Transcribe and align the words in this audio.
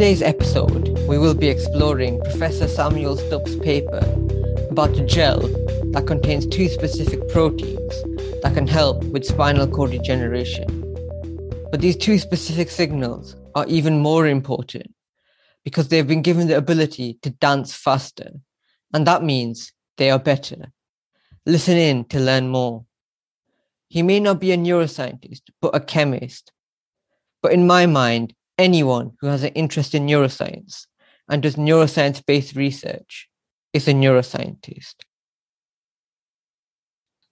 today's 0.00 0.22
episode, 0.22 0.98
we 1.06 1.18
will 1.18 1.34
be 1.34 1.48
exploring 1.48 2.18
Professor 2.22 2.66
Samuel 2.66 3.18
Stupp's 3.18 3.54
paper 3.56 3.98
about 4.70 4.96
a 4.96 5.04
gel 5.04 5.40
that 5.92 6.06
contains 6.06 6.46
two 6.46 6.70
specific 6.70 7.20
proteins 7.28 7.92
that 8.42 8.54
can 8.54 8.66
help 8.66 9.04
with 9.12 9.26
spinal 9.26 9.66
cord 9.66 9.90
degeneration. 9.90 10.64
But 11.70 11.82
these 11.82 11.98
two 11.98 12.18
specific 12.18 12.70
signals 12.70 13.36
are 13.54 13.66
even 13.66 13.98
more 13.98 14.26
important 14.26 14.94
because 15.64 15.88
they've 15.88 16.08
been 16.08 16.22
given 16.22 16.46
the 16.46 16.56
ability 16.56 17.18
to 17.20 17.28
dance 17.28 17.74
faster, 17.74 18.30
and 18.94 19.06
that 19.06 19.22
means 19.22 19.70
they 19.98 20.10
are 20.10 20.18
better. 20.18 20.72
Listen 21.44 21.76
in 21.76 22.06
to 22.06 22.18
learn 22.18 22.48
more. 22.48 22.86
He 23.88 24.02
may 24.02 24.18
not 24.18 24.40
be 24.40 24.52
a 24.52 24.56
neuroscientist, 24.56 25.42
but 25.60 25.76
a 25.76 25.80
chemist. 25.80 26.52
But 27.42 27.52
in 27.52 27.66
my 27.66 27.84
mind, 27.84 28.32
anyone 28.60 29.12
who 29.20 29.26
has 29.26 29.42
an 29.42 29.52
interest 29.54 29.94
in 29.94 30.06
neuroscience 30.06 30.86
and 31.28 31.42
does 31.42 31.56
neuroscience 31.56 32.24
based 32.24 32.54
research 32.54 33.28
is 33.72 33.88
a 33.88 33.92
neuroscientist. 33.92 34.94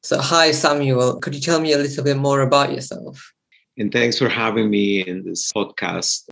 So, 0.03 0.21
hi, 0.21 0.53
Samuel. 0.53 1.21
Could 1.21 1.35
you 1.35 1.41
tell 1.41 1.61
me 1.61 1.73
a 1.73 1.79
little 1.79 2.05
bit 2.05 2.17
more 2.17 2.41
about 2.41 2.73
yourself? 2.73 3.33
And 3.77 3.93
thanks 3.93 4.19
for 4.19 4.29
having 4.29 4.71
me 4.71 5.07
in 5.07 5.25
this 5.25 5.53
podcast. 5.53 6.29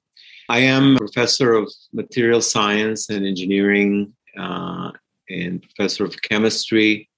I 0.48 0.60
am 0.60 0.96
a 0.96 0.98
professor 0.98 1.52
of 1.54 1.72
material 1.92 2.40
science 2.40 3.10
and 3.10 3.26
engineering 3.26 4.14
uh, 4.38 4.92
and 5.28 5.62
professor 5.62 6.04
of 6.04 6.20
chemistry, 6.22 7.08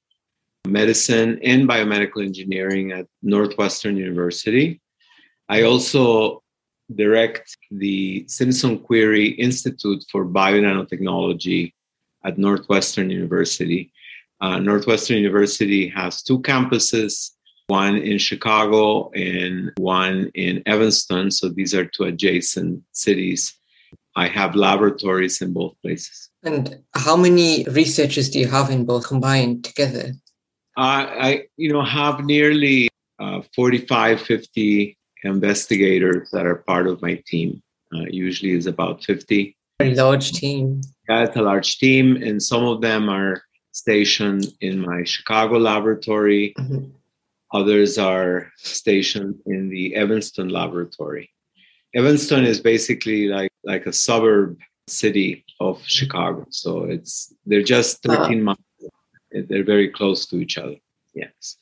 medicine, 0.66 1.38
and 1.45 1.69
biomedical 1.69 2.24
engineering 2.24 2.92
at 2.92 3.06
Northwestern 3.22 3.97
University. 3.97 4.80
I 5.48 5.62
also 5.62 6.42
direct 6.95 7.56
the 7.70 8.24
Simpson 8.28 8.78
Querrey 8.78 9.37
Institute 9.38 10.05
for 10.10 10.24
Bionanotechnology 10.24 11.73
at 12.24 12.39
Northwestern 12.39 13.11
University. 13.11 13.92
Uh, 14.41 14.58
Northwestern 14.58 15.16
University 15.16 15.89
has 15.89 16.22
two 16.22 16.41
campuses, 16.41 17.33
one 17.66 17.97
in 17.97 18.19
Chicago 18.19 19.11
and 19.11 19.72
one 19.77 20.31
in 20.34 20.62
Evanston. 20.66 21.31
So 21.31 21.48
these 21.48 21.75
are 21.75 21.84
two 21.84 22.05
adjacent 22.05 22.83
cities. 22.92 23.55
I 24.16 24.27
have 24.28 24.55
laboratories 24.55 25.41
in 25.42 25.53
both 25.53 25.75
places. 25.83 26.31
And 26.42 26.83
how 26.94 27.16
many 27.16 27.64
researchers 27.64 28.31
do 28.31 28.39
you 28.39 28.48
have 28.48 28.70
in 28.70 28.84
both 28.84 29.06
combined 29.06 29.64
together? 29.64 30.12
Uh, 30.77 31.06
I, 31.28 31.42
you 31.56 31.72
know, 31.72 31.84
have 31.84 32.25
nearly 32.25 32.89
uh, 33.19 33.42
45, 33.55 34.20
50 34.20 34.97
investigators 35.24 36.30
that 36.33 36.47
are 36.47 36.56
part 36.56 36.86
of 36.86 37.02
my 37.02 37.22
team. 37.27 37.62
Uh, 37.94 38.05
usually 38.11 38.52
is 38.52 38.66
about 38.66 39.02
50. 39.05 39.56
A 39.80 39.94
large 39.94 40.33
team. 40.33 40.83
Yeah, 41.08 41.25
it's 41.25 41.36
a 41.36 41.42
large 41.42 41.78
team, 41.78 42.16
and 42.22 42.42
some 42.42 42.64
of 42.64 42.80
them 42.80 43.08
are 43.08 43.42
stationed 43.72 44.47
in 44.60 44.80
my 44.80 45.05
Chicago 45.05 45.56
laboratory. 45.56 46.55
Mm-hmm. 46.58 46.91
Others 47.52 47.97
are 47.97 48.52
stationed 48.58 49.36
in 49.47 49.70
the 49.70 49.94
Evanston 49.94 50.48
laboratory. 50.48 51.30
Evanston 51.94 52.44
is 52.44 52.60
basically 52.60 53.28
like 53.28 53.53
like 53.64 53.86
a 53.86 53.92
suburb 53.92 54.58
city 54.86 55.44
of 55.60 55.77
mm-hmm. 55.77 55.84
Chicago, 55.86 56.47
so 56.50 56.84
it's 56.84 57.32
they're 57.47 57.62
just 57.62 58.03
13 58.03 58.20
uh-huh. 58.20 58.34
miles. 58.36 59.48
They're 59.48 59.64
very 59.64 59.88
close 59.88 60.27
to 60.27 60.36
each 60.36 60.58
other. 60.58 60.77
Yes, 61.14 61.56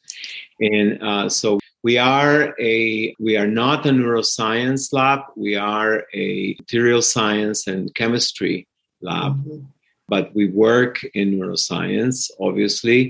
and 0.60 1.02
uh, 1.02 1.28
so 1.28 1.60
we 1.86 1.98
are 1.98 2.52
a 2.58 3.14
we 3.26 3.36
are 3.36 3.46
not 3.46 3.86
a 3.86 3.90
neuroscience 3.90 4.92
lab. 4.92 5.20
We 5.36 5.54
are 5.54 5.92
a 6.12 6.56
material 6.58 7.00
science 7.00 7.68
and 7.68 7.94
chemistry 7.94 8.66
lab, 9.00 9.34
mm-hmm. 9.36 9.66
but 10.08 10.34
we 10.34 10.44
work 10.66 10.94
in 11.14 11.26
neuroscience, 11.38 12.28
obviously, 12.40 13.00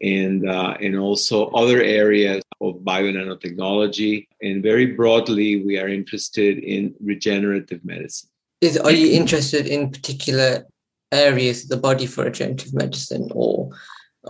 and 0.00 0.48
uh, 0.48 0.72
and 0.84 0.96
also 1.08 1.36
other 1.60 1.82
areas 1.82 2.42
of 2.62 2.72
bionanotechnology. 2.92 4.14
And 4.40 4.62
very 4.62 4.86
broadly, 5.00 5.62
we 5.62 5.74
are 5.78 5.90
interested 6.00 6.54
in 6.74 6.94
regenerative 7.12 7.84
medicine. 7.84 8.30
Is, 8.62 8.78
are 8.78 8.96
you 9.02 9.08
interested 9.20 9.66
in 9.66 9.90
particular 9.90 10.64
areas 11.12 11.64
of 11.64 11.68
the 11.68 11.82
body 11.88 12.06
for 12.06 12.24
regenerative 12.24 12.72
medicine, 12.72 13.28
or 13.32 13.68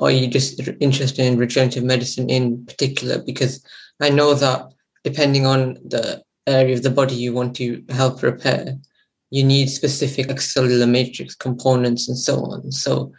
are 0.03 0.10
you 0.10 0.27
just 0.27 0.60
interested 0.81 1.25
in 1.25 1.38
regenerative 1.38 1.84
medicine 1.84 2.28
in 2.28 2.66
particular? 2.66 3.22
Because 3.22 3.65
I 4.00 4.10
know 4.10 4.34
that 4.34 4.72
depending 5.03 5.47
on 5.47 5.75
the 5.84 6.22
area 6.47 6.75
of 6.75 6.82
the 6.82 6.91
body 6.91 7.15
you 7.15 7.32
want 7.32 7.56
to 7.56 7.82
help 7.91 8.22
repair, 8.22 8.77
you 9.31 9.44
need 9.44 9.69
specific 9.69 10.41
cellular 10.41 10.87
matrix 10.87 11.34
components 11.34 12.09
and 12.09 12.19
so 12.19 12.44
on. 12.44 12.71
So 12.72 13.12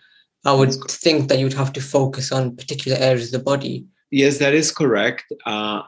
I 0.45 0.53
would 0.53 0.73
think 0.73 1.29
that 1.29 1.39
you'd 1.39 1.53
have 1.53 1.73
to 1.73 1.81
focus 1.81 2.31
on 2.31 2.55
particular 2.55 2.97
areas 2.97 3.33
of 3.33 3.39
the 3.39 3.43
body. 3.43 3.85
Yes, 4.11 4.37
that 4.37 4.53
is 4.53 4.71
correct. 4.71 5.25
Uh, 5.45 5.81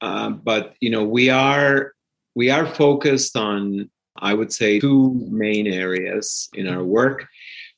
uh, 0.00 0.30
but 0.30 0.74
you 0.80 0.90
know, 0.90 1.04
we 1.04 1.30
are 1.30 1.92
we 2.34 2.50
are 2.50 2.66
focused 2.66 3.36
on, 3.36 3.90
I 4.18 4.34
would 4.34 4.52
say, 4.52 4.80
two 4.80 5.26
main 5.30 5.66
areas 5.66 6.48
in 6.54 6.68
our 6.68 6.84
work. 6.84 7.26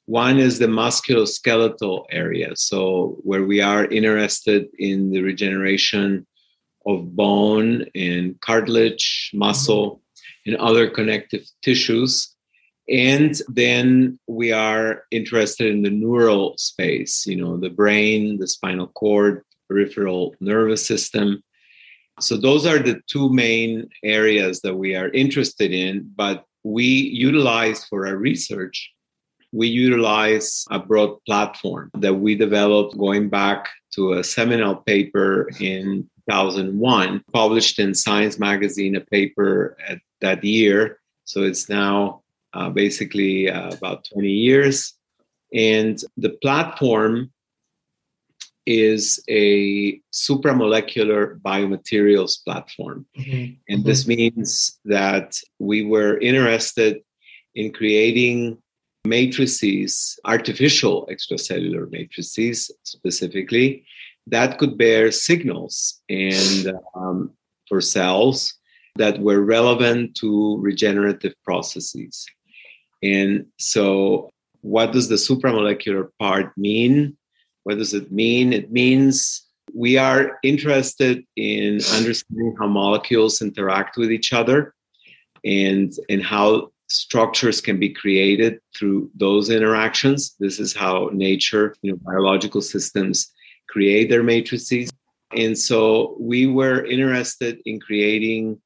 One 0.06 0.38
is 0.38 0.58
the 0.58 0.66
musculoskeletal 0.66 2.04
area, 2.10 2.54
so 2.54 3.16
where 3.22 3.44
we 3.44 3.60
are 3.60 3.86
interested 3.86 4.68
in 4.78 5.10
the 5.10 5.22
regeneration 5.22 6.26
of 6.86 7.14
bone 7.16 7.86
and 7.94 8.40
cartilage, 8.40 9.30
muscle, 9.34 10.00
and 10.46 10.56
other 10.56 10.88
connective 10.88 11.44
tissues. 11.62 12.32
And 12.88 13.40
then 13.48 14.18
we 14.28 14.52
are 14.52 15.02
interested 15.10 15.72
in 15.72 15.82
the 15.82 15.90
neural 15.90 16.56
space, 16.56 17.26
you 17.26 17.36
know, 17.36 17.56
the 17.56 17.70
brain, 17.70 18.38
the 18.38 18.46
spinal 18.46 18.86
cord, 18.88 19.42
peripheral 19.68 20.36
nervous 20.40 20.86
system. 20.86 21.42
So 22.20 22.36
those 22.36 22.64
are 22.64 22.78
the 22.78 23.00
two 23.08 23.28
main 23.32 23.88
areas 24.04 24.60
that 24.60 24.76
we 24.76 24.94
are 24.94 25.08
interested 25.08 25.72
in, 25.72 26.10
but 26.14 26.44
we 26.62 26.84
utilize 26.84 27.84
for 27.84 28.06
our 28.06 28.16
research 28.16 28.92
we 29.52 29.68
utilize 29.68 30.64
a 30.70 30.78
broad 30.78 31.16
platform 31.24 31.90
that 31.94 32.14
we 32.14 32.34
developed 32.34 32.98
going 32.98 33.28
back 33.28 33.68
to 33.92 34.12
a 34.12 34.24
seminal 34.24 34.76
paper 34.76 35.48
in 35.60 36.08
2001, 36.28 37.24
published 37.32 37.78
in 37.78 37.94
Science 37.94 38.38
Magazine, 38.38 38.96
a 38.96 39.00
paper 39.00 39.76
at 39.86 39.98
that 40.20 40.42
year. 40.44 40.98
So 41.24 41.42
it's 41.42 41.68
now 41.68 42.22
uh, 42.52 42.70
basically 42.70 43.50
uh, 43.50 43.70
about 43.72 44.06
20 44.12 44.28
years. 44.28 44.94
And 45.52 46.00
the 46.16 46.30
platform 46.42 47.30
is 48.66 49.22
a 49.28 50.00
supramolecular 50.12 51.40
biomaterials 51.40 52.42
platform. 52.44 53.06
Mm-hmm. 53.16 53.54
And 53.68 53.78
mm-hmm. 53.78 53.86
this 53.86 54.06
means 54.08 54.78
that 54.84 55.36
we 55.60 55.84
were 55.84 56.18
interested 56.18 57.02
in 57.54 57.72
creating 57.72 58.58
matrices, 59.06 60.18
artificial 60.24 61.08
extracellular 61.10 61.90
matrices 61.90 62.70
specifically, 62.82 63.84
that 64.26 64.58
could 64.58 64.76
bear 64.76 65.12
signals 65.12 66.02
and 66.08 66.72
um, 66.94 67.30
for 67.68 67.80
cells 67.80 68.54
that 68.96 69.20
were 69.20 69.40
relevant 69.40 70.16
to 70.16 70.58
regenerative 70.60 71.34
processes. 71.44 72.26
And 73.02 73.46
so, 73.58 74.30
what 74.62 74.92
does 74.92 75.08
the 75.08 75.16
supramolecular 75.16 76.08
part 76.18 76.56
mean? 76.56 77.16
What 77.64 77.78
does 77.78 77.94
it 77.94 78.10
mean? 78.10 78.52
It 78.52 78.72
means 78.72 79.46
we 79.74 79.98
are 79.98 80.38
interested 80.42 81.24
in 81.36 81.80
understanding 81.92 82.56
how 82.58 82.66
molecules 82.66 83.42
interact 83.42 83.96
with 83.96 84.10
each 84.10 84.32
other 84.32 84.74
and, 85.44 85.92
and 86.08 86.24
how 86.24 86.72
structures 86.88 87.60
can 87.60 87.78
be 87.78 87.90
created 87.90 88.60
through 88.76 89.10
those 89.14 89.50
interactions. 89.50 90.34
This 90.40 90.58
is 90.58 90.74
how 90.74 91.10
nature, 91.12 91.74
you 91.82 91.92
know, 91.92 91.98
biological 92.02 92.62
systems 92.62 93.32
create 93.68 94.08
their 94.08 94.22
matrices. 94.22 94.90
And 95.36 95.58
so 95.58 96.16
we 96.20 96.46
were 96.46 96.84
interested 96.84 97.58
in 97.66 97.80
creating 97.80 98.60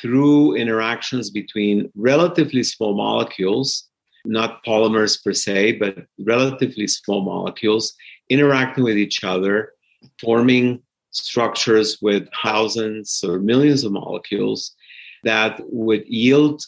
through 0.00 0.54
interactions 0.54 1.30
between 1.30 1.90
relatively 1.94 2.62
small 2.62 2.94
molecules, 2.94 3.88
not 4.24 4.64
polymers 4.64 5.22
per 5.22 5.32
se, 5.32 5.72
but 5.72 6.06
relatively 6.18 6.86
small 6.86 7.22
molecules 7.22 7.94
interacting 8.28 8.84
with 8.84 8.96
each 8.96 9.22
other, 9.24 9.72
forming 10.20 10.82
structures 11.10 11.98
with 12.02 12.28
thousands 12.42 13.22
or 13.22 13.38
millions 13.38 13.84
of 13.84 13.92
molecules 13.92 14.74
that 15.22 15.60
would 15.70 16.06
yield 16.06 16.62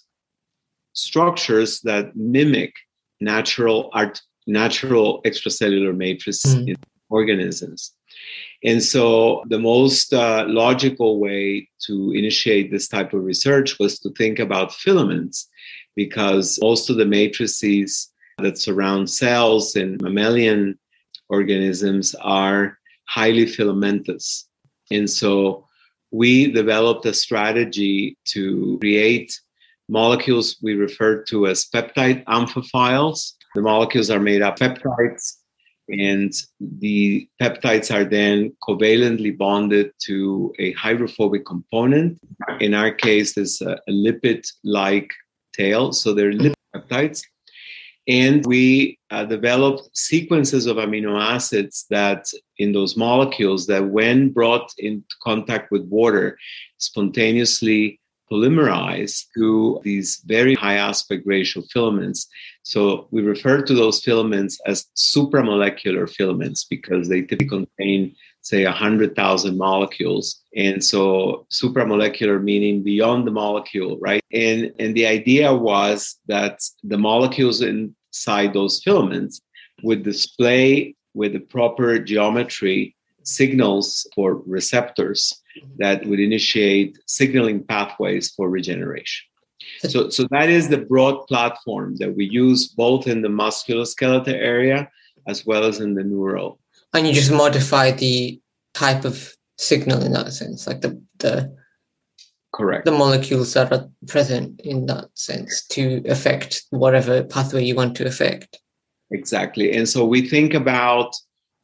structures 0.92 1.80
that 1.82 2.16
mimic 2.16 2.72
natural 3.20 3.90
art, 3.92 4.20
natural 4.46 5.20
extracellular 5.24 5.94
matrices 5.96 6.54
mm. 6.54 6.74
Organisms. 7.08 7.92
And 8.64 8.82
so, 8.82 9.44
the 9.48 9.58
most 9.58 10.12
uh, 10.12 10.44
logical 10.48 11.20
way 11.20 11.68
to 11.86 12.12
initiate 12.12 12.70
this 12.70 12.88
type 12.88 13.12
of 13.12 13.24
research 13.24 13.78
was 13.78 13.98
to 14.00 14.10
think 14.10 14.38
about 14.38 14.72
filaments. 14.72 15.48
because 15.94 16.58
most 16.60 16.90
of 16.90 16.96
the 16.98 17.06
matrices 17.06 18.12
that 18.38 18.58
surround 18.58 19.08
cells 19.08 19.76
in 19.76 19.96
mammalian 20.02 20.78
organisms 21.30 22.14
are 22.20 22.78
highly 23.08 23.46
filamentous. 23.46 24.46
And 24.90 25.08
so 25.08 25.64
we 26.10 26.52
developed 26.52 27.06
a 27.06 27.14
strategy 27.14 28.16
to 28.26 28.78
create 28.80 29.40
molecules 29.88 30.56
we 30.62 30.74
refer 30.74 31.22
to 31.24 31.46
as 31.46 31.66
peptide 31.66 32.24
amphiphiles. 32.24 33.32
The 33.54 33.62
molecules 33.62 34.10
are 34.10 34.20
made 34.20 34.42
up 34.42 34.58
of 34.60 34.78
peptides, 34.78 35.35
and 35.88 36.32
the 36.60 37.28
peptides 37.40 37.94
are 37.94 38.04
then 38.04 38.52
covalently 38.62 39.36
bonded 39.36 39.92
to 40.06 40.52
a 40.58 40.72
hydrophobic 40.72 41.44
component. 41.46 42.18
In 42.60 42.74
our 42.74 42.90
case, 42.90 43.36
it's 43.36 43.60
a, 43.60 43.78
a 43.88 43.92
lipid 43.92 44.46
like 44.64 45.10
tail, 45.54 45.92
so 45.92 46.12
they're 46.12 46.32
lipid 46.32 46.54
peptides. 46.74 47.22
And 48.08 48.46
we 48.46 48.98
uh, 49.10 49.24
developed 49.24 49.88
sequences 49.96 50.66
of 50.66 50.76
amino 50.76 51.20
acids 51.20 51.86
that 51.90 52.26
in 52.58 52.72
those 52.72 52.96
molecules 52.96 53.66
that, 53.66 53.88
when 53.88 54.30
brought 54.30 54.70
into 54.78 55.14
contact 55.22 55.72
with 55.72 55.82
water, 55.88 56.38
spontaneously 56.78 58.00
polymerize 58.30 59.24
to 59.36 59.80
these 59.82 60.22
very 60.26 60.54
high 60.54 60.76
aspect 60.76 61.22
ratio 61.26 61.62
filaments. 61.72 62.28
So 62.66 63.06
we 63.12 63.22
refer 63.22 63.62
to 63.62 63.74
those 63.74 64.02
filaments 64.02 64.58
as 64.66 64.86
supramolecular 64.96 66.10
filaments 66.10 66.64
because 66.64 67.08
they 67.08 67.22
typically 67.22 67.68
contain, 67.78 68.16
say, 68.40 68.64
100,000 68.64 69.56
molecules. 69.56 70.42
And 70.56 70.82
so 70.82 71.46
supramolecular 71.52 72.42
meaning 72.42 72.82
beyond 72.82 73.24
the 73.24 73.30
molecule, 73.30 73.98
right? 74.00 74.20
And, 74.32 74.72
and 74.80 74.96
the 74.96 75.06
idea 75.06 75.54
was 75.54 76.18
that 76.26 76.58
the 76.82 76.98
molecules 76.98 77.62
inside 77.62 78.52
those 78.52 78.82
filaments 78.82 79.40
would 79.84 80.02
display 80.02 80.96
with 81.14 81.34
the 81.34 81.38
proper 81.38 82.00
geometry 82.00 82.96
signals 83.22 84.08
for 84.12 84.42
receptors 84.44 85.32
that 85.78 86.04
would 86.04 86.18
initiate 86.18 86.98
signaling 87.06 87.62
pathways 87.62 88.32
for 88.32 88.50
regeneration. 88.50 89.24
So, 89.78 90.10
so 90.10 90.26
that 90.30 90.48
is 90.48 90.68
the 90.68 90.78
broad 90.78 91.26
platform 91.26 91.96
that 91.96 92.16
we 92.16 92.26
use 92.26 92.68
both 92.68 93.06
in 93.06 93.22
the 93.22 93.28
musculoskeletal 93.28 94.28
area 94.28 94.90
as 95.26 95.44
well 95.44 95.64
as 95.64 95.80
in 95.80 95.94
the 95.94 96.04
neural. 96.04 96.58
And 96.92 97.06
you 97.06 97.12
just 97.12 97.32
modify 97.32 97.90
the 97.90 98.40
type 98.74 99.04
of 99.04 99.34
signal 99.58 100.02
in 100.02 100.12
that 100.12 100.32
sense, 100.32 100.66
like 100.66 100.80
the 100.80 101.00
the 101.18 101.54
correct 102.54 102.84
the 102.84 102.92
molecules 102.92 103.52
that 103.54 103.72
are 103.72 103.88
present 104.06 104.60
in 104.60 104.86
that 104.86 105.06
sense 105.14 105.66
to 105.68 106.02
affect 106.08 106.62
whatever 106.70 107.24
pathway 107.24 107.64
you 107.64 107.74
want 107.74 107.96
to 107.96 108.06
affect. 108.06 108.60
Exactly. 109.10 109.72
And 109.72 109.88
so 109.88 110.04
we 110.04 110.28
think 110.28 110.54
about 110.54 111.14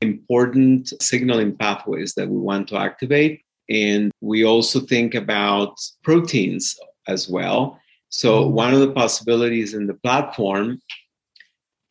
important 0.01 0.93
signaling 1.01 1.57
pathways 1.57 2.15
that 2.15 2.29
we 2.29 2.39
want 2.39 2.69
to 2.69 2.77
activate. 2.77 3.43
And 3.71 4.11
we 4.21 4.45
also 4.45 4.81
think 4.81 5.15
about 5.15 5.81
proteins 6.03 6.77
as 7.09 7.29
well. 7.29 7.81
So, 8.13 8.45
mm-hmm. 8.45 8.55
one 8.55 8.75
of 8.75 8.81
the 8.81 8.93
possibilities 8.93 9.75
in 9.75 9.87
the 9.87 9.95
platform 9.95 10.81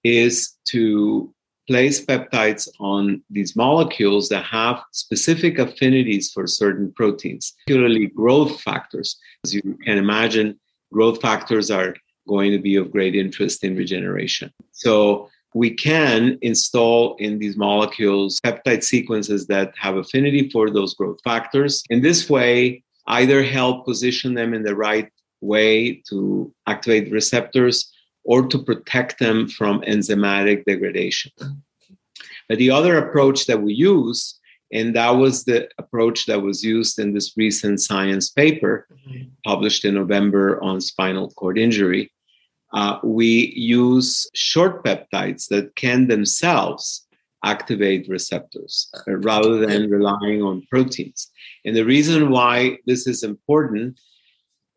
is 0.03 0.55
to 0.65 1.33
place 1.67 2.03
peptides 2.05 2.67
on 2.79 3.23
these 3.29 3.55
molecules 3.55 4.29
that 4.29 4.45
have 4.45 4.83
specific 4.91 5.57
affinities 5.57 6.31
for 6.31 6.45
certain 6.47 6.91
proteins, 6.93 7.53
particularly 7.65 8.07
growth 8.07 8.61
factors. 8.61 9.17
As 9.45 9.53
you 9.53 9.61
can 9.83 9.97
imagine, 9.97 10.59
growth 10.93 11.21
factors 11.21 11.71
are 11.71 11.95
going 12.27 12.51
to 12.51 12.59
be 12.59 12.75
of 12.75 12.91
great 12.91 13.15
interest 13.15 13.63
in 13.63 13.75
regeneration. 13.75 14.51
So, 14.71 15.29
we 15.53 15.71
can 15.71 16.37
install 16.41 17.15
in 17.17 17.39
these 17.39 17.57
molecules 17.57 18.39
peptide 18.45 18.83
sequences 18.83 19.47
that 19.47 19.73
have 19.77 19.97
affinity 19.97 20.49
for 20.49 20.69
those 20.69 20.93
growth 20.93 21.19
factors. 21.25 21.83
In 21.89 22.01
this 22.01 22.29
way, 22.29 22.83
either 23.07 23.43
help 23.43 23.85
position 23.85 24.33
them 24.33 24.53
in 24.53 24.63
the 24.63 24.75
right 24.75 25.11
way 25.41 26.01
to 26.09 26.53
activate 26.67 27.11
receptors 27.11 27.91
or 28.23 28.47
to 28.47 28.59
protect 28.59 29.19
them 29.19 29.47
from 29.47 29.81
enzymatic 29.81 30.63
degradation. 30.65 31.31
But 32.47 32.57
the 32.57 32.71
other 32.71 32.97
approach 32.97 33.47
that 33.47 33.61
we 33.61 33.73
use, 33.73 34.39
and 34.71 34.95
that 34.95 35.11
was 35.11 35.43
the 35.43 35.69
approach 35.77 36.25
that 36.27 36.41
was 36.41 36.63
used 36.63 36.99
in 36.99 37.13
this 37.13 37.35
recent 37.35 37.81
science 37.81 38.29
paper 38.29 38.87
published 39.43 39.85
in 39.85 39.95
November 39.95 40.61
on 40.63 40.79
spinal 40.79 41.29
cord 41.31 41.57
injury, 41.57 42.11
uh, 42.73 42.99
we 43.03 43.53
use 43.55 44.29
short 44.33 44.83
peptides 44.85 45.47
that 45.49 45.75
can 45.75 46.07
themselves 46.07 47.07
activate 47.43 48.07
receptors 48.07 48.89
uh, 49.07 49.17
rather 49.17 49.57
than 49.65 49.89
relying 49.89 50.41
on 50.41 50.65
proteins. 50.69 51.29
And 51.65 51.75
the 51.75 51.85
reason 51.85 52.29
why 52.29 52.77
this 52.85 53.07
is 53.07 53.23
important 53.23 53.99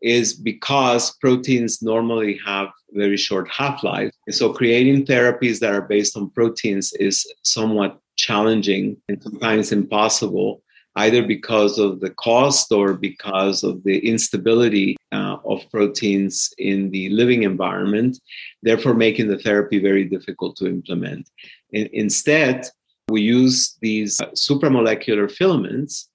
is 0.04 0.34
because 0.34 1.16
proteins 1.16 1.82
normally 1.82 2.38
have 2.44 2.68
very 2.92 3.16
short 3.16 3.48
half-life. 3.48 4.12
So 4.30 4.52
creating 4.52 5.06
therapies 5.06 5.58
that 5.60 5.72
are 5.72 5.80
based 5.80 6.14
on 6.14 6.30
proteins 6.30 6.92
is 7.00 7.26
somewhat 7.42 7.98
challenging 8.16 8.98
and 9.08 9.20
sometimes 9.22 9.72
impossible 9.72 10.62
either 10.96 11.24
because 11.26 11.78
of 11.78 12.00
the 12.00 12.10
cost 12.10 12.70
or 12.70 12.92
because 12.92 13.64
of 13.64 13.82
the 13.82 13.98
instability 14.06 14.96
uh, 15.10 15.38
of 15.44 15.68
proteins 15.70 16.52
in 16.58 16.90
the 16.90 17.08
living 17.08 17.42
environment, 17.42 18.20
therefore 18.62 18.94
making 18.94 19.26
the 19.26 19.38
therapy 19.38 19.80
very 19.80 20.04
difficult 20.04 20.54
to 20.56 20.66
implement. 20.66 21.28
In, 21.72 21.88
instead, 21.92 22.68
we 23.08 23.22
use 23.22 23.76
these 23.80 24.20
uh, 24.20 24.26
supramolecular 24.32 25.28
filaments 25.30 26.08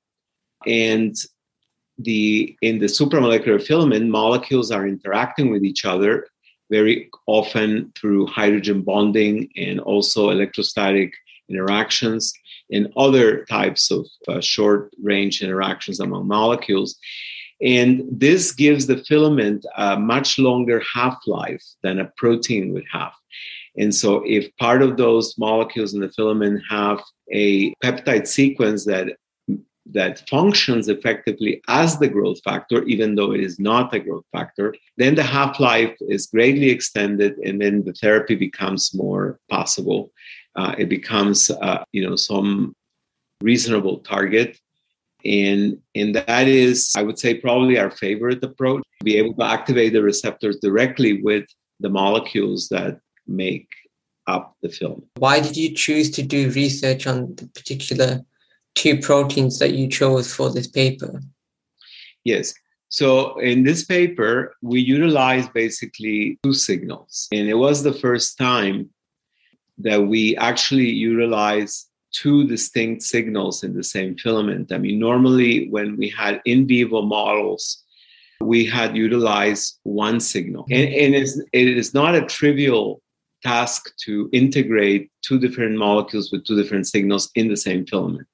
and 0.66 1.16
the 2.00 2.56
in 2.62 2.80
the 2.80 2.86
supramolecular 2.86 3.62
filament 3.62 4.10
molecules 4.10 4.72
are 4.72 4.88
interacting 4.88 5.52
with 5.52 5.64
each 5.64 5.86
other 5.86 6.28
very 6.70 7.10
often 7.26 7.92
through 7.96 8.28
hydrogen 8.28 8.82
bonding 8.82 9.50
and 9.58 9.80
also 9.80 10.30
electrostatic 10.30 11.14
interactions 11.50 12.32
and 12.72 12.92
other 12.96 13.44
types 13.46 13.92
of 13.92 14.06
uh, 14.28 14.40
short 14.40 14.94
range 15.02 15.42
interactions 15.42 16.00
among 16.00 16.28
molecules. 16.28 16.96
And 17.62 18.04
this 18.10 18.52
gives 18.52 18.88
the 18.88 19.04
filament 19.04 19.66
a 19.76 20.00
much 20.00 20.40
longer 20.40 20.82
half 20.94 21.18
life 21.28 21.64
than 21.84 22.00
a 22.00 22.12
protein 22.16 22.72
would 22.74 22.86
have. 22.92 23.12
And 23.78 23.94
so, 23.94 24.24
if 24.26 24.56
part 24.58 24.82
of 24.82 24.98
those 24.98 25.38
molecules 25.38 25.94
in 25.94 26.00
the 26.00 26.12
filament 26.12 26.62
have 26.70 27.02
a 27.32 27.74
peptide 27.84 28.28
sequence 28.28 28.86
that 28.86 29.18
that 29.94 30.28
functions 30.30 30.88
effectively 30.88 31.62
as 31.68 31.98
the 31.98 32.08
growth 32.08 32.42
factor, 32.44 32.84
even 32.84 33.16
though 33.16 33.32
it 33.34 33.40
is 33.40 33.60
not 33.60 33.94
a 33.94 34.00
growth 34.00 34.26
factor, 34.32 34.76
then 34.98 35.16
the 35.16 35.24
half 35.24 35.60
life 35.60 35.96
is 36.02 36.28
greatly 36.28 36.70
extended, 36.70 37.38
and 37.40 37.62
then 37.62 37.84
the 37.84 37.94
therapy 37.94 38.36
becomes 38.36 38.94
more 38.94 39.40
possible. 39.50 40.12
Uh, 40.56 40.76
it 40.78 40.90
becomes 40.90 41.50
uh, 41.50 41.84
you 41.92 42.08
know 42.08 42.16
some 42.16 42.76
reasonable 43.42 44.00
target. 44.00 44.60
And 45.26 45.78
and 45.96 46.16
that 46.16 46.48
is 46.48 46.94
i 46.96 47.04
would 47.04 47.20
say 47.20 47.34
probably 47.34 47.78
our 47.78 47.92
favorite 47.92 48.42
approach 48.42 48.84
be 49.04 49.18
able 49.18 49.34
to 49.34 49.44
activate 49.44 49.92
the 49.92 50.02
receptors 50.02 50.60
directly 50.62 51.22
with 51.22 51.46
the 51.82 51.90
molecules 51.90 52.70
that 52.70 53.02
make 53.28 53.68
up 54.28 54.56
the 54.62 54.70
film. 54.70 55.04
Why 55.18 55.40
did 55.40 55.58
you 55.58 55.74
choose 55.74 56.10
to 56.12 56.24
do 56.24 56.52
research 56.52 57.08
on 57.08 57.36
the 57.36 57.48
particular 57.48 58.24
two 58.80 58.98
proteins 59.00 59.60
that 59.60 59.74
you 59.74 59.88
chose 59.88 60.34
for 60.34 60.50
this 60.50 60.68
paper 60.68 61.22
yes 62.24 62.54
so 62.90 63.38
in 63.40 63.64
this 63.64 63.86
paper 63.86 64.56
we 64.62 64.80
utilized 64.80 65.52
basically 65.54 66.40
two 66.44 66.54
signals 66.54 67.28
and 67.32 67.48
it 67.48 67.56
was 67.66 67.84
the 67.84 67.94
first 67.94 68.38
time 68.38 68.90
that 69.78 70.02
we 70.02 70.36
actually 70.38 70.90
utilize 70.90 71.90
two 72.12 72.48
distinct 72.48 73.04
signals 73.04 73.64
in 73.64 73.76
the 73.76 73.84
same 73.84 74.16
filament. 74.16 74.72
I 74.72 74.78
mean, 74.78 75.00
normally 75.00 75.70
when 75.70 75.98
we 75.98 76.10
had 76.10 76.42
in 76.46 76.68
vivo 76.68 77.02
models, 77.02 77.84
we 78.42 78.66
had 78.66 78.96
utilized 78.96 79.80
one 79.84 80.20
signal. 80.20 80.66
And, 80.72 80.90
and 80.94 81.16
it 81.16 81.78
is 81.78 81.94
not 81.94 82.16
a 82.16 82.26
trivial 82.26 83.02
task 83.44 83.92
to 84.06 84.30
integrate 84.34 85.12
two 85.22 85.40
different 85.40 85.78
molecules 85.78 86.32
with 86.32 86.46
two 86.46 86.62
different 86.62 86.88
signals 86.88 87.30
in 87.36 87.48
the 87.48 87.58
same 87.58 87.86
filament 87.86 88.28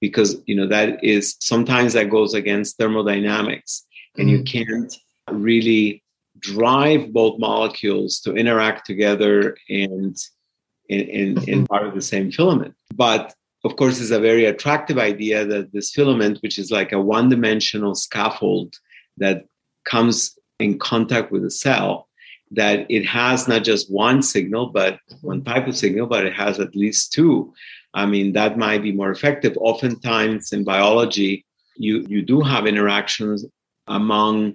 because 0.00 0.40
you 0.46 0.54
know 0.54 0.66
that 0.66 1.02
is 1.04 1.36
sometimes 1.40 1.92
that 1.92 2.10
goes 2.10 2.34
against 2.34 2.76
thermodynamics 2.76 3.86
and 4.16 4.28
mm-hmm. 4.28 4.36
you 4.36 4.42
can't 4.44 4.94
really 5.30 6.02
drive 6.38 7.12
both 7.12 7.38
molecules 7.38 8.20
to 8.20 8.34
interact 8.34 8.86
together 8.86 9.56
and 9.68 10.16
in, 10.88 11.00
in, 11.00 11.08
in 11.08 11.34
mm-hmm. 11.34 11.64
part 11.64 11.86
of 11.86 11.94
the 11.94 12.02
same 12.02 12.30
filament. 12.30 12.74
But 12.94 13.34
of 13.64 13.76
course, 13.76 14.00
it's 14.00 14.10
a 14.10 14.18
very 14.18 14.46
attractive 14.46 14.98
idea 14.98 15.44
that 15.44 15.72
this 15.72 15.92
filament, 15.92 16.38
which 16.42 16.58
is 16.58 16.70
like 16.70 16.92
a 16.92 17.00
one 17.00 17.28
dimensional 17.28 17.94
scaffold 17.94 18.74
that 19.18 19.44
comes 19.84 20.36
in 20.58 20.78
contact 20.78 21.30
with 21.30 21.42
the 21.42 21.50
cell, 21.50 22.08
that 22.50 22.86
it 22.90 23.06
has 23.06 23.46
not 23.46 23.62
just 23.62 23.90
one 23.90 24.22
signal, 24.22 24.66
but 24.66 24.98
one 25.20 25.42
type 25.42 25.66
of 25.68 25.76
signal, 25.76 26.06
but 26.06 26.26
it 26.26 26.34
has 26.34 26.58
at 26.58 26.74
least 26.74 27.12
two. 27.12 27.54
I 27.94 28.06
mean, 28.06 28.32
that 28.32 28.58
might 28.58 28.82
be 28.82 28.92
more 28.92 29.10
effective. 29.10 29.56
Oftentimes 29.60 30.52
in 30.52 30.64
biology, 30.64 31.44
you, 31.76 32.04
you 32.08 32.22
do 32.22 32.40
have 32.40 32.66
interactions 32.66 33.44
among 33.86 34.54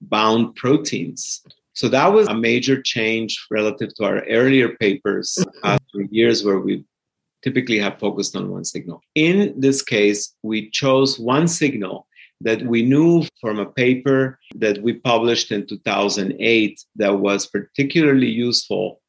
bound 0.00 0.54
proteins. 0.56 1.42
So 1.74 1.88
that 1.88 2.12
was 2.12 2.26
a 2.28 2.34
major 2.34 2.80
change 2.80 3.46
relative 3.50 3.94
to 3.96 4.04
our 4.04 4.24
earlier 4.28 4.70
papers 4.76 5.38
uh, 5.62 5.76
after 5.76 6.02
years 6.10 6.44
where 6.44 6.58
we 6.58 6.84
typically 7.42 7.78
have 7.78 7.98
focused 7.98 8.34
on 8.34 8.50
one 8.50 8.64
signal. 8.64 9.02
In 9.14 9.54
this 9.58 9.82
case, 9.82 10.34
we 10.42 10.70
chose 10.70 11.18
one 11.18 11.46
signal 11.46 12.06
that 12.40 12.62
we 12.62 12.82
knew 12.82 13.24
from 13.40 13.58
a 13.58 13.66
paper 13.66 14.38
that 14.56 14.82
we 14.82 14.94
published 14.94 15.52
in 15.52 15.66
2008 15.66 16.84
that 16.96 17.18
was 17.18 17.46
particularly 17.46 18.28
useful 18.28 19.00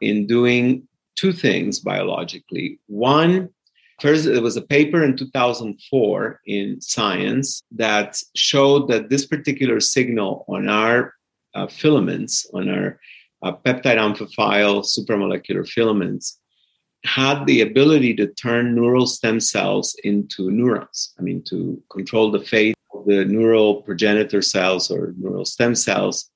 in 0.00 0.26
doing 0.26 0.86
two 1.20 1.32
things 1.32 1.80
biologically. 1.80 2.78
One, 2.86 3.50
first, 4.00 4.24
there 4.24 4.40
was 4.40 4.56
a 4.56 4.62
paper 4.62 5.04
in 5.04 5.16
2004 5.16 6.40
in 6.46 6.80
Science 6.80 7.62
that 7.72 8.18
showed 8.34 8.88
that 8.88 9.10
this 9.10 9.26
particular 9.26 9.80
signal 9.80 10.46
on 10.48 10.68
our 10.68 11.12
uh, 11.54 11.66
filaments, 11.66 12.48
on 12.54 12.70
our 12.70 12.98
uh, 13.42 13.52
peptide 13.52 13.98
amphiphile 13.98 14.82
supramolecular 14.82 15.68
filaments, 15.68 16.40
had 17.04 17.44
the 17.46 17.60
ability 17.60 18.14
to 18.14 18.26
turn 18.28 18.74
neural 18.74 19.06
stem 19.06 19.40
cells 19.40 19.96
into 20.04 20.50
neurons. 20.50 21.14
I 21.18 21.22
mean, 21.22 21.42
to 21.50 21.82
control 21.90 22.30
the 22.30 22.40
fate 22.40 22.76
of 22.94 23.04
the 23.06 23.26
neural 23.26 23.82
progenitor 23.82 24.42
cells 24.42 24.90
or 24.90 25.14
neural 25.18 25.44
stem 25.44 25.74
cells. 25.74 26.30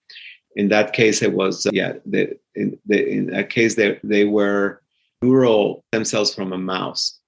In 0.56 0.68
that 0.68 0.92
case, 0.92 1.22
it 1.22 1.32
was, 1.32 1.66
uh, 1.66 1.70
yeah, 1.72 1.94
the, 2.06 2.38
in, 2.54 2.78
the, 2.86 3.08
in 3.08 3.26
that 3.26 3.50
case, 3.50 3.74
they, 3.74 3.98
they 4.04 4.24
were 4.24 4.80
neural 5.22 5.84
stem 5.88 6.04
cells 6.04 6.34
from 6.34 6.52
a 6.52 6.58
mouse. 6.58 7.18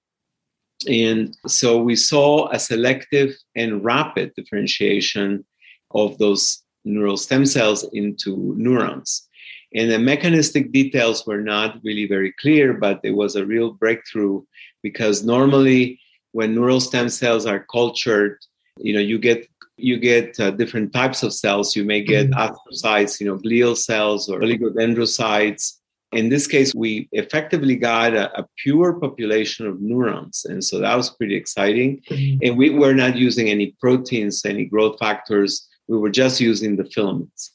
And 0.87 1.35
so 1.47 1.81
we 1.81 1.95
saw 1.95 2.49
a 2.51 2.59
selective 2.59 3.35
and 3.55 3.83
rapid 3.83 4.33
differentiation 4.35 5.45
of 5.91 6.17
those 6.17 6.63
neural 6.85 7.17
stem 7.17 7.45
cells 7.45 7.83
into 7.93 8.53
neurons. 8.57 9.27
And 9.73 9.91
the 9.91 9.99
mechanistic 9.99 10.71
details 10.71 11.25
were 11.25 11.41
not 11.41 11.79
really 11.83 12.07
very 12.07 12.33
clear, 12.39 12.73
but 12.73 13.01
it 13.03 13.11
was 13.11 13.35
a 13.35 13.45
real 13.45 13.71
breakthrough 13.73 14.43
because 14.81 15.23
normally 15.23 15.99
when 16.31 16.55
neural 16.55 16.79
stem 16.79 17.09
cells 17.09 17.45
are 17.45 17.65
cultured, 17.71 18.37
you 18.77 18.93
know, 18.93 18.99
you 18.99 19.19
get 19.19 19.47
you 19.77 19.97
get 19.97 20.39
uh, 20.39 20.51
different 20.51 20.93
types 20.93 21.23
of 21.23 21.33
cells. 21.33 21.75
You 21.75 21.85
may 21.85 22.01
get 22.01 22.29
mm-hmm. 22.29 22.39
astrocytes, 22.39 23.19
you 23.19 23.27
know, 23.27 23.37
glial 23.37 23.77
cells 23.77 24.29
or 24.29 24.39
oligodendrocytes. 24.39 25.73
In 26.13 26.29
this 26.29 26.47
case, 26.47 26.73
we 26.73 27.09
effectively 27.11 27.75
got 27.75 28.13
a, 28.13 28.39
a, 28.39 28.47
pure 28.57 28.93
population 28.93 29.67
of 29.67 29.81
neurons. 29.81 30.45
And 30.45 30.63
so 30.63 30.79
that 30.79 30.95
was 30.95 31.09
pretty 31.09 31.35
exciting. 31.35 32.01
Mm-hmm. 32.09 32.39
And 32.43 32.57
we 32.57 32.69
were 32.69 32.93
not 32.93 33.17
using 33.17 33.49
any 33.49 33.75
proteins, 33.79 34.45
any 34.45 34.65
growth 34.65 34.97
factors. 34.99 35.67
We 35.87 35.97
were 35.97 36.09
just 36.09 36.39
using 36.39 36.77
the 36.77 36.85
filaments 36.85 37.51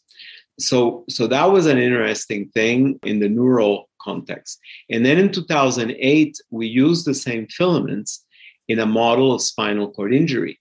so 0.59 1.05
so 1.09 1.27
that 1.27 1.51
was 1.51 1.67
an 1.67 1.79
interesting 1.79 2.49
thing 2.51 2.99
in 3.05 3.21
the 3.21 3.29
neural 3.29 3.89
context 4.01 4.59
and 4.91 5.05
then 5.05 5.19
in 5.19 5.31
2008 5.31 6.39
we 6.51 6.67
used 6.67 7.07
the 7.07 7.15
same 7.15 7.47
filaments 7.49 8.25
in 8.69 8.79
a 8.79 8.87
model 8.87 9.35
of 9.35 9.43
spinal 9.43 9.91
cord 9.91 10.13
injury 10.13 10.59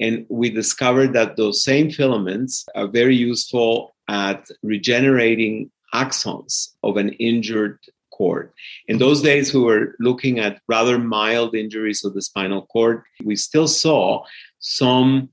and 0.00 0.26
we 0.28 0.50
discovered 0.50 1.12
that 1.12 1.36
those 1.36 1.62
same 1.62 1.90
filaments 1.90 2.66
are 2.74 2.88
very 2.88 3.14
useful 3.14 3.94
at 4.08 4.48
regenerating 4.62 5.70
axons 5.94 6.70
of 6.82 6.96
an 6.96 7.10
injured 7.14 7.78
cord. 8.12 8.52
In 8.88 8.98
those 8.98 9.22
days, 9.22 9.54
we 9.54 9.60
were 9.60 9.94
looking 10.00 10.38
at 10.38 10.60
rather 10.68 10.98
mild 10.98 11.54
injuries 11.54 12.04
of 12.04 12.14
the 12.14 12.22
spinal 12.22 12.66
cord. 12.66 13.02
We 13.24 13.36
still 13.36 13.68
saw 13.68 14.24
some 14.58 15.30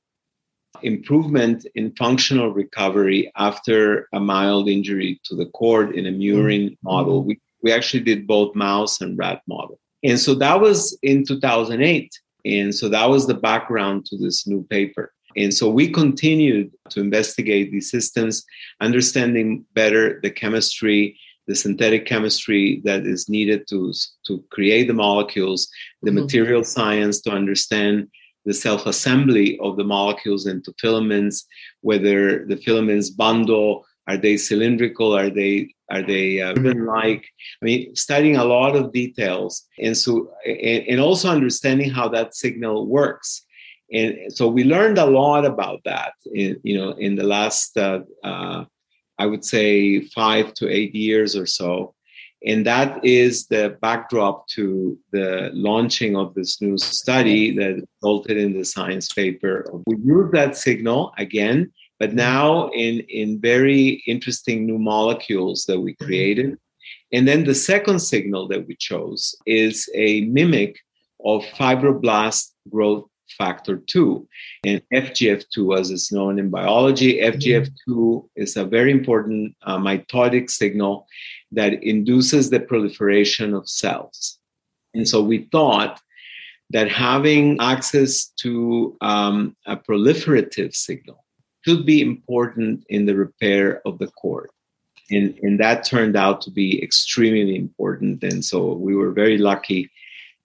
improvement 0.83 1.65
in 1.75 1.95
functional 1.95 2.53
recovery 2.53 3.31
after 3.35 4.07
a 4.13 4.19
mild 4.19 4.67
injury 4.67 5.19
to 5.25 5.35
the 5.35 5.47
cord 5.47 5.95
in 5.95 6.05
a 6.05 6.11
murine 6.11 6.71
mm-hmm. 6.71 6.89
model. 6.89 7.23
We, 7.23 7.39
we 7.63 7.71
actually 7.71 8.03
did 8.03 8.27
both 8.27 8.55
mouse 8.55 9.01
and 9.01 9.17
rat 9.17 9.41
model. 9.47 9.79
And 10.03 10.19
so 10.19 10.35
that 10.35 10.61
was 10.61 10.97
in 11.01 11.25
2008. 11.25 12.11
And 12.47 12.73
so 12.73 12.89
that 12.89 13.09
was 13.09 13.27
the 13.27 13.33
background 13.33 14.05
to 14.07 14.17
this 14.17 14.47
new 14.47 14.63
paper. 14.69 15.13
And 15.35 15.53
so 15.53 15.69
we 15.69 15.91
continued 15.91 16.71
to 16.89 16.99
investigate 16.99 17.71
these 17.71 17.91
systems, 17.91 18.43
understanding 18.81 19.65
better 19.73 20.19
the 20.23 20.31
chemistry, 20.31 21.19
the 21.47 21.55
synthetic 21.55 22.05
chemistry 22.05 22.81
that 22.85 23.05
is 23.05 23.29
needed 23.29 23.67
to, 23.69 23.93
to 24.25 24.43
create 24.51 24.87
the 24.87 24.93
molecules, 24.93 25.69
the 26.01 26.09
mm-hmm. 26.09 26.21
material 26.21 26.63
science 26.63 27.21
to 27.21 27.31
understand 27.31 28.07
the 28.45 28.53
self-assembly 28.53 29.59
of 29.59 29.77
the 29.77 29.83
molecules 29.83 30.47
into 30.47 30.73
filaments, 30.79 31.45
whether 31.81 32.45
the 32.45 32.57
filaments 32.57 33.09
bundle, 33.09 33.85
are 34.07 34.17
they 34.17 34.37
cylindrical, 34.37 35.15
are 35.15 35.29
they 35.29 35.73
are 35.89 36.01
they 36.01 36.41
uh, 36.41 36.53
ribbon-like? 36.53 37.25
I 37.61 37.65
mean, 37.65 37.95
studying 37.95 38.37
a 38.37 38.45
lot 38.45 38.75
of 38.75 38.91
details, 38.91 39.65
and 39.79 39.95
so 39.95 40.31
and, 40.45 40.87
and 40.87 40.99
also 40.99 41.29
understanding 41.29 41.89
how 41.89 42.07
that 42.09 42.35
signal 42.35 42.87
works. 42.87 43.43
And 43.91 44.33
so 44.33 44.49
we 44.49 44.65
learned 44.65 44.97
a 44.97 45.05
lot 45.05 45.45
about 45.45 45.79
that, 45.85 46.11
in, 46.33 46.59
you 46.63 46.77
know, 46.77 46.91
in 46.91 47.15
the 47.15 47.23
last, 47.23 47.77
uh, 47.77 48.01
uh, 48.21 48.65
I 49.17 49.25
would 49.25 49.45
say, 49.45 50.01
five 50.01 50.53
to 50.55 50.69
eight 50.69 50.93
years 50.93 51.37
or 51.37 51.45
so. 51.45 51.93
And 52.45 52.65
that 52.65 53.03
is 53.03 53.47
the 53.47 53.77
backdrop 53.81 54.47
to 54.49 54.99
the 55.11 55.51
launching 55.53 56.17
of 56.17 56.33
this 56.33 56.61
new 56.61 56.77
study 56.77 57.55
that 57.55 57.81
resulted 58.01 58.37
in 58.37 58.57
the 58.57 58.65
science 58.65 59.11
paper. 59.11 59.65
We 59.87 59.95
use 60.03 60.31
that 60.33 60.57
signal 60.57 61.13
again, 61.17 61.71
but 61.99 62.13
now 62.13 62.69
in, 62.69 62.99
in 63.09 63.39
very 63.39 64.03
interesting 64.07 64.65
new 64.65 64.77
molecules 64.77 65.65
that 65.65 65.79
we 65.79 65.95
created. 65.95 66.57
And 67.11 67.27
then 67.27 67.45
the 67.45 67.55
second 67.55 67.99
signal 67.99 68.47
that 68.49 68.67
we 68.67 68.75
chose 68.75 69.35
is 69.45 69.89
a 69.95 70.21
mimic 70.25 70.79
of 71.23 71.43
fibroblast 71.45 72.51
growth 72.69 73.05
factor 73.37 73.77
2 73.77 74.27
and 74.65 74.81
FGF2 74.93 75.79
as 75.79 75.91
it's 75.91 76.11
known 76.11 76.39
in 76.39 76.49
biology. 76.49 77.19
FGF2 77.19 78.29
is 78.35 78.55
a 78.55 78.65
very 78.65 78.91
important 78.91 79.55
uh, 79.63 79.77
mitotic 79.77 80.49
signal 80.49 81.07
that 81.51 81.83
induces 81.83 82.49
the 82.49 82.59
proliferation 82.59 83.53
of 83.53 83.69
cells. 83.69 84.39
And 84.93 85.07
so 85.07 85.21
we 85.21 85.47
thought 85.51 86.01
that 86.69 86.91
having 86.91 87.59
access 87.61 88.27
to 88.41 88.97
um, 89.01 89.55
a 89.65 89.77
proliferative 89.77 90.75
signal 90.75 91.16
should 91.67 91.85
be 91.85 92.01
important 92.01 92.85
in 92.87 93.05
the 93.05 93.15
repair 93.15 93.81
of 93.85 93.99
the 93.99 94.07
cord. 94.07 94.49
And, 95.11 95.37
and 95.41 95.59
that 95.59 95.85
turned 95.85 96.15
out 96.15 96.39
to 96.41 96.51
be 96.51 96.81
extremely 96.81 97.55
important. 97.55 98.23
And 98.23 98.43
so 98.43 98.73
we 98.73 98.95
were 98.95 99.11
very 99.11 99.37
lucky 99.37 99.89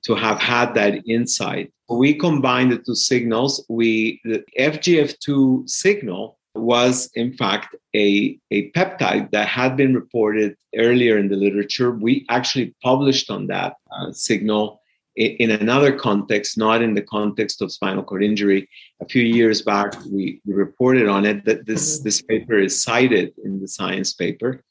to 0.04 0.14
have 0.16 0.38
had 0.38 0.74
that 0.74 1.06
insight. 1.06 1.72
We 1.88 2.14
combined 2.14 2.72
the 2.72 2.78
two 2.78 2.96
signals. 2.96 3.64
We 3.68 4.20
the 4.24 4.42
FGF2 4.58 5.68
signal 5.68 6.38
was 6.54 7.10
in 7.14 7.32
fact 7.34 7.76
a, 7.94 8.38
a 8.50 8.70
peptide 8.72 9.30
that 9.30 9.46
had 9.46 9.76
been 9.76 9.94
reported 9.94 10.56
earlier 10.76 11.18
in 11.18 11.28
the 11.28 11.36
literature. 11.36 11.92
We 11.92 12.26
actually 12.28 12.74
published 12.82 13.30
on 13.30 13.46
that 13.46 13.76
uh, 13.92 14.12
signal 14.12 14.81
in, 15.16 15.50
another 15.50 15.92
context, 15.92 16.56
not 16.56 16.82
in 16.82 16.94
the 16.94 17.02
context 17.02 17.62
of 17.62 17.72
spinal 17.72 18.02
cord 18.02 18.22
injury. 18.22 18.68
A 19.00 19.06
few 19.06 19.22
years 19.22 19.62
back, 19.62 19.94
we, 20.04 20.40
we 20.44 20.54
reported 20.54 21.08
on 21.08 21.24
it 21.24 21.44
that 21.44 21.66
this, 21.66 21.96
mm-hmm. 21.96 22.04
this 22.04 22.22
paper 22.22 22.58
is 22.58 22.82
cited 22.82 23.32
in 23.44 23.60
the 23.60 23.68
science 23.68 24.12
paper. 24.12 24.62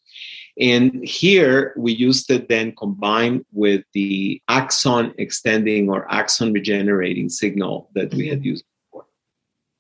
And 0.60 1.04
here 1.08 1.74
we 1.78 1.94
used 1.94 2.30
it 2.30 2.50
then 2.50 2.76
combined 2.76 3.46
with 3.54 3.84
the 3.94 4.42
axon 4.48 5.14
extending 5.18 5.90
or 5.90 6.12
axon 6.12 6.52
regenerating 6.52 7.30
signal 7.30 7.90
that 7.96 8.14
we 8.14 8.28
had 8.28 8.40
mm-hmm. 8.40 8.48
used 8.48 8.66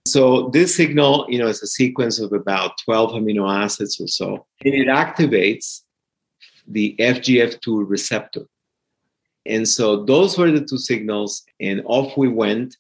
so 0.07 0.49
this 0.49 0.75
signal, 0.75 1.27
you 1.29 1.37
know, 1.37 1.47
is 1.47 1.61
a 1.61 1.67
sequence 1.67 2.19
of 2.19 2.33
about 2.33 2.77
12 2.85 3.11
amino 3.11 3.49
acids 3.49 4.01
or 4.01 4.07
so, 4.07 4.45
and 4.65 4.73
it 4.73 4.87
activates 4.87 5.81
the 6.67 6.95
FGF2 6.99 7.87
receptor. 7.87 8.47
And 9.45 9.67
so 9.67 10.05
those 10.05 10.37
were 10.37 10.51
the 10.51 10.65
two 10.65 10.77
signals, 10.77 11.43
and 11.59 11.81
off 11.85 12.17
we 12.17 12.27
went. 12.27 12.77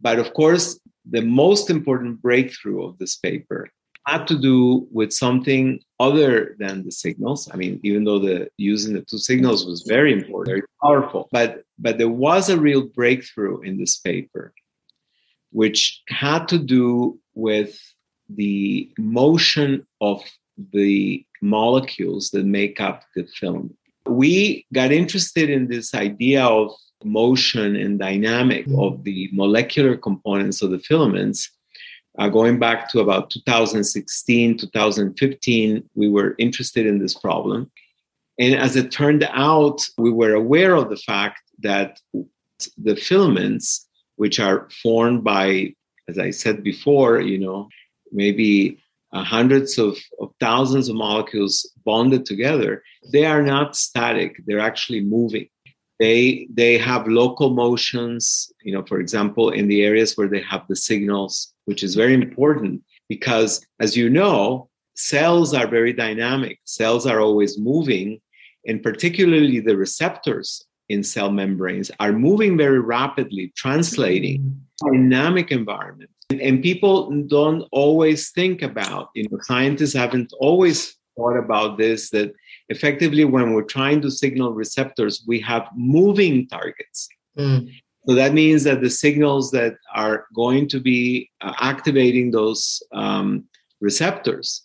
But 0.00 0.18
of 0.18 0.32
course, 0.34 0.78
the 1.08 1.22
most 1.22 1.70
important 1.70 2.22
breakthrough 2.22 2.84
of 2.84 2.98
this 2.98 3.16
paper 3.16 3.68
had 4.06 4.26
to 4.26 4.38
do 4.38 4.88
with 4.90 5.12
something 5.12 5.80
other 6.00 6.56
than 6.58 6.84
the 6.84 6.90
signals. 6.90 7.48
I 7.52 7.56
mean, 7.56 7.78
even 7.84 8.04
though 8.04 8.18
the 8.18 8.48
using 8.56 8.94
the 8.94 9.02
two 9.02 9.18
signals 9.18 9.64
was 9.64 9.82
very 9.82 10.12
important, 10.12 10.48
very 10.48 10.62
powerful, 10.82 11.28
but 11.30 11.62
but 11.78 11.98
there 11.98 12.08
was 12.08 12.48
a 12.48 12.58
real 12.58 12.82
breakthrough 12.82 13.60
in 13.60 13.78
this 13.78 13.98
paper 13.98 14.52
which 15.52 16.02
had 16.08 16.48
to 16.48 16.58
do 16.58 17.18
with 17.34 17.78
the 18.28 18.90
motion 18.98 19.86
of 20.00 20.22
the 20.72 21.24
molecules 21.42 22.30
that 22.30 22.44
make 22.44 22.80
up 22.80 23.02
the 23.14 23.24
film. 23.24 23.76
We 24.06 24.66
got 24.72 24.92
interested 24.92 25.50
in 25.50 25.68
this 25.68 25.94
idea 25.94 26.44
of 26.44 26.72
motion 27.04 27.76
and 27.76 27.98
dynamic 27.98 28.66
mm-hmm. 28.66 28.80
of 28.80 29.04
the 29.04 29.28
molecular 29.32 29.96
components 29.96 30.62
of 30.62 30.70
the 30.70 30.78
filaments. 30.78 31.50
Uh, 32.18 32.28
going 32.28 32.58
back 32.58 32.90
to 32.90 33.00
about 33.00 33.30
2016, 33.30 34.58
2015, 34.58 35.88
we 35.94 36.08
were 36.08 36.34
interested 36.38 36.86
in 36.86 36.98
this 36.98 37.14
problem. 37.14 37.70
And 38.38 38.54
as 38.54 38.76
it 38.76 38.90
turned 38.90 39.26
out, 39.30 39.80
we 39.98 40.10
were 40.10 40.34
aware 40.34 40.74
of 40.74 40.90
the 40.90 40.96
fact 40.96 41.40
that 41.60 42.00
the 42.76 42.96
filaments, 42.96 43.88
which 44.16 44.40
are 44.40 44.68
formed 44.82 45.24
by, 45.24 45.74
as 46.08 46.18
I 46.18 46.30
said 46.30 46.62
before, 46.62 47.20
you 47.20 47.38
know, 47.38 47.68
maybe 48.10 48.78
uh, 49.12 49.22
hundreds 49.22 49.78
of, 49.78 49.96
of 50.20 50.32
thousands 50.40 50.88
of 50.88 50.96
molecules 50.96 51.70
bonded 51.84 52.24
together, 52.24 52.82
they 53.12 53.24
are 53.24 53.42
not 53.42 53.76
static. 53.76 54.36
They're 54.46 54.60
actually 54.60 55.00
moving. 55.00 55.48
They, 55.98 56.48
they 56.52 56.78
have 56.78 57.06
local 57.06 57.50
motions, 57.50 58.50
you 58.62 58.72
know, 58.72 58.84
for 58.84 58.98
example, 58.98 59.50
in 59.50 59.68
the 59.68 59.84
areas 59.84 60.16
where 60.16 60.28
they 60.28 60.42
have 60.42 60.66
the 60.68 60.76
signals, 60.76 61.52
which 61.66 61.82
is 61.82 61.94
very 61.94 62.14
important 62.14 62.82
because, 63.08 63.64
as 63.78 63.96
you 63.96 64.08
know, 64.10 64.68
cells 64.96 65.54
are 65.54 65.66
very 65.66 65.92
dynamic. 65.92 66.58
Cells 66.64 67.06
are 67.06 67.20
always 67.20 67.58
moving, 67.58 68.20
and 68.66 68.82
particularly 68.82 69.60
the 69.60 69.76
receptors 69.76 70.64
in 70.88 71.02
cell 71.02 71.30
membranes 71.30 71.90
are 72.00 72.12
moving 72.12 72.56
very 72.56 72.80
rapidly, 72.80 73.52
translating 73.56 74.40
mm-hmm. 74.40 74.92
dynamic 74.92 75.50
environment. 75.52 76.10
And, 76.40 76.62
people 76.62 77.10
don't 77.26 77.66
always 77.72 78.30
think 78.30 78.62
about, 78.62 79.10
you 79.14 79.26
know, 79.28 79.38
scientists 79.42 79.92
haven't 79.92 80.32
always 80.38 80.96
thought 81.16 81.36
about 81.36 81.78
this 81.78 82.10
that 82.10 82.32
effectively 82.68 83.24
when 83.24 83.52
we're 83.52 83.62
trying 83.62 84.00
to 84.02 84.10
signal 84.10 84.52
receptors, 84.54 85.24
we 85.26 85.40
have 85.40 85.68
moving 85.76 86.48
targets. 86.48 87.08
Mm. 87.38 87.72
So 88.06 88.14
that 88.14 88.32
means 88.32 88.64
that 88.64 88.80
the 88.80 88.90
signals 88.90 89.50
that 89.52 89.74
are 89.94 90.26
going 90.34 90.68
to 90.68 90.80
be 90.80 91.30
uh, 91.40 91.54
activating 91.60 92.30
those 92.30 92.82
um, 92.92 93.44
receptors, 93.80 94.62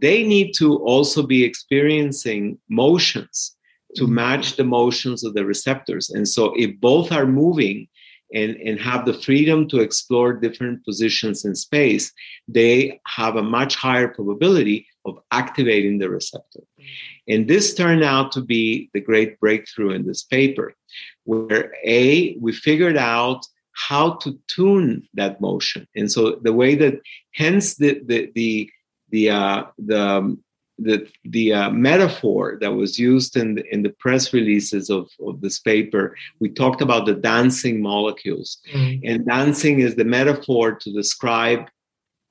they 0.00 0.22
need 0.22 0.52
to 0.54 0.76
also 0.78 1.22
be 1.22 1.44
experiencing 1.44 2.58
motions 2.68 3.56
to 3.96 4.04
mm-hmm. 4.04 4.14
match 4.14 4.56
the 4.56 4.64
motions 4.64 5.24
of 5.24 5.34
the 5.34 5.44
receptors. 5.44 6.10
And 6.10 6.28
so 6.28 6.52
if 6.56 6.78
both 6.80 7.12
are 7.12 7.26
moving 7.26 7.88
and, 8.34 8.56
and 8.56 8.80
have 8.80 9.06
the 9.06 9.14
freedom 9.14 9.68
to 9.68 9.80
explore 9.80 10.32
different 10.32 10.84
positions 10.84 11.44
in 11.44 11.54
space, 11.54 12.12
they 12.48 13.00
have 13.06 13.36
a 13.36 13.42
much 13.42 13.76
higher 13.76 14.08
probability 14.08 14.86
of 15.06 15.18
activating 15.30 15.98
the 15.98 16.10
receptor. 16.10 16.60
And 17.28 17.48
this 17.48 17.74
turned 17.74 18.04
out 18.04 18.32
to 18.32 18.40
be 18.40 18.90
the 18.92 19.00
great 19.00 19.38
breakthrough 19.40 19.90
in 19.90 20.06
this 20.06 20.24
paper, 20.24 20.74
where 21.24 21.72
A, 21.84 22.36
we 22.40 22.52
figured 22.52 22.96
out 22.96 23.46
how 23.72 24.14
to 24.14 24.38
tune 24.48 25.08
that 25.14 25.40
motion. 25.40 25.86
And 25.96 26.10
so 26.10 26.36
the 26.42 26.52
way 26.52 26.74
that 26.76 27.00
hence 27.32 27.74
the 27.76 28.00
the 28.04 28.30
the 28.34 28.70
the 29.10 29.30
uh, 29.30 29.64
the 29.78 30.36
the 30.78 31.06
the 31.24 31.52
uh, 31.52 31.70
metaphor 31.70 32.58
that 32.60 32.72
was 32.72 32.98
used 32.98 33.36
in 33.36 33.54
the, 33.54 33.64
in 33.72 33.82
the 33.82 33.94
press 33.98 34.32
releases 34.32 34.90
of, 34.90 35.08
of 35.24 35.40
this 35.40 35.60
paper 35.60 36.16
we 36.40 36.48
talked 36.48 36.80
about 36.80 37.06
the 37.06 37.14
dancing 37.14 37.80
molecules 37.80 38.58
mm-hmm. 38.72 39.00
and 39.04 39.26
dancing 39.26 39.80
is 39.80 39.94
the 39.94 40.04
metaphor 40.04 40.74
to 40.74 40.92
describe 40.92 41.68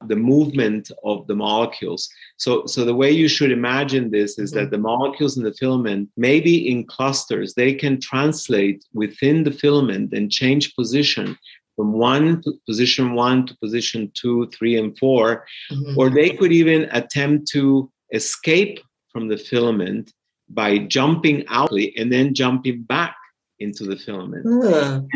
the 0.08 0.16
movement 0.16 0.92
of 1.06 1.26
the 1.28 1.36
molecules 1.36 2.10
so 2.36 2.66
so 2.66 2.84
the 2.84 2.94
way 2.94 3.10
you 3.10 3.30
should 3.30 3.52
imagine 3.52 4.12
this 4.12 4.38
is 4.38 4.52
mm-hmm. 4.52 4.60
that 4.60 4.72
the 4.72 4.78
molecules 4.78 5.38
in 5.38 5.44
the 5.44 5.54
filament 5.54 6.10
maybe 6.18 6.70
in 6.70 6.86
clusters 6.86 7.54
they 7.54 7.74
can 7.74 8.00
translate 8.02 8.84
within 8.94 9.46
the 9.46 9.52
filament 9.52 10.12
and 10.12 10.30
change 10.30 10.76
position 10.76 11.38
from 11.76 11.94
one 11.94 12.42
to 12.42 12.54
position 12.68 13.14
one 13.14 13.48
to 13.48 13.58
position 13.58 14.12
two, 14.14 14.48
three, 14.48 14.78
and 14.78 14.98
4 14.98 15.46
mm-hmm. 15.72 15.98
or 15.98 16.10
they 16.10 16.30
could 16.30 16.52
even 16.52 16.88
attempt 16.92 17.48
to 17.48 17.90
escape 18.14 18.80
from 19.12 19.28
the 19.28 19.38
filament 19.38 20.14
by 20.50 20.78
jumping 20.78 21.46
out 21.48 21.72
and 21.98 22.12
then 22.12 22.34
jumping 22.34 22.84
back 22.84 23.16
into 23.60 23.84
the 23.86 23.96
filament. 23.96 24.46
Mm. 24.46 25.08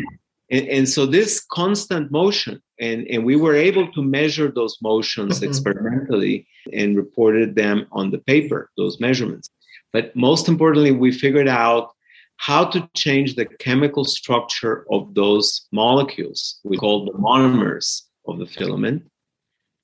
And, 0.49 0.67
and, 0.69 0.89
so 0.89 1.05
this 1.05 1.45
constant 1.51 2.10
motion, 2.10 2.62
and, 2.79 3.05
and 3.07 3.25
we 3.25 3.36
were 3.36 3.55
able 3.55 3.91
to 3.91 4.01
measure 4.01 4.49
those 4.49 4.77
motions 4.81 5.36
mm-hmm. 5.36 5.49
experimentally 5.49 6.47
and 6.71 6.95
reported 6.95 7.55
them 7.55 7.86
on 7.91 8.12
the 8.12 8.19
paper, 8.19 8.71
those 8.77 8.99
measurements. 8.99 9.49
But 9.91 10.15
most 10.15 10.47
importantly, 10.47 10.91
we 10.91 11.12
figured 11.12 11.49
out 11.49 11.91
how 12.38 12.65
to 12.65 12.88
change 12.95 13.36
the 13.36 13.45
chemical 13.45 14.05
structure 14.05 14.86
of 14.91 15.13
those 15.15 15.67
molecules, 15.71 16.60
we 16.63 16.77
call 16.77 17.05
the 17.05 17.13
monomers 17.13 18.03
of 18.27 18.39
the 18.39 18.45
filament, 18.45 19.03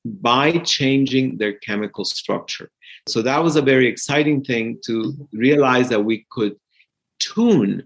by 0.05 0.57
changing 0.59 1.37
their 1.37 1.53
chemical 1.53 2.05
structure. 2.05 2.69
So 3.07 3.21
that 3.21 3.43
was 3.43 3.55
a 3.55 3.61
very 3.61 3.87
exciting 3.87 4.43
thing 4.43 4.79
to 4.85 5.13
realize 5.33 5.89
that 5.89 6.03
we 6.03 6.25
could 6.29 6.55
tune 7.19 7.85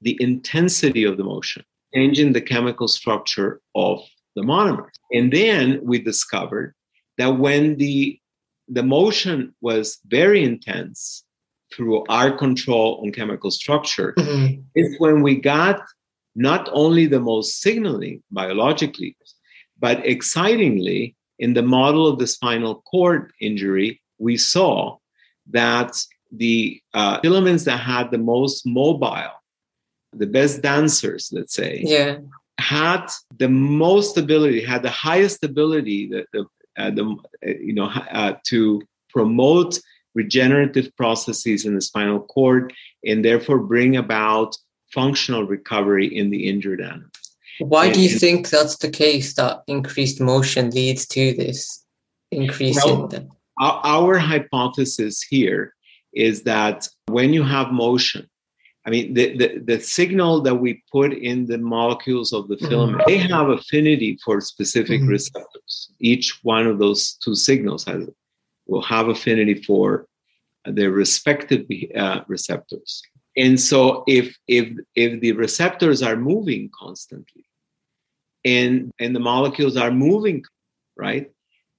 the 0.00 0.16
intensity 0.20 1.04
of 1.04 1.16
the 1.16 1.24
motion, 1.24 1.62
changing 1.94 2.32
the 2.32 2.40
chemical 2.40 2.88
structure 2.88 3.60
of 3.74 4.00
the 4.34 4.42
monomers. 4.42 4.92
And 5.12 5.32
then 5.32 5.80
we 5.82 5.98
discovered 5.98 6.74
that 7.18 7.38
when 7.38 7.76
the 7.76 8.18
the 8.68 8.82
motion 8.82 9.54
was 9.60 9.98
very 10.06 10.42
intense 10.42 11.24
through 11.74 12.04
our 12.08 12.30
control 12.30 13.02
on 13.02 13.12
chemical 13.12 13.50
structure, 13.50 14.14
mm-hmm. 14.16 14.60
is 14.74 14.94
when 14.98 15.20
we 15.20 15.36
got 15.36 15.80
not 16.34 16.68
only 16.72 17.06
the 17.06 17.20
most 17.20 17.60
signaling 17.60 18.22
biologically, 18.30 19.16
but 19.78 20.06
excitingly, 20.06 21.14
in 21.42 21.54
the 21.54 21.62
model 21.78 22.06
of 22.06 22.20
the 22.20 22.26
spinal 22.26 22.76
cord 22.92 23.32
injury, 23.40 24.00
we 24.18 24.36
saw 24.36 24.96
that 25.50 25.92
the 26.30 26.80
uh, 26.94 27.18
filaments 27.20 27.64
that 27.64 27.78
had 27.78 28.12
the 28.12 28.24
most 28.34 28.64
mobile, 28.64 29.34
the 30.12 30.28
best 30.38 30.62
dancers, 30.62 31.30
let's 31.32 31.52
say, 31.52 31.82
yeah. 31.84 32.18
had 32.58 33.04
the 33.38 33.48
most 33.48 34.16
ability, 34.16 34.64
had 34.64 34.84
the 34.84 34.96
highest 35.08 35.42
ability, 35.42 36.08
the, 36.12 36.24
the, 36.32 36.46
uh, 36.80 36.90
the 36.90 37.04
you 37.42 37.74
know, 37.74 37.90
uh, 38.12 38.34
to 38.46 38.80
promote 39.10 39.80
regenerative 40.14 40.94
processes 40.96 41.66
in 41.66 41.74
the 41.74 41.80
spinal 41.80 42.20
cord 42.20 42.72
and 43.04 43.24
therefore 43.24 43.58
bring 43.58 43.96
about 43.96 44.56
functional 44.92 45.44
recovery 45.44 46.06
in 46.06 46.30
the 46.30 46.48
injured 46.48 46.80
animal. 46.80 47.08
Why 47.68 47.86
and, 47.86 47.94
do 47.94 48.00
you 48.00 48.08
think 48.08 48.48
that's 48.48 48.76
the 48.76 48.90
case 48.90 49.34
that 49.34 49.62
increased 49.66 50.20
motion 50.20 50.70
leads 50.70 51.06
to 51.08 51.32
this 51.34 51.84
increase 52.30 52.82
well, 52.84 53.04
in 53.04 53.08
the 53.10 53.28
our, 53.58 53.80
our 53.84 54.18
hypothesis 54.18 55.22
here 55.22 55.74
is 56.12 56.42
that 56.42 56.88
when 57.06 57.32
you 57.32 57.42
have 57.42 57.72
motion, 57.72 58.28
I 58.84 58.90
mean, 58.90 59.14
the, 59.14 59.36
the, 59.36 59.58
the, 59.58 59.80
signal 59.80 60.40
that 60.42 60.56
we 60.56 60.82
put 60.90 61.12
in 61.12 61.46
the 61.46 61.58
molecules 61.58 62.32
of 62.32 62.48
the 62.48 62.56
mm-hmm. 62.56 62.68
filament, 62.68 63.02
they 63.06 63.18
have 63.18 63.48
affinity 63.48 64.18
for 64.24 64.40
specific 64.40 65.00
mm-hmm. 65.00 65.10
receptors. 65.10 65.92
Each 66.00 66.40
one 66.42 66.66
of 66.66 66.78
those 66.78 67.14
two 67.14 67.34
signals 67.34 67.84
has 67.84 68.08
will 68.66 68.82
have 68.82 69.08
affinity 69.08 69.62
for 69.62 70.06
their 70.64 70.90
respective 70.90 71.66
uh, 71.96 72.20
receptors. 72.26 73.02
And 73.36 73.58
so, 73.58 74.04
if 74.06 74.36
if 74.46 74.68
if 74.94 75.20
the 75.20 75.32
receptors 75.32 76.02
are 76.02 76.16
moving 76.16 76.70
constantly, 76.78 77.44
and 78.44 78.90
and 78.98 79.14
the 79.14 79.20
molecules 79.20 79.76
are 79.76 79.90
moving, 79.90 80.44
right, 80.96 81.30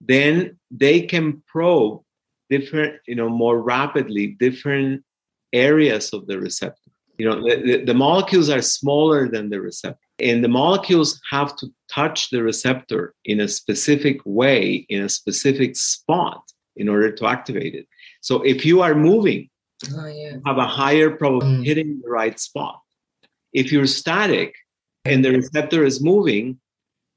then 0.01 0.59
they 0.71 1.01
can 1.01 1.43
probe 1.47 2.01
different, 2.49 3.01
you 3.07 3.15
know, 3.15 3.29
more 3.29 3.61
rapidly 3.61 4.27
different 4.27 5.03
areas 5.51 6.13
of 6.13 6.27
the 6.27 6.39
receptor. 6.39 6.91
You 7.17 7.29
know, 7.29 7.41
the, 7.43 7.83
the, 7.85 7.93
molecules 7.93 8.49
are 8.49 8.61
smaller 8.61 9.29
than 9.29 9.49
the 9.49 9.61
receptor, 9.61 9.99
and 10.19 10.43
the 10.43 10.47
molecules 10.47 11.21
have 11.29 11.55
to 11.57 11.67
touch 11.89 12.31
the 12.31 12.41
receptor 12.41 13.13
in 13.23 13.39
a 13.39 13.47
specific 13.47 14.19
way, 14.25 14.85
in 14.89 15.03
a 15.03 15.09
specific 15.09 15.75
spot, 15.75 16.41
in 16.75 16.89
order 16.89 17.11
to 17.11 17.27
activate 17.27 17.75
it. 17.75 17.87
So 18.21 18.41
if 18.41 18.65
you 18.65 18.81
are 18.81 18.95
moving, 18.95 19.49
oh, 19.95 20.07
yeah. 20.07 20.37
have 20.45 20.57
a 20.57 20.65
higher 20.65 21.11
probability 21.11 21.57
mm. 21.57 21.65
hitting 21.65 22.01
the 22.03 22.09
right 22.09 22.39
spot. 22.39 22.79
If 23.53 23.71
you're 23.71 23.85
static 23.85 24.55
and 25.05 25.23
the 25.23 25.31
receptor 25.31 25.83
is 25.83 26.03
moving, 26.03 26.59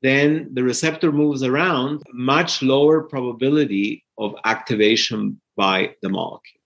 then 0.03 0.51
the 0.53 0.63
receptor 0.63 1.13
moves 1.13 1.43
around, 1.43 2.03
much 2.13 2.63
lower 2.63 3.03
probability 3.03 4.05
of 4.19 4.35
activation 4.45 5.41
by 5.57 5.95
the 6.03 6.09
molecule. 6.09 6.61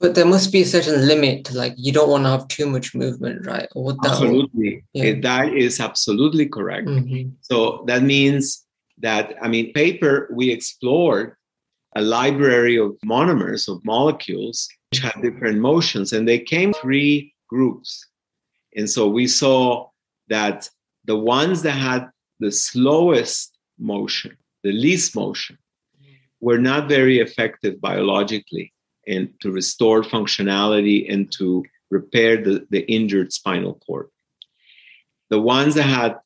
But 0.00 0.14
there 0.14 0.26
must 0.26 0.50
be 0.50 0.62
a 0.62 0.66
certain 0.66 1.06
limit, 1.06 1.52
like 1.52 1.74
you 1.76 1.92
don't 1.92 2.08
want 2.08 2.24
to 2.24 2.30
have 2.30 2.48
too 2.48 2.66
much 2.66 2.94
movement, 2.94 3.46
right? 3.46 3.68
Absolutely. 4.04 4.82
Yeah. 4.94 5.20
That 5.20 5.54
is 5.54 5.78
absolutely 5.78 6.46
correct. 6.46 6.88
Mm-hmm. 6.88 7.30
So 7.42 7.84
that 7.86 8.02
means 8.02 8.64
that, 8.98 9.34
I 9.42 9.48
mean, 9.48 9.74
paper, 9.74 10.30
we 10.32 10.50
explored 10.50 11.36
a 11.96 12.00
library 12.00 12.78
of 12.78 12.96
monomers, 13.04 13.68
of 13.68 13.84
molecules, 13.84 14.68
which 14.90 15.00
had 15.00 15.20
different 15.20 15.58
motions, 15.58 16.14
and 16.14 16.26
they 16.26 16.38
came 16.38 16.72
three 16.72 17.34
groups. 17.48 18.06
And 18.74 18.88
so 18.88 19.06
we 19.06 19.26
saw 19.26 19.89
that 20.30 20.70
the 21.04 21.16
ones 21.16 21.62
that 21.62 21.72
had 21.72 22.08
the 22.38 22.50
slowest 22.50 23.58
motion, 23.78 24.36
the 24.62 24.72
least 24.72 25.14
motion, 25.14 25.58
were 26.40 26.58
not 26.58 26.88
very 26.88 27.18
effective 27.18 27.80
biologically 27.80 28.72
and 29.06 29.28
to 29.40 29.50
restore 29.50 30.02
functionality 30.02 31.12
and 31.12 31.30
to 31.32 31.64
repair 31.90 32.42
the, 32.42 32.66
the 32.70 32.90
injured 32.90 33.32
spinal 33.32 33.74
cord. 33.86 34.08
The 35.28 35.40
ones 35.40 35.74
that 35.74 35.82
had 35.82 36.16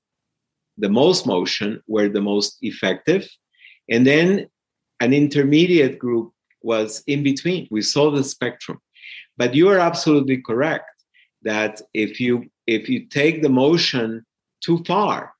the 0.78 0.88
most 0.88 1.26
motion 1.26 1.82
were 1.86 2.08
the 2.08 2.20
most 2.20 2.58
effective. 2.62 3.28
And 3.90 4.06
then 4.06 4.46
an 5.00 5.12
intermediate 5.12 5.98
group 5.98 6.32
was 6.62 7.02
in 7.06 7.22
between. 7.22 7.68
We 7.70 7.82
saw 7.82 8.10
the 8.10 8.24
spectrum. 8.24 8.78
But 9.36 9.54
you 9.54 9.68
are 9.68 9.78
absolutely 9.78 10.38
correct 10.42 10.93
that 11.44 11.80
if 11.92 12.20
you 12.20 12.46
if 12.66 12.88
you 12.88 13.06
take 13.06 13.42
the 13.42 13.48
motion 13.48 14.24
too 14.62 14.82
far, 14.86 15.32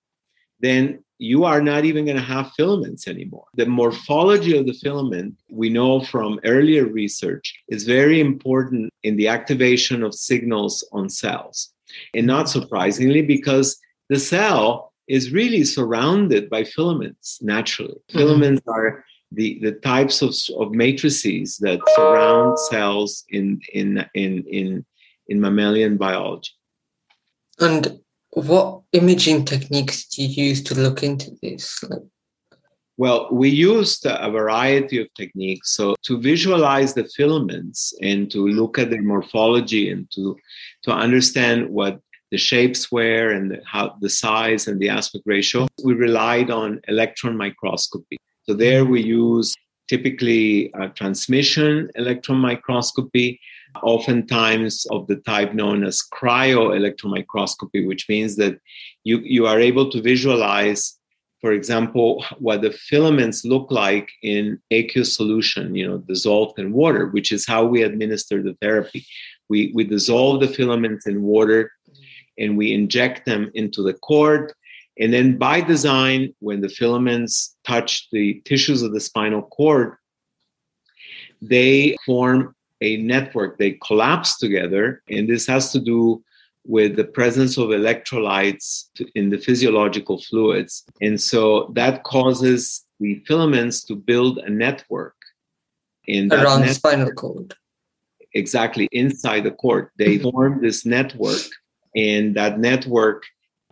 then 0.61 1.03
you 1.19 1.45
are 1.45 1.61
not 1.61 1.85
even 1.85 2.05
going 2.05 2.17
to 2.17 2.23
have 2.23 2.53
filaments 2.53 3.07
anymore. 3.09 3.47
The 3.55 3.67
morphology 3.67 4.57
of 4.57 4.67
the 4.67 4.75
filament, 4.75 5.35
we 5.51 5.71
know 5.71 6.01
from 6.01 6.41
earlier 6.45 6.87
research, 6.87 7.55
is 7.69 7.85
very 7.85 8.21
important 8.21 8.93
in 9.05 9.17
the 9.17 9.29
activation 9.29 10.03
of 10.03 10.15
signals 10.15 10.87
on 10.93 11.09
cells. 11.09 11.73
And 12.15 12.27
not 12.27 12.49
surprisingly, 12.49 13.23
because 13.23 13.79
the 14.09 14.19
cell 14.19 14.93
is 15.09 15.33
really 15.33 15.65
surrounded 15.65 16.51
by 16.51 16.65
filaments 16.65 17.39
naturally. 17.41 17.95
Mm-hmm. 17.95 18.19
Filaments 18.19 18.63
are 18.67 19.05
the, 19.31 19.59
the 19.63 19.73
types 19.73 20.23
of, 20.23 20.35
of 20.59 20.73
matrices 20.73 21.59
that 21.59 21.81
surround 21.97 22.59
cells 22.59 23.25
in, 23.31 23.61
in, 23.73 24.05
in, 24.15 24.45
in, 24.49 24.87
in 25.29 25.41
mammalian 25.41 25.97
biology. 25.97 26.51
And 27.59 28.01
what 28.31 28.83
imaging 28.93 29.45
techniques 29.45 30.07
do 30.09 30.23
you 30.23 30.47
use 30.49 30.63
to 30.65 30.75
look 30.75 31.03
into 31.03 31.31
this? 31.43 31.83
Well, 32.97 33.29
we 33.33 33.49
used 33.49 34.07
a 34.07 34.31
variety 34.31 35.01
of 35.01 35.13
techniques. 35.15 35.73
So 35.73 35.97
to 36.03 36.21
visualize 36.21 36.95
the 36.95 37.05
filaments 37.05 37.93
and 38.01 38.31
to 38.31 38.47
look 38.47 38.79
at 38.79 38.91
their 38.91 39.03
morphology 39.03 39.91
and 39.91 40.09
to 40.13 40.37
to 40.85 40.93
understand 40.93 41.71
what 41.71 42.01
the 42.31 42.39
shapes 42.39 42.91
were 42.93 43.31
and 43.31 43.61
how 43.65 43.97
the 44.01 44.11
size 44.11 44.69
and 44.69 44.81
the 44.81 44.89
aspect 44.89 45.25
ratio, 45.27 45.67
we 45.85 45.95
relied 45.95 46.51
on 46.51 46.81
electron 46.89 47.37
microscopy. 47.37 48.17
So 48.47 48.55
there 48.55 48.85
we 48.85 49.03
use 49.03 49.55
typically 49.89 50.73
uh, 50.75 50.89
transmission 50.89 51.91
electron 51.95 52.39
microscopy 52.39 53.41
oftentimes 53.83 54.87
of 54.91 55.07
the 55.07 55.17
type 55.17 55.55
known 55.55 55.85
as 55.85 56.03
cryo 56.13 56.73
microscopy, 57.05 57.87
which 57.87 58.09
means 58.09 58.37
that 58.37 58.59
you, 59.05 59.19
you 59.19 59.47
are 59.47 59.61
able 59.61 59.91
to 59.91 60.01
visualize, 60.01 60.99
for 61.41 61.53
example, 61.53 62.25
what 62.39 62.63
the 62.63 62.71
filaments 62.71 63.45
look 63.45 63.71
like 63.71 64.09
in 64.23 64.59
aqueous 64.71 65.15
solution, 65.15 65.75
you 65.75 65.87
know, 65.87 65.99
dissolved 65.99 66.59
in 66.59 66.73
water, 66.73 67.09
which 67.09 67.33
is 67.33 67.47
how 67.47 67.65
we 67.65 67.83
administer 67.83 68.43
the 68.43 68.55
therapy. 68.61 69.07
We, 69.49 69.73
we 69.75 69.85
dissolve 69.85 70.41
the 70.41 70.49
filaments 70.49 71.07
in 71.07 71.23
water 71.23 71.71
and 72.39 72.57
we 72.57 72.73
inject 72.73 73.27
them 73.27 73.51
into 73.55 73.83
the 73.83 73.95
cord. 73.95 74.53
And 74.99 75.13
then 75.13 75.37
by 75.39 75.61
design, 75.61 76.35
when 76.39 76.61
the 76.61 76.69
filaments 76.69 77.57
touch 77.67 78.09
the 78.11 78.41
tissues 78.45 78.83
of 78.83 78.93
the 78.93 79.01
spinal 79.01 79.43
cord, 79.43 79.97
they 81.43 81.97
form 82.07 82.54
a 82.81 82.97
network. 82.99 83.59
They 83.59 83.73
collapse 83.85 84.39
together, 84.39 85.03
and 85.09 85.29
this 85.29 85.47
has 85.47 85.73
to 85.73 85.81
do 85.81 86.23
with 86.67 86.97
the 86.97 87.05
presence 87.05 87.59
of 87.59 87.69
electrolytes 87.69 88.87
in 89.15 89.29
the 89.31 89.39
physiological 89.39 90.21
fluids. 90.23 90.85
And 91.01 91.21
so 91.21 91.71
that 91.75 92.05
causes 92.05 92.85
the 93.01 93.23
filaments 93.27 93.85
to 93.85 93.97
build 93.97 94.39
a 94.39 94.51
network 94.51 95.15
in 96.07 96.33
around 96.33 96.63
the 96.63 96.75
spinal 96.75 97.13
cord. 97.13 97.55
Exactly, 98.35 98.89
inside 98.93 99.45
the 99.45 99.51
cord. 99.51 99.91
They 99.99 100.17
mm-hmm. 100.19 100.31
form 100.31 100.63
this 100.63 100.85
network, 100.85 101.43
and 101.95 102.35
that 102.35 102.59
network 102.59 103.25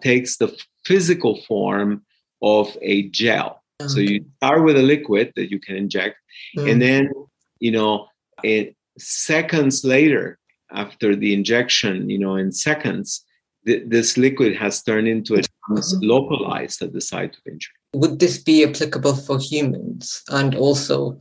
takes 0.03 0.37
the 0.37 0.57
physical 0.85 1.41
form 1.43 2.05
of 2.43 2.77
a 2.83 3.09
gel. 3.09 3.63
Okay. 3.81 3.89
So 3.89 4.01
you 4.01 4.25
start 4.37 4.65
with 4.65 4.77
a 4.77 4.83
liquid 4.83 5.33
that 5.37 5.51
you 5.51 5.59
can 5.59 5.77
inject, 5.77 6.17
mm. 6.57 6.71
and 6.71 6.81
then 6.81 7.11
you 7.59 7.73
know 7.73 8.07
it 8.45 8.77
seconds 8.99 9.85
later 9.85 10.39
after 10.73 11.15
the 11.15 11.35
injection, 11.35 12.09
you 12.09 12.19
know, 12.19 12.37
in 12.37 12.53
seconds, 12.53 13.25
th- 13.67 13.85
this 13.87 14.17
liquid 14.17 14.57
has 14.57 14.83
turned 14.83 15.09
into 15.09 15.35
a 15.35 15.39
mm-hmm. 15.39 15.99
localized 16.01 16.83
at 16.83 16.93
the 16.93 17.01
site 17.01 17.37
of 17.37 17.43
injury. 17.47 17.75
Would 17.95 18.19
this 18.19 18.39
be 18.39 18.65
applicable 18.65 19.17
for 19.17 19.39
humans 19.39 20.23
and 20.29 20.55
also? 20.55 21.19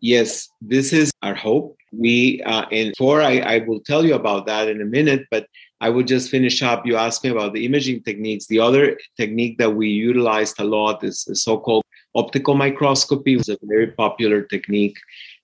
Yes, 0.00 0.48
this 0.60 0.92
is 0.92 1.12
our 1.22 1.34
hope. 1.34 1.76
We, 1.92 2.42
uh, 2.44 2.64
and 2.72 2.94
for 2.96 3.20
I, 3.20 3.38
I 3.38 3.58
will 3.58 3.80
tell 3.80 4.04
you 4.04 4.14
about 4.14 4.46
that 4.46 4.68
in 4.68 4.80
a 4.80 4.86
minute, 4.86 5.26
but 5.30 5.46
I 5.80 5.90
will 5.90 6.02
just 6.02 6.30
finish 6.30 6.62
up. 6.62 6.86
You 6.86 6.96
asked 6.96 7.22
me 7.22 7.30
about 7.30 7.52
the 7.52 7.66
imaging 7.66 8.02
techniques. 8.02 8.46
The 8.46 8.60
other 8.60 8.98
technique 9.16 9.58
that 9.58 9.70
we 9.70 9.88
utilized 9.88 10.58
a 10.58 10.64
lot 10.64 11.04
is 11.04 11.24
the 11.24 11.36
so 11.36 11.58
called 11.58 11.84
optical 12.14 12.54
microscopy, 12.54 13.34
It's 13.34 13.48
a 13.48 13.58
very 13.62 13.88
popular 13.88 14.42
technique 14.42 14.96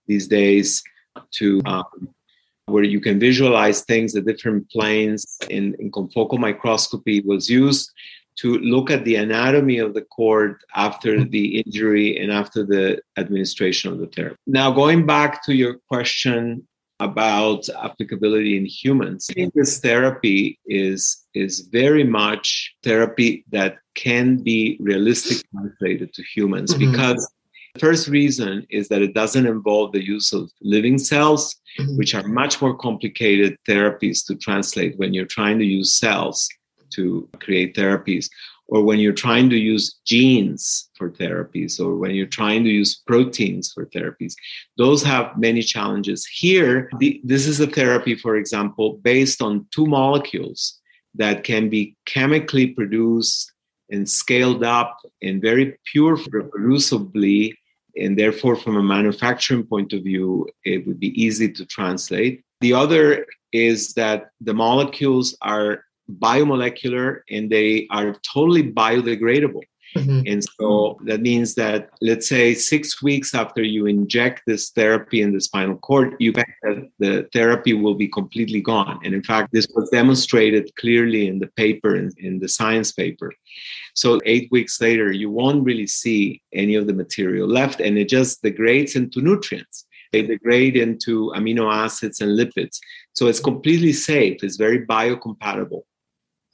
these 0.06 0.26
days 0.26 0.82
to 1.32 1.60
um, 1.66 2.08
where 2.66 2.84
you 2.84 3.00
can 3.00 3.18
visualize 3.18 3.82
things 3.82 4.14
at 4.14 4.26
different 4.26 4.70
planes 4.70 5.38
in, 5.50 5.74
in 5.78 5.90
confocal 5.90 6.38
microscopy 6.38 7.20
was 7.20 7.48
used 7.48 7.90
to 8.36 8.58
look 8.58 8.90
at 8.90 9.04
the 9.04 9.16
anatomy 9.16 9.78
of 9.78 9.94
the 9.94 10.02
cord 10.02 10.60
after 10.74 11.24
the 11.24 11.60
injury 11.60 12.18
and 12.18 12.30
after 12.30 12.64
the 12.64 13.00
administration 13.16 13.92
of 13.92 13.98
the 13.98 14.06
therapy. 14.06 14.36
Now, 14.46 14.70
going 14.70 15.06
back 15.06 15.44
to 15.46 15.54
your 15.54 15.78
question 15.88 16.66
about 17.00 17.68
applicability 17.68 18.56
in 18.56 18.64
humans, 18.64 19.26
I 19.30 19.34
think 19.34 19.54
this 19.54 19.80
therapy 19.80 20.58
is, 20.66 21.24
is 21.34 21.68
very 21.72 22.04
much 22.04 22.74
therapy 22.84 23.44
that 23.50 23.78
can 23.96 24.36
be 24.36 24.76
realistically 24.80 25.42
translated 25.52 26.14
to 26.14 26.22
humans 26.22 26.74
mm-hmm. 26.74 26.92
because 26.92 27.28
First 27.78 28.08
reason 28.08 28.66
is 28.70 28.88
that 28.88 29.02
it 29.02 29.14
doesn't 29.14 29.46
involve 29.46 29.92
the 29.92 30.04
use 30.04 30.32
of 30.32 30.50
living 30.60 30.98
cells, 30.98 31.56
mm-hmm. 31.78 31.96
which 31.96 32.14
are 32.14 32.26
much 32.26 32.60
more 32.60 32.76
complicated 32.76 33.56
therapies 33.68 34.24
to 34.26 34.36
translate 34.36 34.98
when 34.98 35.14
you're 35.14 35.26
trying 35.26 35.58
to 35.58 35.64
use 35.64 35.94
cells 35.94 36.48
to 36.94 37.28
create 37.40 37.74
therapies, 37.74 38.28
or 38.68 38.82
when 38.82 38.98
you're 38.98 39.12
trying 39.12 39.50
to 39.50 39.56
use 39.56 39.98
genes 40.06 40.90
for 40.96 41.10
therapies, 41.10 41.78
or 41.78 41.96
when 41.96 42.12
you're 42.12 42.26
trying 42.26 42.64
to 42.64 42.70
use 42.70 43.02
proteins 43.06 43.72
for 43.72 43.86
therapies. 43.86 44.34
Those 44.76 45.02
have 45.02 45.36
many 45.38 45.62
challenges. 45.62 46.26
Here, 46.26 46.90
the, 46.98 47.20
this 47.24 47.46
is 47.46 47.60
a 47.60 47.66
therapy, 47.66 48.14
for 48.14 48.36
example, 48.36 48.98
based 49.02 49.42
on 49.42 49.66
two 49.70 49.86
molecules 49.86 50.80
that 51.14 51.44
can 51.44 51.68
be 51.68 51.96
chemically 52.06 52.68
produced 52.68 53.52
and 53.90 54.08
scaled 54.08 54.62
up 54.64 54.98
and 55.22 55.40
very 55.40 55.78
pure 55.90 56.16
reproducibly 56.16 57.54
and 58.00 58.18
therefore 58.18 58.56
from 58.56 58.76
a 58.76 58.82
manufacturing 58.82 59.64
point 59.64 59.92
of 59.92 60.02
view 60.02 60.48
it 60.64 60.86
would 60.86 61.00
be 61.00 61.20
easy 61.20 61.50
to 61.52 61.64
translate. 61.66 62.42
The 62.60 62.74
other 62.74 63.26
is 63.52 63.94
that 63.94 64.30
the 64.40 64.54
molecules 64.54 65.36
are 65.40 65.84
biomolecular 66.10 67.20
and 67.30 67.50
they 67.50 67.86
are 67.90 68.16
totally 68.32 68.62
biodegradable 68.62 69.62
Mm-hmm. 69.96 70.20
And 70.26 70.44
so 70.44 70.98
that 71.04 71.22
means 71.22 71.54
that, 71.54 71.90
let's 72.00 72.28
say, 72.28 72.54
six 72.54 73.02
weeks 73.02 73.34
after 73.34 73.62
you 73.62 73.86
inject 73.86 74.42
this 74.46 74.70
therapy 74.70 75.22
in 75.22 75.32
the 75.32 75.40
spinal 75.40 75.76
cord, 75.76 76.14
you 76.18 76.32
bet 76.32 76.48
that 76.62 76.88
the 76.98 77.28
therapy 77.32 77.72
will 77.72 77.94
be 77.94 78.08
completely 78.08 78.60
gone. 78.60 79.00
And 79.02 79.14
in 79.14 79.22
fact, 79.22 79.50
this 79.52 79.66
was 79.74 79.88
demonstrated 79.90 80.70
clearly 80.76 81.26
in 81.26 81.38
the 81.38 81.46
paper, 81.56 81.96
in, 81.96 82.12
in 82.18 82.38
the 82.38 82.48
science 82.48 82.92
paper. 82.92 83.32
So 83.94 84.20
eight 84.26 84.48
weeks 84.50 84.80
later, 84.80 85.10
you 85.10 85.30
won't 85.30 85.64
really 85.64 85.86
see 85.86 86.42
any 86.52 86.74
of 86.74 86.86
the 86.86 86.92
material 86.92 87.48
left, 87.48 87.80
and 87.80 87.96
it 87.96 88.08
just 88.08 88.42
degrades 88.42 88.94
into 88.94 89.22
nutrients. 89.22 89.86
They 90.12 90.22
degrade 90.22 90.76
into 90.76 91.32
amino 91.34 91.72
acids 91.72 92.20
and 92.20 92.38
lipids. 92.38 92.78
So 93.14 93.26
it's 93.26 93.40
completely 93.40 93.92
safe. 93.92 94.44
It's 94.44 94.56
very 94.56 94.86
biocompatible. 94.86 95.82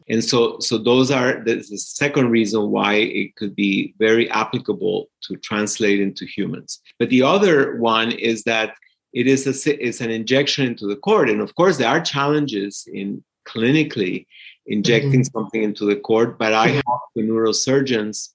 And 0.08 0.22
so, 0.22 0.58
so 0.60 0.76
those 0.76 1.10
are 1.10 1.42
the, 1.44 1.62
second 1.62 2.30
reason 2.30 2.70
why 2.70 2.94
it 2.94 3.36
could 3.36 3.54
be 3.56 3.94
very 3.98 4.30
applicable 4.30 5.08
to 5.22 5.36
translate 5.36 6.00
into 6.00 6.26
humans. 6.26 6.80
But 6.98 7.08
the 7.08 7.22
other 7.22 7.78
one 7.78 8.12
is 8.12 8.44
that 8.44 8.74
it 9.14 9.26
is 9.26 9.46
a, 9.46 9.84
it's 9.86 10.00
an 10.00 10.10
injection 10.10 10.66
into 10.66 10.86
the 10.86 10.96
cord. 10.96 11.30
And 11.30 11.40
of 11.40 11.54
course, 11.54 11.78
there 11.78 11.88
are 11.88 12.00
challenges 12.00 12.86
in 12.92 13.24
clinically 13.48 14.26
injecting 14.66 15.20
mm-hmm. 15.20 15.38
something 15.38 15.62
into 15.62 15.84
the 15.84 15.96
cord, 15.96 16.38
but 16.38 16.54
I 16.54 16.80
talk 16.80 17.02
to 17.16 17.22
neurosurgeons 17.22 18.30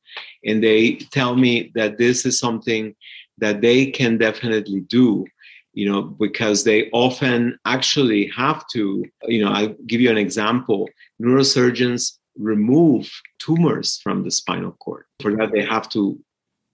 and 0.45 0.63
they 0.63 0.95
tell 1.11 1.35
me 1.35 1.71
that 1.75 1.97
this 1.97 2.25
is 2.25 2.39
something 2.39 2.95
that 3.39 3.61
they 3.61 3.87
can 3.87 4.17
definitely 4.17 4.81
do 4.81 5.25
you 5.79 5.89
know 5.89 6.01
because 6.25 6.63
they 6.63 6.89
often 6.91 7.57
actually 7.65 8.23
have 8.43 8.59
to 8.73 8.81
you 9.33 9.41
know 9.43 9.51
i'll 9.51 9.75
give 9.91 10.01
you 10.01 10.11
an 10.11 10.23
example. 10.27 10.89
Neurosurgeons 11.21 12.03
remove 12.37 13.05
tumors 13.45 13.99
from 14.03 14.23
the 14.23 14.31
spinal 14.31 14.73
cord. 14.83 15.05
For 15.21 15.35
that 15.35 15.51
they 15.51 15.65
have 15.75 15.87
to 15.89 16.01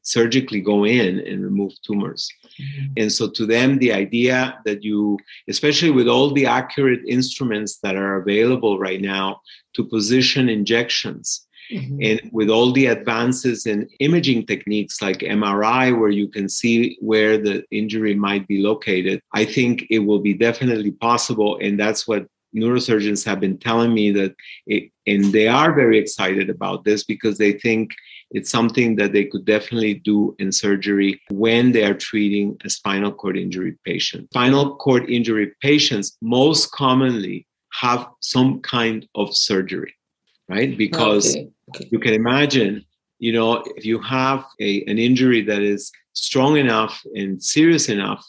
surgically 0.01 0.61
go 0.61 0.85
in 0.85 1.19
and 1.19 1.43
remove 1.43 1.73
tumors. 1.87 2.29
Mm-hmm. 2.61 2.93
and 3.01 3.11
so 3.11 3.23
to 3.37 3.45
them 3.45 3.79
the 3.79 3.91
idea 3.91 4.37
that 4.67 4.81
you 4.81 5.17
especially 5.49 5.91
with 5.91 6.07
all 6.07 6.31
the 6.31 6.45
accurate 6.45 7.03
instruments 7.17 7.79
that 7.83 7.97
are 7.97 8.15
available 8.21 8.79
right 8.87 9.01
now 9.01 9.41
to 9.73 9.83
position 9.83 10.47
injections 10.47 11.44
Mm-hmm. 11.71 11.97
And 12.01 12.30
with 12.32 12.49
all 12.49 12.71
the 12.71 12.88
advances 12.88 13.65
in 13.65 13.88
imaging 13.99 14.45
techniques 14.45 15.01
like 15.01 15.19
MRI, 15.19 15.97
where 15.97 16.10
you 16.10 16.28
can 16.28 16.47
see 16.49 16.97
where 17.01 17.38
the 17.38 17.63
injury 17.71 18.15
might 18.15 18.47
be 18.47 18.62
located, 18.62 19.21
I 19.34 19.45
think 19.45 19.86
it 19.89 19.99
will 19.99 20.19
be 20.19 20.34
definitely 20.34 20.91
possible. 20.91 21.58
And 21.62 21.80
that's 21.80 22.08
what 22.08 22.28
neurosurgeons 22.56 23.25
have 23.25 23.39
been 23.39 23.58
telling 23.58 23.93
me 23.93 24.12
that 24.12 24.36
it, 24.65 24.91
and 25.06 25.34
they 25.34 25.47
are 25.47 25.73
very 25.73 25.97
excited 25.97 26.49
about 26.49 26.86
this 26.86 27.04
because 27.04 27.38
they 27.38 27.54
think 27.54 27.91
it's 28.32 28.49
something 28.49 28.95
that 28.95 29.13
they 29.13 29.25
could 29.25 29.45
definitely 29.45 29.95
do 29.95 30.36
in 30.39 30.51
surgery 30.51 31.21
when 31.30 31.71
they 31.71 31.84
are 31.84 31.93
treating 31.93 32.58
a 32.63 32.69
spinal 32.69 33.12
cord 33.12 33.38
injury 33.38 33.78
patient. 33.86 34.28
Spinal 34.32 34.75
cord 34.78 35.10
injury 35.10 35.51
patients 35.62 36.17
most 36.21 36.71
commonly 36.71 37.45
have 37.73 38.08
some 38.21 38.62
kind 38.62 39.08
of 39.15 39.36
surgery, 39.36 39.93
right? 40.49 40.78
Because 40.78 41.36
okay. 41.36 41.49
Okay. 41.69 41.88
You 41.91 41.99
can 41.99 42.13
imagine, 42.13 42.86
you 43.19 43.34
know, 43.34 43.63
if 43.75 43.86
you 43.86 43.99
have 44.01 44.45
a, 44.60 44.84
an 44.86 44.97
injury 44.97 45.41
that 45.41 45.62
is 45.62 45.91
strong 46.13 46.58
enough 46.58 47.01
and 47.15 47.41
serious 47.41 47.89
enough 47.89 48.25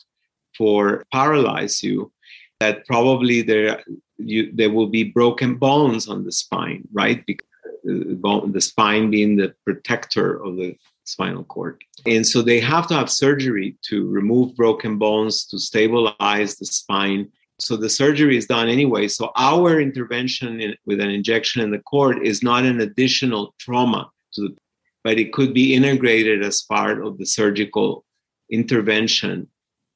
for 0.57 1.05
paralyze 1.13 1.83
you, 1.83 2.13
that 2.61 2.87
probably 2.87 3.43
there 3.43 3.83
you, 4.19 4.51
there 4.55 4.71
will 4.71 4.87
be 4.87 5.05
broken 5.05 5.57
bones 5.57 6.09
on 6.09 6.25
the 6.25 6.33
spine, 6.33 6.89
right? 6.93 7.25
Because 7.27 7.47
uh, 7.67 8.05
the, 8.09 8.19
bone, 8.19 8.53
the 8.53 8.61
spine 8.61 9.11
being 9.11 9.37
the 9.37 9.55
protector 9.65 10.43
of 10.43 10.57
the 10.57 10.77
spinal 11.05 11.45
cord. 11.45 11.83
And 12.07 12.27
so 12.27 12.43
they 12.43 12.61
have 12.61 12.87
to 12.89 12.95
have 12.95 13.11
surgery 13.11 13.77
to 13.89 14.09
remove 14.09 14.57
broken 14.57 14.99
bones, 14.99 15.45
to 15.47 15.59
stabilize 15.59 16.57
the 16.57 16.67
spine, 16.67 17.31
so 17.59 17.77
the 17.77 17.89
surgery 17.89 18.37
is 18.37 18.47
done 18.47 18.69
anyway. 18.69 19.09
So 19.09 19.33
our 19.37 19.81
intervention 19.81 20.61
in, 20.61 20.75
with 20.85 21.01
an 21.01 21.11
injection 21.11 21.63
in 21.63 21.71
the 21.71 21.79
cord 21.79 22.27
is 22.27 22.43
not 22.43 22.65
an 22.65 22.81
additional 22.81 23.55
trauma 23.59 24.11
to 24.35 24.43
the, 24.43 24.57
but 25.03 25.19
it 25.19 25.33
could 25.33 25.55
be 25.55 25.75
integrated 25.75 26.43
as 26.43 26.63
part 26.63 27.05
of 27.05 27.17
the 27.19 27.25
surgical 27.25 28.05
intervention 28.51 29.49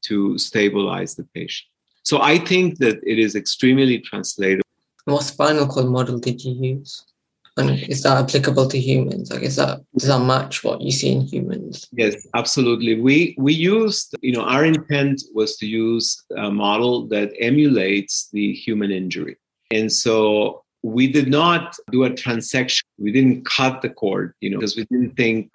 to 0.03 0.38
stabilize 0.38 1.14
the 1.14 1.25
patient. 1.35 1.68
So 2.03 2.23
I 2.23 2.38
think 2.38 2.79
that 2.79 2.99
it 3.03 3.18
is 3.18 3.35
extremely 3.35 3.99
translatable. 3.99 4.62
What 5.05 5.23
spinal 5.25 5.66
cord 5.66 5.87
model 5.87 6.18
did 6.18 6.42
you 6.42 6.55
use? 6.55 7.05
And 7.61 7.79
is 7.88 8.03
that 8.03 8.16
applicable 8.16 8.68
to 8.68 8.79
humans? 8.79 9.31
Like, 9.31 9.42
is 9.42 9.57
that 9.57 9.81
does 9.96 10.09
that 10.09 10.20
match 10.20 10.64
what 10.64 10.81
you 10.81 10.90
see 10.90 11.12
in 11.12 11.23
humans? 11.23 11.88
Yes, 11.92 12.27
absolutely. 12.35 13.01
We 13.01 13.35
we 13.38 13.53
used, 13.53 14.14
you 14.23 14.33
know, 14.33 14.42
our 14.42 14.64
intent 14.64 15.23
was 15.35 15.57
to 15.59 15.66
use 15.66 16.23
a 16.37 16.51
model 16.51 17.07
that 17.09 17.33
emulates 17.40 18.29
the 18.33 18.53
human 18.53 18.90
injury, 18.90 19.37
and 19.70 19.92
so 19.92 20.64
we 20.83 21.07
did 21.07 21.29
not 21.29 21.77
do 21.90 22.05
a 22.05 22.11
transection. 22.11 22.83
We 22.99 23.12
didn't 23.12 23.44
cut 23.44 23.83
the 23.83 23.90
cord, 23.90 24.35
you 24.40 24.51
know, 24.51 24.59
because 24.59 24.77
we 24.77 24.85
didn't 24.85 25.16
think 25.16 25.51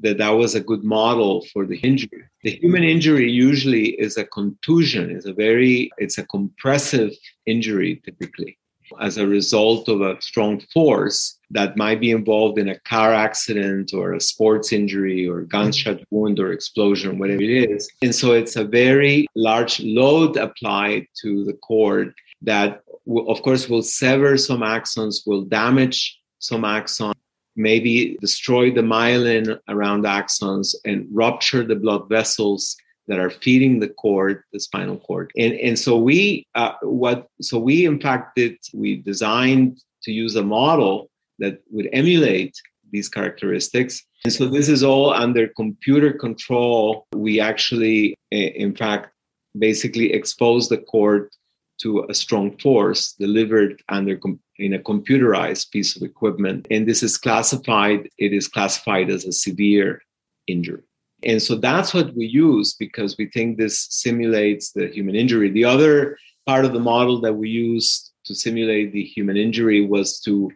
that 0.00 0.18
that 0.18 0.30
was 0.30 0.54
a 0.54 0.60
good 0.60 0.82
model 0.82 1.44
for 1.52 1.64
the 1.64 1.78
injury. 1.78 2.24
The 2.42 2.50
human 2.50 2.82
injury 2.82 3.30
usually 3.30 3.90
is 4.00 4.16
a 4.16 4.24
contusion, 4.24 5.10
is 5.10 5.24
a 5.24 5.32
very, 5.32 5.90
it's 5.98 6.18
a 6.18 6.26
compressive 6.26 7.12
injury 7.46 8.02
typically 8.04 8.57
as 9.00 9.18
a 9.18 9.26
result 9.26 9.88
of 9.88 10.00
a 10.00 10.20
strong 10.20 10.60
force 10.72 11.38
that 11.50 11.76
might 11.76 12.00
be 12.00 12.10
involved 12.10 12.58
in 12.58 12.68
a 12.68 12.78
car 12.80 13.12
accident 13.12 13.92
or 13.94 14.12
a 14.12 14.20
sports 14.20 14.72
injury 14.72 15.26
or 15.26 15.42
gunshot 15.42 16.00
wound 16.10 16.38
or 16.38 16.52
explosion, 16.52 17.18
whatever 17.18 17.42
it 17.42 17.70
is. 17.70 17.88
And 18.02 18.14
so 18.14 18.32
it's 18.32 18.56
a 18.56 18.64
very 18.64 19.26
large 19.34 19.80
load 19.80 20.36
applied 20.36 21.06
to 21.22 21.44
the 21.44 21.54
cord 21.54 22.14
that, 22.42 22.82
of 23.06 23.42
course, 23.42 23.68
will 23.68 23.82
sever 23.82 24.36
some 24.36 24.60
axons, 24.60 25.26
will 25.26 25.42
damage 25.42 26.18
some 26.38 26.62
axons, 26.62 27.14
maybe 27.56 28.16
destroy 28.20 28.70
the 28.70 28.82
myelin 28.82 29.58
around 29.68 30.04
axons 30.04 30.74
and 30.84 31.06
rupture 31.10 31.64
the 31.64 31.74
blood 31.74 32.08
vessels 32.08 32.76
that 33.08 33.18
are 33.18 33.30
feeding 33.30 33.80
the 33.80 33.88
cord, 33.88 34.44
the 34.52 34.60
spinal 34.60 34.98
cord. 34.98 35.30
And, 35.36 35.54
and 35.54 35.78
so 35.78 35.98
we, 35.98 36.46
uh, 36.54 36.72
what, 36.82 37.26
so 37.40 37.58
we 37.58 37.86
in 37.86 38.00
fact 38.00 38.36
did, 38.36 38.56
we 38.72 38.96
designed 38.96 39.80
to 40.04 40.12
use 40.12 40.36
a 40.36 40.44
model 40.44 41.10
that 41.38 41.60
would 41.70 41.88
emulate 41.92 42.54
these 42.90 43.08
characteristics. 43.08 44.04
And 44.24 44.32
so 44.32 44.46
this 44.46 44.68
is 44.68 44.82
all 44.82 45.12
under 45.12 45.48
computer 45.48 46.12
control. 46.12 47.06
We 47.14 47.40
actually, 47.40 48.14
in 48.30 48.74
fact, 48.74 49.12
basically 49.58 50.12
expose 50.12 50.68
the 50.68 50.78
cord 50.78 51.30
to 51.78 52.04
a 52.08 52.14
strong 52.14 52.56
force 52.58 53.12
delivered 53.12 53.82
under 53.88 54.18
in 54.58 54.74
a 54.74 54.78
computerized 54.80 55.70
piece 55.70 55.96
of 55.96 56.02
equipment. 56.02 56.66
And 56.70 56.88
this 56.88 57.02
is 57.02 57.16
classified, 57.16 58.08
it 58.18 58.32
is 58.32 58.48
classified 58.48 59.10
as 59.10 59.24
a 59.24 59.32
severe 59.32 60.02
injury. 60.48 60.82
And 61.24 61.42
so 61.42 61.56
that's 61.56 61.92
what 61.92 62.14
we 62.14 62.26
use 62.26 62.74
because 62.74 63.16
we 63.18 63.26
think 63.26 63.58
this 63.58 63.86
simulates 63.90 64.72
the 64.72 64.88
human 64.88 65.16
injury. 65.16 65.50
The 65.50 65.64
other 65.64 66.16
part 66.46 66.64
of 66.64 66.72
the 66.72 66.80
model 66.80 67.20
that 67.22 67.34
we 67.34 67.48
used 67.48 68.12
to 68.26 68.34
simulate 68.34 68.92
the 68.92 69.02
human 69.02 69.36
injury 69.36 69.84
was 69.84 70.20
to 70.20 70.50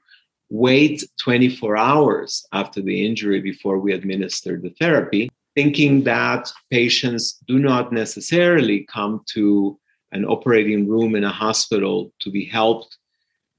wait 0.51 1.03
24 1.23 1.77
hours 1.77 2.47
after 2.53 2.81
the 2.81 3.05
injury 3.05 3.41
before 3.41 3.79
we 3.79 3.93
administer 3.93 4.61
the 4.61 4.71
therapy, 4.79 5.31
thinking 5.55 6.05
that 6.05 6.53
patients 6.71 7.39
do 7.49 7.59
not 7.59 7.93
necessarily 7.93 8.87
come 8.93 9.23
to 9.35 9.79
an 10.13 10.25
operating 10.27 10.87
room 10.87 11.15
in 11.17 11.25
a 11.25 11.33
hospital 11.33 12.13
to 12.21 12.31
be 12.31 12.45
helped 12.45 12.99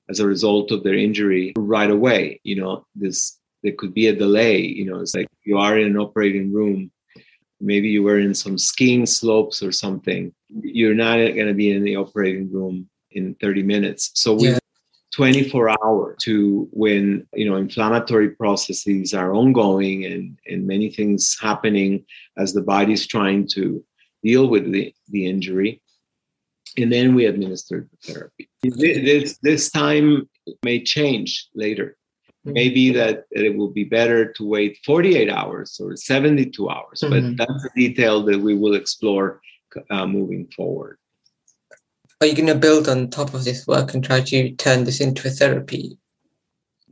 as 0.10 0.20
a 0.20 0.28
result 0.28 0.72
of 0.72 0.84
their 0.84 0.94
injury 0.94 1.54
right 1.58 1.90
away. 1.90 2.40
You 2.44 2.58
know, 2.62 2.86
this 2.96 3.40
there 3.64 3.74
could 3.78 3.94
be 3.94 4.08
a 4.08 4.16
delay. 4.16 4.60
You 4.60 4.86
know, 4.86 5.00
it's 5.00 5.16
like 5.16 5.28
you 5.44 5.58
are 5.58 5.80
in 5.80 5.88
an 5.88 5.98
operating 5.98 6.54
room 6.54 6.92
maybe 7.64 7.88
you 7.88 8.04
were 8.04 8.20
in 8.20 8.34
some 8.34 8.58
skiing 8.58 9.06
slopes 9.06 9.64
or 9.64 9.72
something, 9.72 10.34
you're 10.50 10.94
not 10.94 11.16
going 11.16 11.48
to 11.48 11.54
be 11.54 11.72
in 11.72 11.84
the 11.84 11.96
operating 11.96 12.52
room 12.52 12.90
in 13.12 13.36
30 13.36 13.64
minutes. 13.64 14.12
So 14.16 14.34
we 14.34 14.50
yeah. 14.50 14.60
24 15.14 15.70
hour 15.70 16.16
to 16.22 16.68
when 16.72 17.26
you 17.34 17.48
know 17.48 17.56
inflammatory 17.56 18.32
processes 18.32 19.14
are 19.14 19.34
ongoing 19.34 20.06
and 20.06 20.38
and 20.48 20.66
many 20.66 20.90
things 20.90 21.38
happening 21.40 22.04
as 22.38 22.52
the 22.54 22.64
body's 22.64 23.06
trying 23.06 23.48
to 23.48 23.84
deal 24.24 24.48
with 24.48 24.72
the, 24.72 24.92
the 25.10 25.28
injury 25.28 25.80
and 26.78 26.92
then 26.92 27.14
we 27.14 27.28
administer 27.28 27.88
the 27.92 28.12
therapy 28.12 28.50
this, 28.64 29.38
this 29.44 29.70
time 29.70 30.28
may 30.64 30.82
change 30.82 31.48
later 31.54 31.96
Mm-hmm. 32.46 32.54
maybe 32.56 32.92
that 32.92 33.24
it 33.32 33.56
will 33.56 33.70
be 33.70 33.86
better 33.86 34.34
to 34.34 34.46
wait 34.46 34.78
48 34.84 35.30
hours 35.30 35.80
or 35.82 35.96
72 35.96 36.70
hours 36.70 37.00
mm-hmm. 37.00 37.38
but 37.38 37.48
that's 37.48 37.64
a 37.64 37.70
detail 37.74 38.22
that 38.24 38.38
we 38.38 38.54
will 38.54 38.76
explore 38.76 39.40
uh, 39.90 40.06
moving 40.06 40.52
forward 40.54 40.98
are 42.20 42.28
you 42.28 42.36
going 42.36 42.48
to 42.48 42.56
build 42.56 42.90
on 42.90 43.10
top 43.10 43.34
of 43.34 43.46
this 43.46 43.66
work 43.66 43.94
and 43.94 44.04
try 44.04 44.20
to 44.20 44.52
turn 44.56 44.84
this 44.84 45.00
into 45.00 45.26
a 45.26 45.32
therapy 45.32 45.98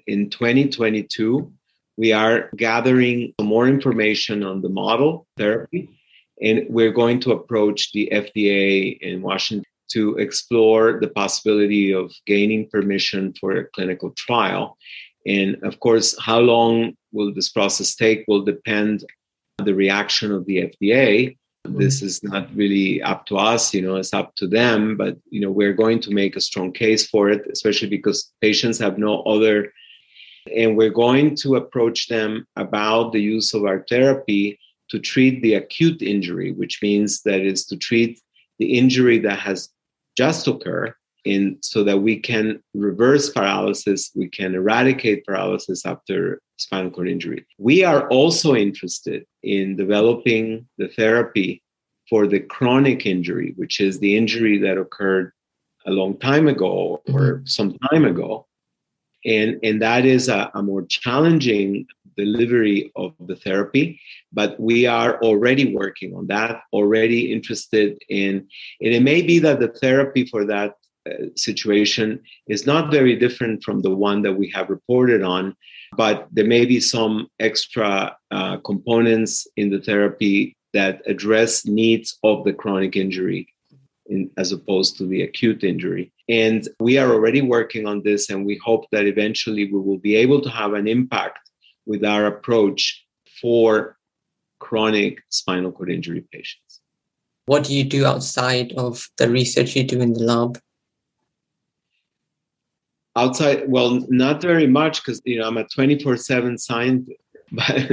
in 0.08 0.30
2022 0.30 1.52
we 1.98 2.14
are 2.14 2.50
gathering 2.56 3.34
more 3.42 3.68
information 3.68 4.44
on 4.44 4.62
the 4.62 4.70
model 4.70 5.28
therapy 5.36 5.90
and 6.42 6.66
we're 6.70 6.94
going 6.94 7.20
to 7.20 7.34
approach 7.34 7.92
the 7.92 8.10
fda 8.10 8.98
in 9.02 9.22
washington 9.22 9.66
to 9.90 10.16
explore 10.16 10.98
the 11.02 11.10
possibility 11.10 11.94
of 11.94 12.10
gaining 12.26 12.70
permission 12.70 13.34
for 13.38 13.52
a 13.58 13.66
clinical 13.66 14.12
trial 14.12 14.78
and 15.26 15.64
of 15.64 15.80
course, 15.80 16.18
how 16.20 16.40
long 16.40 16.96
will 17.12 17.34
this 17.34 17.50
process 17.50 17.96
take 17.96 18.26
will 18.28 18.44
depend 18.44 19.04
on 19.60 19.66
the 19.66 19.76
reaction 19.76 20.32
of 20.32 20.46
the 20.46 20.58
FDA. 20.58 21.38
Mm-hmm. 21.68 21.78
This 21.78 22.02
is 22.02 22.24
not 22.24 22.50
really 22.56 23.02
up 23.02 23.26
to 23.28 23.38
us, 23.38 23.74
you 23.74 23.82
know, 23.82 23.96
it's 23.96 24.14
up 24.14 24.36
to 24.36 24.48
them. 24.48 24.98
But, 24.98 25.18
you 25.30 25.42
know, 25.42 25.52
we're 25.52 25.74
going 25.74 26.00
to 26.02 26.12
make 26.12 26.36
a 26.36 26.42
strong 26.42 26.72
case 26.72 27.08
for 27.08 27.30
it, 27.30 27.48
especially 27.52 27.90
because 27.90 28.32
patients 28.42 28.80
have 28.80 28.98
no 28.98 29.22
other. 29.24 29.72
And 30.56 30.76
we're 30.76 30.90
going 30.90 31.36
to 31.38 31.56
approach 31.56 32.08
them 32.08 32.48
about 32.56 33.12
the 33.12 33.22
use 33.22 33.54
of 33.54 33.66
our 33.66 33.86
therapy 33.88 34.60
to 34.90 35.00
treat 35.00 35.42
the 35.42 35.54
acute 35.54 36.02
injury, 36.02 36.52
which 36.52 36.80
means 36.82 37.22
that 37.24 37.42
is 37.42 37.66
to 37.66 37.78
treat 37.78 38.20
the 38.58 38.78
injury 38.78 39.20
that 39.20 39.40
has 39.40 39.70
just 40.18 40.48
occurred 40.48 40.94
in 41.26 41.58
so 41.62 41.84
that 41.84 42.00
we 42.00 42.20
can 42.20 42.62
reverse 42.74 43.30
paralysis, 43.30 44.12
we 44.16 44.28
can 44.28 44.56
eradicate 44.56 45.26
paralysis 45.26 45.86
after 45.86 46.42
spinal 46.58 46.92
cord 46.92 47.10
injury. 47.10 47.46
We 47.58 47.84
are 47.84 48.08
also 48.10 48.56
interested 48.56 49.26
in 49.44 49.76
developing 49.76 50.68
the 50.78 50.88
therapy 50.88 51.62
for 52.10 52.28
the 52.28 52.40
chronic 52.40 53.06
injury, 53.06 53.54
which 53.56 53.80
is 53.80 54.00
the 54.00 54.16
injury 54.18 54.58
that 54.60 54.78
occurred 54.78 55.32
a 55.86 55.92
long 55.92 56.18
time 56.20 56.48
ago 56.48 57.02
or 57.08 57.20
mm-hmm. 57.20 57.46
some 57.46 57.78
time 57.92 58.06
ago. 58.06 58.48
And, 59.24 59.60
and 59.64 59.82
that 59.82 60.06
is 60.06 60.30
a, 60.30 60.52
a 60.56 60.64
more 60.64 60.84
challenging 60.86 61.86
delivery 62.18 62.92
of 62.96 63.14
the 63.20 63.36
therapy 63.36 64.00
but 64.34 64.60
we 64.60 64.86
are 64.86 65.20
already 65.22 65.74
working 65.74 66.16
on 66.16 66.28
that 66.28 66.62
already 66.74 67.32
interested 67.32 67.98
in 68.10 68.48
and 68.82 68.94
it 68.94 69.02
may 69.02 69.22
be 69.22 69.40
that 69.40 69.60
the 69.60 69.70
therapy 69.70 70.26
for 70.26 70.46
that 70.46 70.76
uh, 71.10 71.26
situation 71.36 72.20
is 72.48 72.66
not 72.66 72.92
very 72.92 73.16
different 73.16 73.64
from 73.64 73.82
the 73.82 73.90
one 73.90 74.22
that 74.22 74.34
we 74.34 74.50
have 74.50 74.70
reported 74.70 75.24
on 75.24 75.56
but 75.98 76.28
there 76.32 76.46
may 76.46 76.66
be 76.66 76.80
some 76.80 77.28
extra 77.40 78.16
uh, 78.32 78.58
components 78.58 79.48
in 79.58 79.70
the 79.70 79.82
therapy 79.82 80.56
that 80.74 81.02
address 81.06 81.66
needs 81.66 82.18
of 82.24 82.44
the 82.46 82.54
chronic 82.54 82.96
injury 82.96 83.48
in, 84.08 84.30
as 84.38 84.52
opposed 84.52 84.98
to 84.98 85.06
the 85.06 85.24
acute 85.24 85.64
injury. 85.64 86.12
And 86.30 86.68
we 86.80 86.98
are 86.98 87.12
already 87.12 87.42
working 87.42 87.86
on 87.86 88.04
this, 88.04 88.30
and 88.30 88.46
we 88.46 88.60
hope 88.64 88.86
that 88.92 89.06
eventually 89.06 89.66
we 89.66 89.80
will 89.80 89.98
be 89.98 90.16
able 90.16 90.42
to 90.42 90.50
have 90.50 90.74
an 90.74 90.88
impact 90.88 91.40
with 91.86 92.06
our 92.06 92.26
approach 92.26 93.06
for 93.42 93.98
chronic 94.60 95.22
spinal 95.30 95.72
cord 95.72 95.92
injury 95.92 96.26
patients. 96.32 96.80
What 97.48 97.66
do 97.66 97.76
you 97.76 97.84
do 97.84 98.06
outside 98.06 98.72
of 98.74 99.10
the 99.18 99.30
research 99.30 99.76
you 99.76 99.84
do 99.84 100.00
in 100.00 100.14
the 100.14 100.24
lab? 100.24 100.58
Outside, 103.16 103.70
well, 103.70 104.06
not 104.10 104.42
very 104.42 104.68
much 104.68 105.04
because 105.04 105.22
you 105.26 105.38
know 105.40 105.48
I'm 105.48 105.58
a 105.58 105.66
24/7 105.66 106.60
scientist. 106.60 107.18
But 107.54 107.84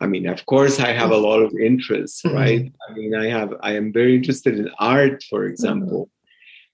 I 0.00 0.06
mean, 0.06 0.26
of 0.26 0.46
course, 0.46 0.80
I 0.80 0.92
have 0.92 1.10
a 1.10 1.18
lot 1.18 1.42
of 1.42 1.52
interests, 1.54 2.22
mm-hmm. 2.22 2.34
right? 2.34 2.62
Mm-hmm. 2.62 2.92
I 2.92 2.96
mean, 2.96 3.14
I 3.14 3.26
have 3.28 3.52
I 3.60 3.72
am 3.76 3.92
very 3.92 4.16
interested 4.16 4.58
in 4.58 4.70
art, 4.78 5.22
for 5.28 5.44
example. 5.44 6.08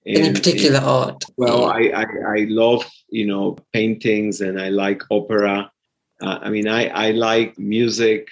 Mm-hmm. 0.07 0.23
Any 0.23 0.33
particular 0.33 0.79
art? 0.79 1.25
Well, 1.37 1.65
I, 1.65 1.91
I 2.03 2.07
I 2.37 2.47
love 2.49 2.89
you 3.11 3.27
know 3.27 3.57
paintings 3.73 4.41
and 4.41 4.61
I 4.61 4.69
like 4.69 5.03
opera 5.11 5.73
uh, 6.21 6.39
I 6.43 6.51
mean, 6.51 6.69
I, 6.69 6.89
I 6.89 7.11
like 7.13 7.59
music. 7.59 8.29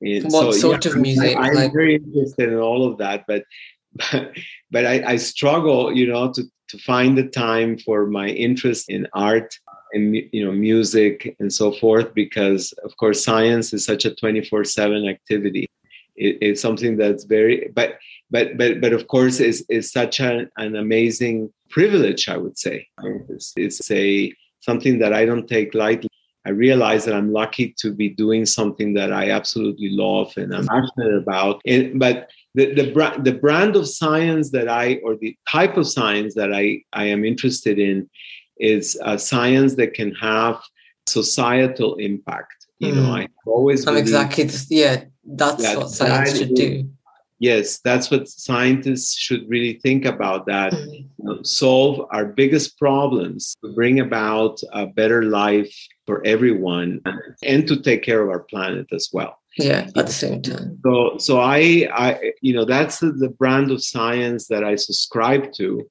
And 0.00 0.24
what 0.24 0.52
so, 0.54 0.60
sort 0.60 0.84
yeah, 0.84 0.92
of 0.92 0.98
music? 0.98 1.36
I, 1.36 1.48
am 1.48 1.54
like... 1.54 1.72
very 1.72 1.96
interested 1.96 2.50
in 2.50 2.58
all 2.58 2.88
of 2.88 2.98
that, 2.98 3.24
but 3.26 3.44
but, 4.12 4.32
but 4.72 4.86
I, 4.86 5.12
I 5.12 5.16
struggle, 5.16 5.92
you 5.96 6.08
know, 6.08 6.32
to, 6.32 6.42
to 6.68 6.78
find 6.78 7.16
the 7.16 7.28
time 7.28 7.78
for 7.78 8.06
my 8.06 8.28
interest 8.28 8.88
in 8.88 9.06
art 9.14 9.54
and 9.92 10.16
you 10.32 10.44
know 10.44 10.52
music 10.52 11.36
and 11.38 11.52
so 11.52 11.72
forth 11.72 12.12
because 12.14 12.72
of 12.84 12.96
course 12.96 13.24
science 13.24 13.72
is 13.72 13.84
such 13.84 14.04
a 14.04 14.10
24/7 14.10 15.08
activity. 15.08 15.66
It, 16.16 16.38
it's 16.40 16.60
something 16.60 16.96
that's 16.96 17.24
very 17.24 17.70
but 17.74 17.98
but 18.30 18.56
but 18.56 18.80
but 18.80 18.92
of 18.92 19.06
course 19.08 19.40
is 19.40 19.64
is 19.68 19.92
such 19.92 20.20
an, 20.20 20.50
an 20.56 20.76
amazing 20.76 21.52
privilege 21.70 22.28
I 22.28 22.36
would 22.36 22.58
say. 22.58 22.88
It's, 23.28 23.52
it's 23.56 23.90
a 23.90 24.32
something 24.60 24.98
that 25.00 25.12
I 25.12 25.24
don't 25.26 25.48
take 25.48 25.74
lightly 25.74 26.08
I 26.46 26.50
realize 26.50 27.04
that 27.06 27.14
I'm 27.14 27.32
lucky 27.32 27.74
to 27.78 27.92
be 27.92 28.10
doing 28.10 28.44
something 28.44 28.92
that 28.94 29.12
I 29.12 29.30
absolutely 29.30 29.90
love 29.90 30.32
and 30.36 30.54
I'm 30.54 30.66
passionate 30.66 31.16
about. 31.16 31.62
And, 31.66 31.98
but 31.98 32.28
the, 32.54 32.74
the, 32.74 32.92
bra- 32.92 33.16
the 33.18 33.32
brand 33.32 33.76
of 33.76 33.88
science 33.88 34.50
that 34.50 34.68
I, 34.68 35.00
or 35.04 35.16
the 35.16 35.36
type 35.48 35.76
of 35.76 35.88
science 35.88 36.34
that 36.34 36.52
I, 36.52 36.82
I 36.92 37.04
am 37.04 37.24
interested 37.24 37.78
in 37.78 38.08
is 38.58 38.98
a 39.04 39.18
science 39.18 39.74
that 39.74 39.94
can 39.94 40.14
have 40.14 40.62
societal 41.06 41.96
impact. 41.96 42.66
You 42.78 42.92
mm. 42.92 42.96
know, 42.96 43.12
I 43.12 43.28
always. 43.46 43.86
I'm 43.86 43.96
exactly, 43.96 44.48
yeah, 44.70 45.04
that's 45.24 45.62
that 45.62 45.78
what 45.78 45.90
science 45.90 46.38
should 46.38 46.54
do 46.54 46.88
yes 47.38 47.80
that's 47.80 48.10
what 48.10 48.28
scientists 48.28 49.16
should 49.18 49.48
really 49.48 49.74
think 49.82 50.04
about 50.04 50.46
that 50.46 50.72
mm-hmm. 50.72 50.92
you 50.92 51.08
know, 51.18 51.42
solve 51.42 52.06
our 52.10 52.24
biggest 52.24 52.78
problems 52.78 53.56
to 53.62 53.72
bring 53.72 54.00
about 54.00 54.60
a 54.72 54.86
better 54.86 55.24
life 55.24 55.74
for 56.06 56.24
everyone 56.24 57.00
and 57.44 57.66
to 57.66 57.80
take 57.80 58.02
care 58.02 58.22
of 58.22 58.28
our 58.28 58.40
planet 58.40 58.86
as 58.92 59.10
well 59.12 59.38
yeah 59.58 59.88
at 59.96 60.06
the 60.06 60.12
same 60.12 60.42
time. 60.42 60.78
So 60.84 61.18
so 61.18 61.40
i 61.40 61.88
i 61.94 62.32
you 62.40 62.52
know 62.54 62.64
that's 62.64 62.98
the, 62.98 63.12
the 63.12 63.28
brand 63.28 63.70
of 63.70 63.82
science 63.82 64.48
that 64.48 64.64
i 64.64 64.74
subscribe 64.76 65.52
to. 65.54 65.88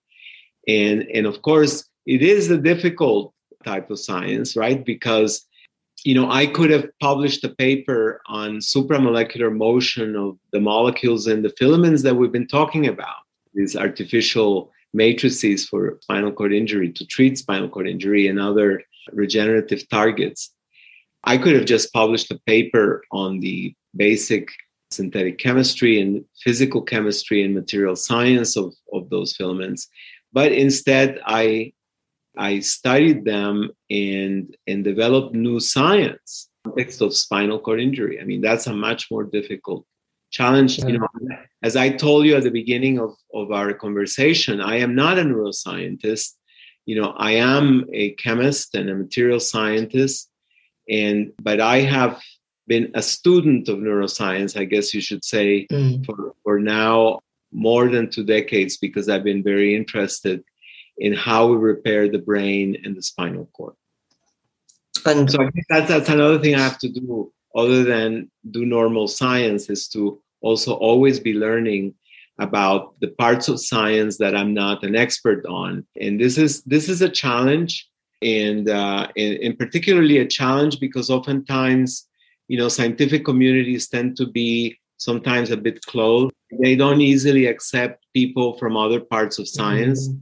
And 0.68 1.04
and 1.14 1.26
of 1.26 1.42
course 1.42 1.88
it 2.06 2.22
is 2.22 2.50
a 2.50 2.58
difficult 2.58 3.34
type 3.64 3.90
of 3.90 4.00
science 4.00 4.56
right? 4.56 4.84
Because 4.84 5.46
you 6.04 6.16
know, 6.16 6.30
I 6.30 6.48
could 6.48 6.70
have 6.70 6.88
published 7.00 7.44
a 7.44 7.50
paper 7.50 8.22
on 8.28 8.58
supramolecular 8.58 9.56
motion 9.56 10.16
of 10.16 10.38
the 10.52 10.60
molecules 10.60 11.28
and 11.28 11.46
the 11.46 11.54
filaments 11.58 12.04
that 12.04 12.16
we've 12.16 12.32
been 12.32 12.48
talking 12.48 12.88
about, 12.88 13.16
these 13.54 13.76
artificial 13.76 14.72
matrices 14.94 15.66
for 15.66 15.98
spinal 16.02 16.32
cord 16.32 16.54
injury 16.54 16.92
to 16.92 17.06
treat 17.06 17.38
spinal 17.38 17.70
cord 17.70 17.88
injury 17.88 18.28
and 18.28 18.40
other 18.40 18.84
regenerative 19.12 19.88
targets. 19.90 20.52
I 21.24 21.38
could 21.38 21.56
have 21.56 21.66
just 21.66 21.94
published 21.94 22.32
a 22.32 22.40
paper 22.46 23.04
on 23.12 23.40
the 23.40 23.74
basic 23.96 24.50
synthetic 24.92 25.40
chemistry 25.40 26.00
and 26.00 26.24
physical 26.42 26.82
chemistry 26.82 27.44
and 27.44 27.54
material 27.54 27.96
science 27.96 28.56
of, 28.56 28.74
of 28.92 29.10
those 29.10 29.36
filaments. 29.36 29.88
But 30.32 30.52
instead, 30.52 31.20
I 31.26 31.74
I 32.38 32.60
studied 32.60 33.26
them 33.26 33.72
and 33.90 34.56
and 34.68 34.84
developed 34.84 35.36
new 35.36 35.60
science 35.60 36.50
context 36.64 37.02
of 37.02 37.16
spinal 37.16 37.60
cord 37.60 37.80
injury. 37.80 38.20
I 38.20 38.24
mean, 38.24 38.42
that's 38.42 38.68
a 38.68 38.74
much 38.74 39.12
more 39.12 39.24
difficult 39.24 39.86
challenge. 40.32 40.80
You 40.80 40.98
know, 41.00 41.08
as 41.62 41.76
I 41.76 41.90
told 41.90 42.26
you 42.26 42.36
at 42.36 42.44
the 42.44 42.52
beginning 42.52 43.00
of, 43.00 43.16
of 43.34 43.52
our 43.52 43.74
conversation, 43.74 44.62
I 44.62 44.78
am 44.78 44.96
not 44.96 45.20
a 45.20 45.24
neuroscientist. 45.24 46.34
You 46.86 47.02
know, 47.02 47.14
I 47.18 47.32
am 47.34 47.86
a 47.94 48.12
chemist 48.12 48.76
and 48.76 48.90
a 48.90 48.96
material 48.96 49.40
scientist, 49.40 50.30
and 50.90 51.32
but 51.42 51.60
I 51.60 51.80
have 51.80 52.22
been 52.68 52.92
a 52.94 53.02
student 53.02 53.68
of 53.68 53.80
neuroscience, 53.80 54.58
I 54.58 54.66
guess 54.66 54.94
you 54.94 55.02
should 55.02 55.24
say, 55.24 55.68
mm. 55.72 56.06
for, 56.06 56.34
for 56.44 56.60
now 56.60 57.20
more 57.52 57.90
than 57.90 58.10
two 58.10 58.24
decades 58.24 58.78
because 58.78 59.10
I've 59.10 59.24
been 59.24 59.44
very 59.44 59.76
interested 59.76 60.44
in 60.98 61.14
how 61.14 61.48
we 61.48 61.58
repair 61.58 62.10
the 62.10 62.20
brain 62.20 62.78
and 62.84 62.96
the 62.96 63.04
spinal 63.04 63.50
cord. 63.54 63.74
And 65.06 65.30
so 65.30 65.42
I 65.42 65.50
think 65.50 65.66
that's 65.70 65.90
that's 65.90 66.10
another 66.10 66.40
thing 66.40 66.56
I 66.56 66.60
have 66.60 66.78
to 66.80 66.90
do 66.90 67.32
other 67.56 67.84
than 67.84 68.32
do 68.52 68.66
normal 68.66 69.08
science 69.08 69.70
is 69.70 69.88
to 69.90 70.22
also 70.42 70.74
always 70.74 71.20
be 71.20 71.34
learning 71.34 71.94
about 72.40 73.00
the 73.00 73.10
parts 73.10 73.48
of 73.48 73.60
science 73.60 74.18
that 74.18 74.36
I'm 74.36 74.54
not 74.54 74.84
an 74.84 74.96
expert 74.96 75.46
on. 75.46 75.86
And 76.00 76.20
this 76.20 76.38
is 76.38 76.64
this 76.64 76.90
is 76.90 77.02
a 77.02 77.10
challenge 77.10 77.88
and 78.24 78.70
uh, 78.70 79.08
and, 79.18 79.34
and 79.40 79.60
particularly 79.60 80.18
a 80.20 80.28
challenge 80.28 80.80
because 80.80 81.10
oftentimes 81.10 82.08
you 82.48 82.58
know 82.58 82.70
scientific 82.70 83.26
communities 83.26 83.88
tend 83.88 84.18
to 84.18 84.26
be 84.26 84.78
sometimes 84.98 85.52
a 85.52 85.58
bit 85.58 85.82
closed 85.86 86.34
they 86.62 86.76
don't 86.76 87.02
easily 87.02 87.46
accept 87.48 88.06
people 88.14 88.58
from 88.58 88.78
other 88.78 89.00
parts 89.00 89.40
of 89.40 89.48
science 89.48 90.08
mm-hmm 90.08 90.18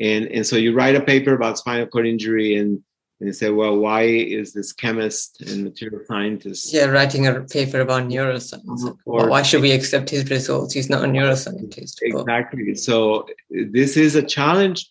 and 0.00 0.26
and 0.26 0.46
so 0.46 0.56
you 0.56 0.74
write 0.74 0.94
a 0.94 1.00
paper 1.00 1.34
about 1.34 1.58
spinal 1.58 1.86
cord 1.86 2.06
injury 2.06 2.56
and 2.56 2.82
and 3.20 3.26
you 3.26 3.32
say, 3.32 3.50
well, 3.50 3.76
why 3.76 4.02
is 4.02 4.52
this 4.52 4.72
chemist 4.72 5.40
and 5.40 5.64
material 5.64 6.00
scientist? 6.06 6.72
Yeah, 6.72 6.84
writing 6.84 7.26
a 7.26 7.40
paper 7.40 7.80
about 7.80 8.04
neuroscience. 8.04 8.96
Or, 9.06 9.22
well, 9.22 9.28
why 9.30 9.42
should 9.42 9.60
we 9.60 9.72
accept 9.72 10.08
his 10.08 10.30
results? 10.30 10.72
He's 10.72 10.88
not 10.88 11.02
a 11.02 11.08
neuroscientist. 11.08 11.96
Exactly. 12.00 12.64
But. 12.68 12.78
So 12.78 13.26
this 13.50 13.96
is 13.96 14.14
a 14.14 14.22
challenge, 14.22 14.88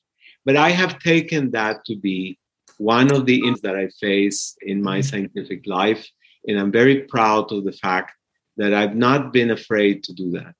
but 0.47 0.55
I 0.55 0.69
have 0.81 0.93
taken 1.11 1.51
that 1.51 1.75
to 1.87 1.95
be 1.95 2.39
one 2.79 3.09
of 3.11 3.25
the 3.27 3.37
issues 3.43 3.61
that 3.61 3.75
I 3.75 3.87
face 4.05 4.55
in 4.61 4.81
my 4.81 4.99
mm-hmm. 4.99 5.09
scientific 5.09 5.61
life. 5.67 6.03
And 6.47 6.57
I'm 6.59 6.71
very 6.71 6.97
proud 7.13 7.51
of 7.51 7.65
the 7.65 7.77
fact 7.85 8.11
that 8.59 8.73
I've 8.73 8.95
not 8.95 9.33
been 9.37 9.51
afraid 9.51 9.95
to 10.05 10.13
do 10.13 10.31
that 10.37 10.53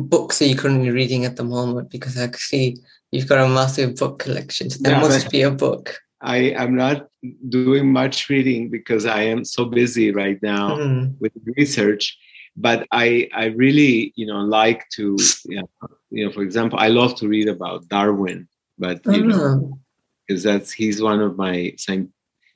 books 0.00 0.42
are 0.42 0.46
you 0.46 0.56
currently 0.56 0.90
reading 0.90 1.24
at 1.24 1.36
the 1.36 1.44
moment? 1.44 1.90
Because 1.90 2.18
I 2.18 2.30
see 2.32 2.76
you've 3.10 3.28
got 3.28 3.44
a 3.44 3.48
massive 3.48 3.96
book 3.96 4.18
collection. 4.18 4.70
So 4.70 4.78
there 4.82 4.92
yeah, 4.92 5.00
must 5.00 5.30
be 5.30 5.42
a 5.42 5.50
book. 5.50 5.98
I 6.20 6.36
am 6.36 6.76
not 6.76 7.08
doing 7.48 7.92
much 7.92 8.28
reading 8.28 8.70
because 8.70 9.06
I 9.06 9.22
am 9.22 9.44
so 9.44 9.66
busy 9.66 10.10
right 10.10 10.42
now 10.42 10.76
mm. 10.76 11.14
with 11.20 11.32
research. 11.56 12.18
But 12.56 12.86
I, 12.92 13.28
I 13.34 13.46
really, 13.46 14.12
you 14.16 14.26
know, 14.26 14.40
like 14.40 14.88
to, 14.94 15.16
you 15.44 15.56
know, 15.56 15.88
you 16.14 16.24
know, 16.24 16.32
for 16.32 16.42
example, 16.42 16.78
I 16.78 16.88
love 16.88 17.16
to 17.16 17.28
read 17.28 17.48
about 17.48 17.88
Darwin, 17.88 18.48
but 18.78 19.00
you 19.06 19.24
know, 19.24 19.78
because 20.26 20.42
that's 20.42 20.72
he's 20.72 21.02
one 21.02 21.20
of 21.20 21.36
my 21.36 21.74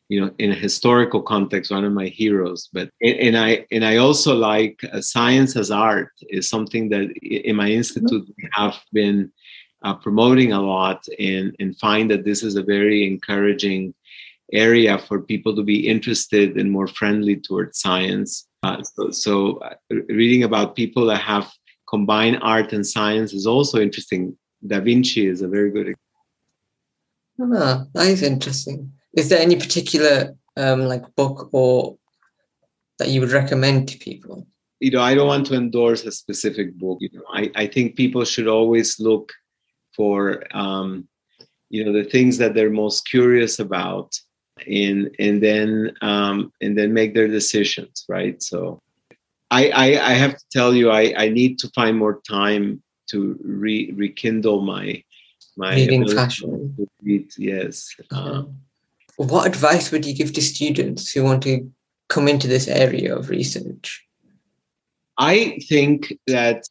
you 0.09 0.21
know 0.21 0.31
in 0.39 0.51
a 0.51 0.55
historical 0.55 1.21
context 1.21 1.71
one 1.71 1.85
of 1.85 1.93
my 1.93 2.07
heroes 2.07 2.71
but 2.73 2.89
and, 3.03 3.37
i 3.37 3.67
and 3.71 3.85
i 3.85 3.97
also 3.97 4.35
like 4.35 4.81
uh, 4.91 5.03
science 5.03 5.55
as 5.55 5.71
art 5.71 6.13
is 6.31 6.49
something 6.49 6.89
that 6.89 7.13
in 7.21 7.55
my 7.55 7.69
institute 7.69 8.27
we 8.39 8.49
have 8.53 8.77
been 8.95 9.31
uh, 9.83 9.95
promoting 9.95 10.53
a 10.53 10.63
lot 10.63 11.05
and 11.19 11.55
and 11.61 11.79
find 11.79 12.11
that 12.11 12.25
this 12.25 12.43
is 12.43 12.57
a 12.57 12.63
very 12.63 13.07
encouraging 13.07 13.93
area 14.53 14.99
for 14.99 15.21
people 15.21 15.55
to 15.55 15.63
be 15.63 15.87
interested 15.87 16.57
and 16.57 16.71
more 16.71 16.87
friendly 16.87 17.37
towards 17.37 17.81
science. 17.81 18.47
Uh, 18.63 18.83
so, 18.83 19.11
so 19.11 19.59
uh, 19.59 19.75
reading 20.09 20.45
about 20.45 20.75
people 20.75 21.07
that 21.07 21.21
have 21.21 21.51
combined 21.89 22.39
art 22.43 22.73
and 22.73 22.87
science 22.87 23.33
is 23.33 23.47
also 23.47 23.81
interesting. 23.81 24.37
Da 24.67 24.81
Vinci 24.81 25.27
is 25.27 25.43
a 25.43 25.49
very 25.49 25.71
good. 25.71 25.95
Ah, 27.41 27.85
that 27.95 28.07
is 28.07 28.23
interesting. 28.23 28.93
Is 29.15 29.29
there 29.29 29.41
any 29.41 29.57
particular 29.57 30.37
um, 30.57 30.83
like 30.83 31.05
book 31.15 31.49
or 31.53 31.97
that 32.99 33.09
you 33.09 33.21
would 33.21 33.31
recommend 33.31 33.89
to 33.89 33.99
people? 33.99 34.47
You 34.81 34.91
know, 34.93 35.01
I 35.01 35.15
don't 35.15 35.27
want 35.27 35.47
to 35.47 35.55
endorse 35.55 36.05
a 36.05 36.13
specific 36.13 36.75
book. 36.75 36.99
You 37.01 37.11
know, 37.13 37.25
I, 37.33 37.51
I 37.55 37.67
think 37.67 37.97
people 37.97 38.25
should 38.25 38.49
always 38.49 39.01
look 39.01 39.33
for 39.95 40.45
um, 40.57 41.09
you 41.71 41.85
know 41.85 41.93
the 41.93 42.09
things 42.09 42.39
that 42.39 42.55
they're 42.55 42.71
most 42.71 43.09
curious 43.09 43.59
about 43.59 44.19
and 44.67 45.15
and 45.19 45.43
then 45.43 45.93
um, 46.01 46.53
and 46.61 46.77
then 46.77 46.93
make 46.93 47.15
their 47.15 47.29
decisions 47.29 48.05
right 48.09 48.43
so 48.43 48.81
I, 49.51 49.71
I, 49.71 49.85
I 50.11 50.13
have 50.13 50.37
to 50.37 50.45
tell 50.51 50.75
you 50.75 50.91
I, 50.91 51.15
I 51.17 51.29
need 51.29 51.59
to 51.61 51.69
find 51.71 51.97
more 51.97 52.21
time 52.29 52.83
to 53.11 53.39
re, 53.43 53.93
rekindle 53.97 54.61
my 54.61 55.03
my 55.57 55.75
reading 55.75 56.07
passion 56.15 56.77
read, 57.03 57.33
yes 57.37 57.95
um, 58.11 58.55
what 59.17 59.47
advice 59.47 59.91
would 59.91 60.07
you 60.07 60.15
give 60.15 60.33
to 60.35 60.43
students 60.43 61.11
who 61.11 61.25
want 61.25 61.43
to 61.43 61.71
come 62.09 62.29
into 62.29 62.47
this 62.47 62.69
area 62.69 63.17
of 63.17 63.31
research 63.31 64.05
i 65.19 65.59
think 65.69 66.13
that 66.27 66.69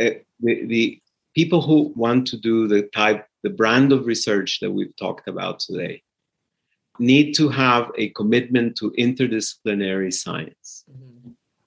uh, 0.00 0.10
the, 0.40 0.66
the 0.66 1.00
people 1.34 1.62
who 1.62 1.92
want 1.96 2.26
to 2.26 2.36
do 2.36 2.66
the 2.66 2.82
type 2.94 3.26
the 3.42 3.50
brand 3.50 3.92
of 3.92 4.06
research 4.06 4.58
that 4.60 4.72
we've 4.72 4.96
talked 4.96 5.28
about 5.28 5.60
today 5.60 6.02
need 6.98 7.32
to 7.34 7.48
have 7.48 7.90
a 7.96 8.08
commitment 8.10 8.76
to 8.76 8.90
interdisciplinary 8.92 10.12
science. 10.12 10.84
Mm-hmm. 10.90 11.05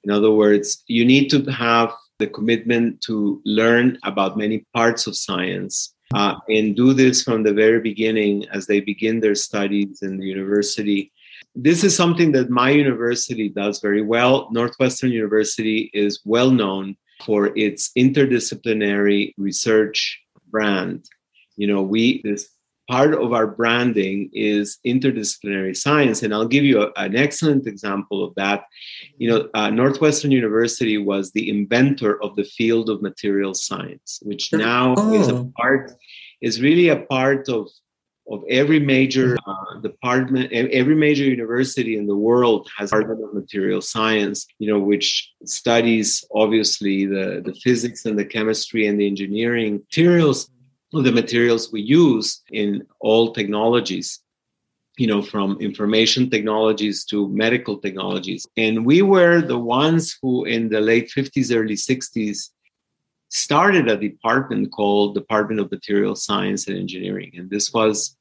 In 0.04 0.12
other 0.12 0.32
words, 0.32 0.84
you 0.88 1.06
need 1.06 1.30
to 1.30 1.44
have 1.52 1.94
the 2.20 2.28
commitment 2.28 3.02
to 3.02 3.42
learn 3.46 3.98
about 4.04 4.38
many 4.38 4.66
parts 4.74 5.08
of 5.08 5.16
science 5.16 5.94
uh, 6.14 6.36
and 6.50 6.76
do 6.76 6.94
this 6.94 7.24
from 7.24 7.44
the 7.44 7.54
very 7.54 7.80
beginning 7.80 8.46
as 8.50 8.66
they 8.66 8.80
begin 8.80 9.20
their 9.20 9.36
studies 9.36 10.02
in 10.02 10.18
the 10.18 10.26
university. 10.26 11.12
This 11.56 11.84
is 11.84 11.96
something 11.96 12.32
that 12.34 12.50
my 12.50 12.70
university 12.72 13.50
does 13.50 13.80
very 13.80 14.02
well. 14.02 14.50
Northwestern 14.52 15.12
University 15.12 15.90
is 15.94 16.20
well 16.26 16.52
known 16.52 16.98
for 17.26 17.58
its 17.58 17.92
interdisciplinary 17.98 19.34
research 19.38 20.20
brand. 20.50 21.06
You 21.58 21.68
know, 21.68 21.82
we 21.82 22.22
this 22.24 22.50
part 22.90 23.14
of 23.14 23.34
our 23.34 23.46
branding 23.46 24.30
is 24.34 24.80
interdisciplinary 24.86 25.78
science 25.78 26.24
and 26.24 26.34
i'll 26.34 26.48
give 26.48 26.64
you 26.64 26.82
a, 26.82 26.92
an 26.98 27.16
excellent 27.16 27.68
example 27.68 28.24
of 28.24 28.34
that 28.36 28.66
you 29.18 29.30
know 29.30 29.48
uh, 29.54 29.70
northwestern 29.70 30.32
university 30.32 30.98
was 30.98 31.32
the 31.32 31.50
inventor 31.50 32.22
of 32.24 32.36
the 32.36 32.44
field 32.44 32.90
of 32.90 33.02
material 33.02 33.54
science 33.54 34.20
which 34.24 34.52
now 34.52 34.96
oh. 34.98 35.14
is 35.14 35.28
a 35.28 35.36
oh. 35.36 35.54
part 35.56 35.94
is 36.42 36.62
really 36.62 36.90
a 36.90 37.02
part 37.16 37.48
of 37.48 37.70
of 38.32 38.44
every 38.50 38.80
major 38.80 39.38
uh, 39.48 39.80
department 39.82 40.52
every 40.52 40.96
major 40.96 41.24
university 41.24 41.96
in 41.98 42.06
the 42.08 42.16
world 42.16 42.68
has 42.76 42.90
department 42.90 43.24
of 43.24 43.34
material 43.34 43.82
science 43.82 44.48
you 44.58 44.68
know 44.72 44.80
which 44.80 45.32
studies 45.46 46.24
obviously 46.34 47.06
the 47.06 47.42
the 47.46 47.54
physics 47.64 48.06
and 48.06 48.18
the 48.18 48.26
chemistry 48.26 48.88
and 48.88 49.00
the 49.00 49.08
engineering 49.08 49.74
materials 49.78 50.50
the 50.92 51.12
materials 51.12 51.72
we 51.72 51.82
use 51.82 52.42
in 52.52 52.86
all 53.00 53.34
technologies 53.34 54.22
you 55.00 55.08
know 55.08 55.22
from 55.22 55.58
information 55.62 56.30
technologies 56.30 57.06
to 57.06 57.30
medical 57.30 57.78
technologies. 57.78 58.46
And 58.58 58.86
we 58.86 59.02
were 59.02 59.42
the 59.42 59.58
ones 59.58 60.18
who 60.22 60.44
in 60.44 60.70
the 60.70 60.82
late 60.82 61.10
50s 61.10 61.56
early 61.56 61.76
60s 61.76 62.50
started 63.30 63.88
a 63.88 63.96
department 63.96 64.72
called 64.74 65.16
department 65.16 65.62
of 65.62 65.72
material 65.72 66.16
science 66.16 66.68
and 66.68 66.78
engineering. 66.78 67.32
And 67.38 67.50
this 67.50 67.72
was 67.72 68.18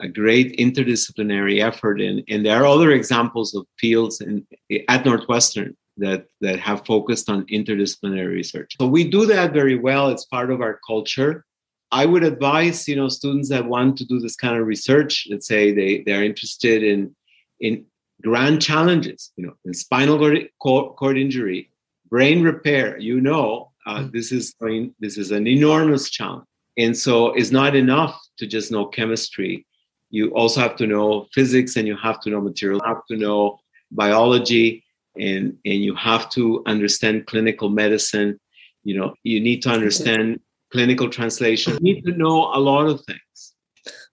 a 0.00 0.08
great 0.08 0.56
interdisciplinary 0.58 1.62
effort. 1.62 2.00
And, 2.00 2.22
and 2.28 2.44
there 2.44 2.62
are 2.62 2.66
other 2.66 2.90
examples 2.90 3.54
of 3.54 3.66
fields 3.78 4.20
in, 4.20 4.46
at 4.88 5.04
northwestern 5.06 5.76
that 5.96 6.26
that 6.40 6.60
have 6.60 6.84
focused 6.84 7.30
on 7.30 7.46
interdisciplinary 7.46 8.28
research. 8.28 8.76
So 8.78 8.86
we 8.86 9.02
do 9.08 9.24
that 9.26 9.52
very 9.52 9.76
well. 9.76 10.10
It's 10.10 10.26
part 10.26 10.50
of 10.50 10.60
our 10.60 10.78
culture 10.86 11.44
I 11.90 12.04
would 12.04 12.24
advise, 12.24 12.86
you 12.86 12.96
know, 12.96 13.08
students 13.08 13.48
that 13.48 13.64
want 13.64 13.96
to 13.98 14.04
do 14.04 14.20
this 14.20 14.36
kind 14.36 14.56
of 14.58 14.66
research, 14.66 15.26
let's 15.30 15.46
say 15.46 15.72
they, 15.72 16.02
they're 16.04 16.24
interested 16.24 16.82
in, 16.82 17.14
in 17.60 17.86
grand 18.22 18.60
challenges, 18.60 19.32
you 19.36 19.46
know, 19.46 19.54
in 19.64 19.72
spinal 19.72 20.18
cord, 20.60 20.90
cord 20.96 21.18
injury, 21.18 21.70
brain 22.10 22.42
repair, 22.42 22.98
you 22.98 23.20
know, 23.20 23.72
uh, 23.86 24.00
mm. 24.00 24.12
this 24.12 24.32
is 24.32 24.54
this 25.00 25.16
is 25.16 25.30
an 25.30 25.46
enormous 25.46 26.10
challenge. 26.10 26.44
And 26.76 26.96
so 26.96 27.32
it's 27.32 27.50
not 27.50 27.74
enough 27.74 28.20
to 28.38 28.46
just 28.46 28.70
know 28.70 28.86
chemistry. 28.86 29.66
You 30.10 30.30
also 30.30 30.60
have 30.60 30.76
to 30.76 30.86
know 30.86 31.26
physics 31.32 31.76
and 31.76 31.86
you 31.86 31.96
have 31.96 32.20
to 32.20 32.30
know 32.30 32.40
material, 32.40 32.80
you 32.84 32.94
have 32.94 33.04
to 33.10 33.16
know 33.16 33.58
biology 33.90 34.84
and, 35.18 35.58
and 35.64 35.82
you 35.82 35.94
have 35.96 36.30
to 36.30 36.62
understand 36.66 37.26
clinical 37.26 37.68
medicine. 37.68 38.38
You 38.84 38.96
know, 38.98 39.14
you 39.22 39.40
need 39.40 39.62
to 39.62 39.70
understand 39.70 40.40
clinical 40.72 41.08
translation. 41.08 41.74
You 41.74 41.94
need 41.94 42.04
to 42.04 42.12
know 42.12 42.50
a 42.54 42.60
lot 42.60 42.86
of 42.86 43.04
things. 43.04 43.54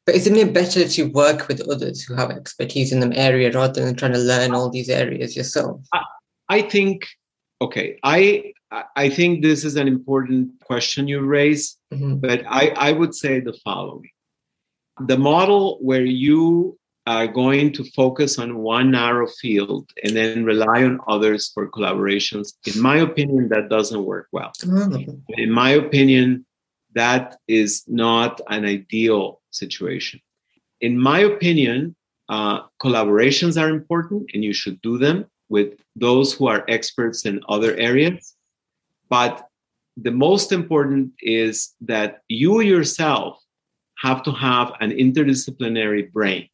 But 0.05 0.15
isn't 0.15 0.35
it 0.35 0.53
better 0.53 0.87
to 0.87 1.03
work 1.05 1.47
with 1.47 1.67
others 1.67 2.03
who 2.03 2.13
have 2.13 2.29
expertise 2.29 2.91
in 2.91 2.99
the 2.99 3.17
area 3.17 3.51
rather 3.51 3.83
than 3.83 3.95
trying 3.95 4.13
to 4.13 4.19
learn 4.19 4.53
all 4.53 4.69
these 4.69 4.89
areas 4.89 5.35
yourself? 5.35 5.81
I, 5.93 6.03
I 6.49 6.61
think, 6.61 7.07
okay, 7.59 7.97
I 8.03 8.53
I 8.95 9.09
think 9.09 9.41
this 9.41 9.63
is 9.63 9.75
an 9.77 9.87
important 9.87 10.51
question 10.61 11.07
you 11.07 11.21
raise, 11.21 11.77
mm-hmm. 11.93 12.15
but 12.15 12.43
I, 12.47 12.69
I 12.75 12.91
would 12.91 13.15
say 13.15 13.39
the 13.39 13.57
following. 13.63 14.09
The 14.99 15.17
model 15.17 15.77
where 15.81 16.05
you 16.05 16.77
are 17.07 17.27
going 17.27 17.71
to 17.73 17.83
focus 17.91 18.39
on 18.39 18.57
one 18.57 18.91
narrow 18.91 19.27
field 19.27 19.89
and 20.03 20.15
then 20.15 20.43
rely 20.43 20.83
on 20.83 20.99
others 21.07 21.51
for 21.53 21.69
collaborations, 21.69 22.53
in 22.65 22.81
my 22.81 22.97
opinion, 22.97 23.49
that 23.49 23.69
doesn't 23.69 24.03
work 24.03 24.27
well. 24.31 24.51
Mm-hmm. 24.61 25.11
In 25.29 25.51
my 25.51 25.71
opinion, 25.71 26.44
that 26.95 27.37
is 27.47 27.83
not 27.87 28.41
an 28.49 28.65
ideal 28.65 29.41
situation. 29.51 30.19
In 30.81 30.99
my 30.99 31.19
opinion, 31.19 31.95
uh, 32.29 32.61
collaborations 32.81 33.61
are 33.61 33.69
important 33.69 34.31
and 34.33 34.43
you 34.43 34.53
should 34.53 34.81
do 34.81 34.97
them 34.97 35.25
with 35.49 35.73
those 35.95 36.33
who 36.33 36.47
are 36.47 36.65
experts 36.67 37.25
in 37.25 37.41
other 37.47 37.75
areas. 37.75 38.35
But 39.09 39.47
the 39.95 40.11
most 40.11 40.51
important 40.51 41.13
is 41.19 41.75
that 41.81 42.21
you 42.27 42.61
yourself 42.61 43.39
have 43.99 44.23
to 44.23 44.31
have 44.31 44.73
an 44.81 44.91
interdisciplinary 44.91 46.11
brain 46.11 46.49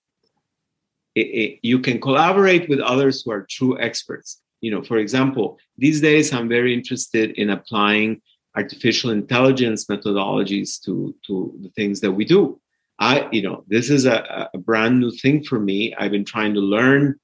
it, 1.15 1.19
it, 1.21 1.59
you 1.61 1.79
can 1.79 1.99
collaborate 1.99 2.69
with 2.69 2.79
others 2.79 3.21
who 3.21 3.31
are 3.31 3.45
true 3.49 3.79
experts. 3.79 4.41
You 4.61 4.71
know, 4.71 4.81
for 4.81 4.97
example, 4.97 5.57
these 5.77 6.01
days 6.01 6.33
I'm 6.33 6.47
very 6.47 6.73
interested 6.73 7.31
in 7.31 7.49
applying 7.49 8.21
artificial 8.55 9.11
intelligence 9.11 9.85
methodologies 9.85 10.81
to 10.83 11.15
to 11.27 11.53
the 11.61 11.69
things 11.69 12.01
that 12.01 12.11
we 12.11 12.25
do. 12.25 12.59
I, 12.99 13.27
you 13.31 13.41
know, 13.41 13.63
this 13.67 13.89
is 13.89 14.05
a, 14.05 14.49
a 14.53 14.57
brand 14.59 14.99
new 14.99 15.11
thing 15.11 15.43
for 15.43 15.59
me. 15.59 15.95
I've 15.95 16.11
been 16.11 16.25
trying 16.25 16.53
to 16.53 16.59
learn 16.59 17.19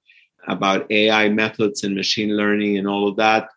about 0.48 0.90
AI 0.92 1.30
methods 1.30 1.84
and 1.84 1.94
machine 1.94 2.36
learning 2.36 2.78
and 2.78 2.88
all 2.88 3.08
of 3.08 3.18
that, 3.18 3.50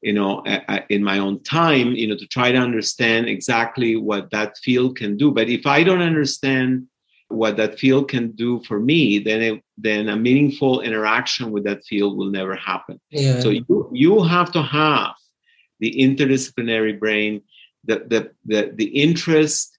you 0.00 0.12
know, 0.12 0.42
in 0.88 1.04
my 1.04 1.18
own 1.18 1.42
time, 1.44 1.92
you 1.92 2.08
know, 2.08 2.16
to 2.16 2.26
try 2.26 2.50
to 2.50 2.58
understand 2.58 3.28
exactly 3.28 3.94
what 3.94 4.30
that 4.30 4.56
field 4.58 4.96
can 4.96 5.16
do. 5.16 5.30
But 5.30 5.48
if 5.48 5.66
I 5.66 5.84
don't 5.84 6.02
understand 6.02 6.86
what 7.28 7.56
that 7.58 7.78
field 7.78 8.08
can 8.08 8.32
do 8.32 8.60
for 8.64 8.80
me, 8.80 9.20
then 9.20 9.40
it, 9.40 9.62
then 9.78 10.08
a 10.08 10.16
meaningful 10.16 10.80
interaction 10.80 11.52
with 11.52 11.64
that 11.64 11.84
field 11.84 12.16
will 12.16 12.30
never 12.30 12.56
happen. 12.56 13.00
Yeah. 13.10 13.38
So 13.38 13.50
you 13.50 13.90
you 13.92 14.24
have 14.24 14.50
to 14.52 14.62
have 14.62 15.14
the 15.80 15.94
interdisciplinary 15.98 16.98
brain, 16.98 17.42
the 17.84 18.04
the 18.08 18.30
the, 18.44 18.72
the 18.74 18.86
interest 18.86 19.78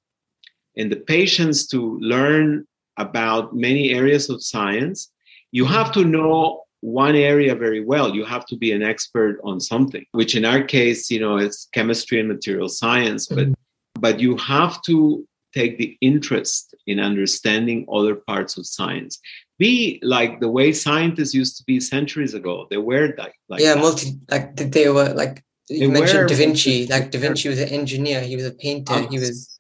and 0.77 0.91
the 0.91 0.97
patience 0.97 1.67
to 1.67 1.99
learn 1.99 2.65
about 2.97 3.55
many 3.55 3.93
areas 3.93 4.29
of 4.29 4.43
science. 4.43 5.11
You 5.51 5.65
have 5.65 5.91
to 5.93 6.05
know 6.05 6.63
one 6.81 7.15
area 7.15 7.55
very 7.55 7.83
well. 7.83 8.13
You 8.15 8.25
have 8.25 8.45
to 8.47 8.55
be 8.57 8.71
an 8.71 8.83
expert 8.83 9.39
on 9.43 9.59
something, 9.59 10.05
which 10.11 10.35
in 10.35 10.45
our 10.45 10.63
case, 10.63 11.11
you 11.11 11.19
know, 11.19 11.37
it's 11.37 11.67
chemistry 11.73 12.19
and 12.19 12.27
material 12.27 12.69
science, 12.69 13.27
but 13.27 13.47
mm-hmm. 13.47 14.01
but 14.01 14.19
you 14.19 14.35
have 14.37 14.81
to 14.83 15.27
take 15.53 15.77
the 15.77 15.97
interest 16.01 16.73
in 16.87 16.99
understanding 16.99 17.85
other 17.91 18.15
parts 18.15 18.57
of 18.57 18.65
science. 18.65 19.19
Be 19.59 19.99
like 20.01 20.39
the 20.39 20.49
way 20.49 20.73
scientists 20.73 21.33
used 21.33 21.57
to 21.57 21.63
be 21.65 21.79
centuries 21.79 22.33
ago. 22.33 22.67
They 22.69 22.77
were 22.77 23.13
like, 23.17 23.35
like 23.47 23.61
yeah, 23.61 23.75
that. 23.75 23.81
multi 23.81 24.17
like 24.29 24.55
they 24.55 24.89
were 24.89 25.13
like 25.13 25.43
you 25.71 25.87
they 25.87 25.99
mentioned 25.99 26.29
Da 26.29 26.35
Vinci. 26.35 26.87
Like 26.87 27.11
Da 27.11 27.19
Vinci 27.19 27.49
was 27.49 27.59
an 27.59 27.69
engineer. 27.69 28.21
He 28.21 28.35
was 28.35 28.45
a 28.45 28.51
painter. 28.51 29.07
He 29.09 29.19
was 29.19 29.57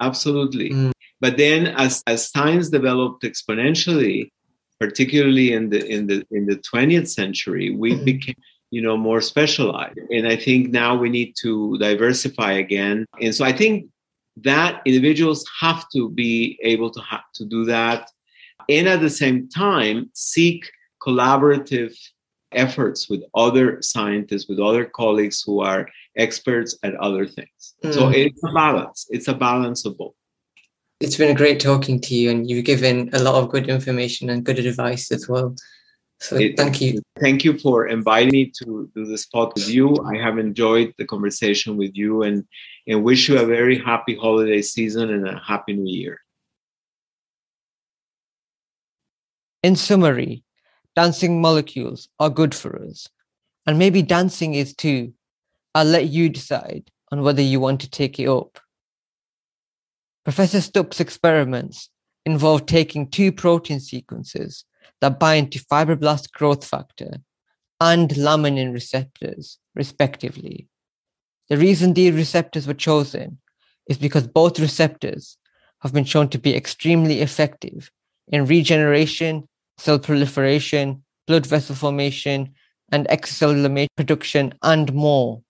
absolutely. 0.00 0.70
Mm. 0.70 0.92
But 1.20 1.36
then, 1.36 1.68
as 1.68 2.02
as 2.06 2.30
science 2.30 2.68
developed 2.68 3.22
exponentially, 3.22 4.30
particularly 4.80 5.52
in 5.52 5.70
the 5.70 5.86
in 5.86 6.06
the 6.06 6.26
in 6.30 6.46
the 6.46 6.56
20th 6.56 7.08
century, 7.08 7.70
we 7.70 7.92
mm-hmm. 7.92 8.04
became 8.04 8.36
you 8.72 8.80
know 8.80 8.96
more 8.96 9.20
specialized 9.20 9.98
and 10.10 10.26
i 10.26 10.34
think 10.34 10.70
now 10.70 10.96
we 10.96 11.08
need 11.10 11.34
to 11.38 11.76
diversify 11.78 12.52
again 12.52 13.06
and 13.20 13.34
so 13.34 13.44
i 13.44 13.52
think 13.52 13.86
that 14.36 14.80
individuals 14.86 15.44
have 15.60 15.84
to 15.90 16.10
be 16.10 16.58
able 16.62 16.90
to 16.90 17.00
have 17.02 17.26
to 17.34 17.44
do 17.44 17.66
that 17.66 18.10
and 18.68 18.88
at 18.88 19.00
the 19.00 19.10
same 19.10 19.46
time 19.48 20.10
seek 20.14 20.70
collaborative 21.06 21.94
efforts 22.54 23.08
with 23.08 23.22
other 23.34 23.80
scientists 23.82 24.48
with 24.48 24.58
other 24.58 24.84
colleagues 24.84 25.42
who 25.42 25.60
are 25.60 25.88
experts 26.16 26.76
at 26.82 26.94
other 26.96 27.26
things 27.26 27.74
mm. 27.84 27.92
so 27.92 28.08
it's 28.08 28.42
a 28.44 28.52
balance 28.52 29.06
it's 29.10 29.28
a 29.28 29.34
balance 29.34 29.84
of 29.84 29.96
both 29.96 30.14
it's 31.00 31.16
been 31.16 31.30
a 31.30 31.34
great 31.34 31.58
talking 31.58 32.00
to 32.00 32.14
you 32.14 32.30
and 32.30 32.48
you've 32.48 32.64
given 32.64 33.10
a 33.12 33.18
lot 33.18 33.34
of 33.34 33.50
good 33.50 33.68
information 33.68 34.30
and 34.30 34.44
good 34.44 34.58
advice 34.58 35.10
as 35.10 35.28
well 35.28 35.54
so 36.22 36.36
it, 36.36 36.56
thank 36.56 36.80
you. 36.80 37.02
Thank 37.20 37.44
you 37.44 37.58
for 37.58 37.88
inviting 37.88 38.30
me 38.30 38.52
to 38.62 38.88
do 38.94 39.04
this 39.04 39.26
pod 39.26 39.52
with 39.54 39.68
you. 39.68 39.96
I 40.06 40.18
have 40.18 40.38
enjoyed 40.38 40.94
the 40.96 41.04
conversation 41.04 41.76
with 41.76 41.90
you 41.94 42.22
and, 42.22 42.46
and 42.86 43.02
wish 43.02 43.28
you 43.28 43.40
a 43.40 43.44
very 43.44 43.76
happy 43.76 44.14
holiday 44.14 44.62
season 44.62 45.10
and 45.10 45.26
a 45.28 45.42
happy 45.44 45.72
new 45.72 45.92
year. 45.92 46.20
In 49.64 49.74
summary, 49.74 50.44
dancing 50.96 51.40
molecules 51.40 52.08
are 52.18 52.30
good 52.30 52.54
for 52.54 52.82
us. 52.84 53.08
And 53.66 53.78
maybe 53.78 54.02
dancing 54.02 54.54
is 54.54 54.74
too. 54.74 55.12
I'll 55.74 55.86
let 55.86 56.08
you 56.08 56.28
decide 56.28 56.90
on 57.10 57.22
whether 57.22 57.42
you 57.42 57.60
want 57.60 57.80
to 57.82 57.90
take 57.90 58.18
it 58.18 58.28
up. 58.28 58.58
Professor 60.24 60.60
Stupp's 60.60 61.00
experiments 61.00 61.88
involve 62.24 62.66
taking 62.66 63.08
two 63.08 63.32
protein 63.32 63.80
sequences 63.80 64.64
that 65.00 65.18
bind 65.18 65.52
to 65.52 65.58
fibroblast 65.58 66.32
growth 66.32 66.64
factor 66.64 67.16
and 67.80 68.10
laminin 68.10 68.72
receptors, 68.72 69.58
respectively. 69.74 70.68
The 71.48 71.56
reason 71.56 71.92
these 71.92 72.14
receptors 72.14 72.66
were 72.66 72.74
chosen 72.74 73.38
is 73.88 73.98
because 73.98 74.26
both 74.28 74.60
receptors 74.60 75.36
have 75.80 75.92
been 75.92 76.04
shown 76.04 76.28
to 76.28 76.38
be 76.38 76.54
extremely 76.54 77.20
effective 77.20 77.90
in 78.28 78.46
regeneration, 78.46 79.48
cell 79.82 79.98
proliferation, 79.98 81.02
blood 81.26 81.44
vessel 81.44 81.74
formation, 81.74 82.54
and 82.92 83.08
extracellular 83.08 83.88
production, 83.96 84.54
and 84.62 84.94
more. 84.94 85.42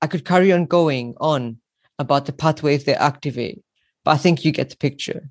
I 0.00 0.06
could 0.06 0.24
carry 0.24 0.52
on 0.52 0.64
going 0.64 1.14
on 1.20 1.58
about 1.98 2.24
the 2.24 2.32
pathways 2.32 2.84
they 2.84 2.94
activate, 2.94 3.62
but 4.04 4.12
I 4.12 4.16
think 4.16 4.42
you 4.42 4.52
get 4.52 4.70
the 4.70 4.76
picture. 4.76 5.28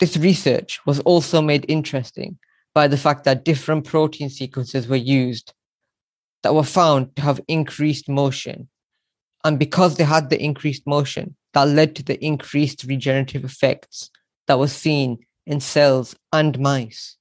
This 0.00 0.16
research 0.16 0.80
was 0.86 0.98
also 1.00 1.40
made 1.40 1.64
interesting 1.68 2.36
by 2.74 2.88
the 2.88 2.98
fact 2.98 3.22
that 3.24 3.44
different 3.44 3.84
protein 3.84 4.28
sequences 4.28 4.88
were 4.88 4.96
used 4.96 5.54
that 6.42 6.54
were 6.54 6.64
found 6.64 7.14
to 7.14 7.22
have 7.22 7.40
increased 7.46 8.08
motion. 8.08 8.68
And 9.44 9.56
because 9.56 9.96
they 9.96 10.04
had 10.04 10.30
the 10.30 10.42
increased 10.42 10.84
motion, 10.84 11.36
that 11.54 11.68
led 11.68 11.94
to 11.96 12.02
the 12.02 12.22
increased 12.22 12.82
regenerative 12.82 13.44
effects 13.44 14.10
that 14.46 14.58
was 14.58 14.72
seen 14.72 15.18
in 15.46 15.60
cells 15.60 16.16
and 16.32 16.58
mice. 16.58 17.16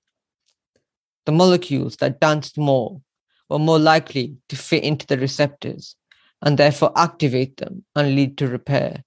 The 1.25 1.31
molecules 1.31 1.97
that 1.97 2.19
danced 2.19 2.57
more 2.57 3.01
were 3.49 3.59
more 3.59 3.79
likely 3.79 4.37
to 4.49 4.55
fit 4.55 4.83
into 4.83 5.05
the 5.07 5.17
receptors 5.17 5.95
and 6.41 6.57
therefore 6.57 6.91
activate 6.97 7.57
them 7.57 7.83
and 7.95 8.15
lead 8.15 8.37
to 8.37 8.47
repair. 8.47 9.03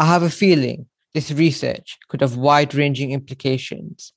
I 0.00 0.06
have 0.06 0.22
a 0.22 0.30
feeling 0.30 0.86
this 1.12 1.30
research 1.30 1.98
could 2.08 2.20
have 2.20 2.36
wide 2.36 2.74
ranging 2.74 3.12
implications. 3.12 4.12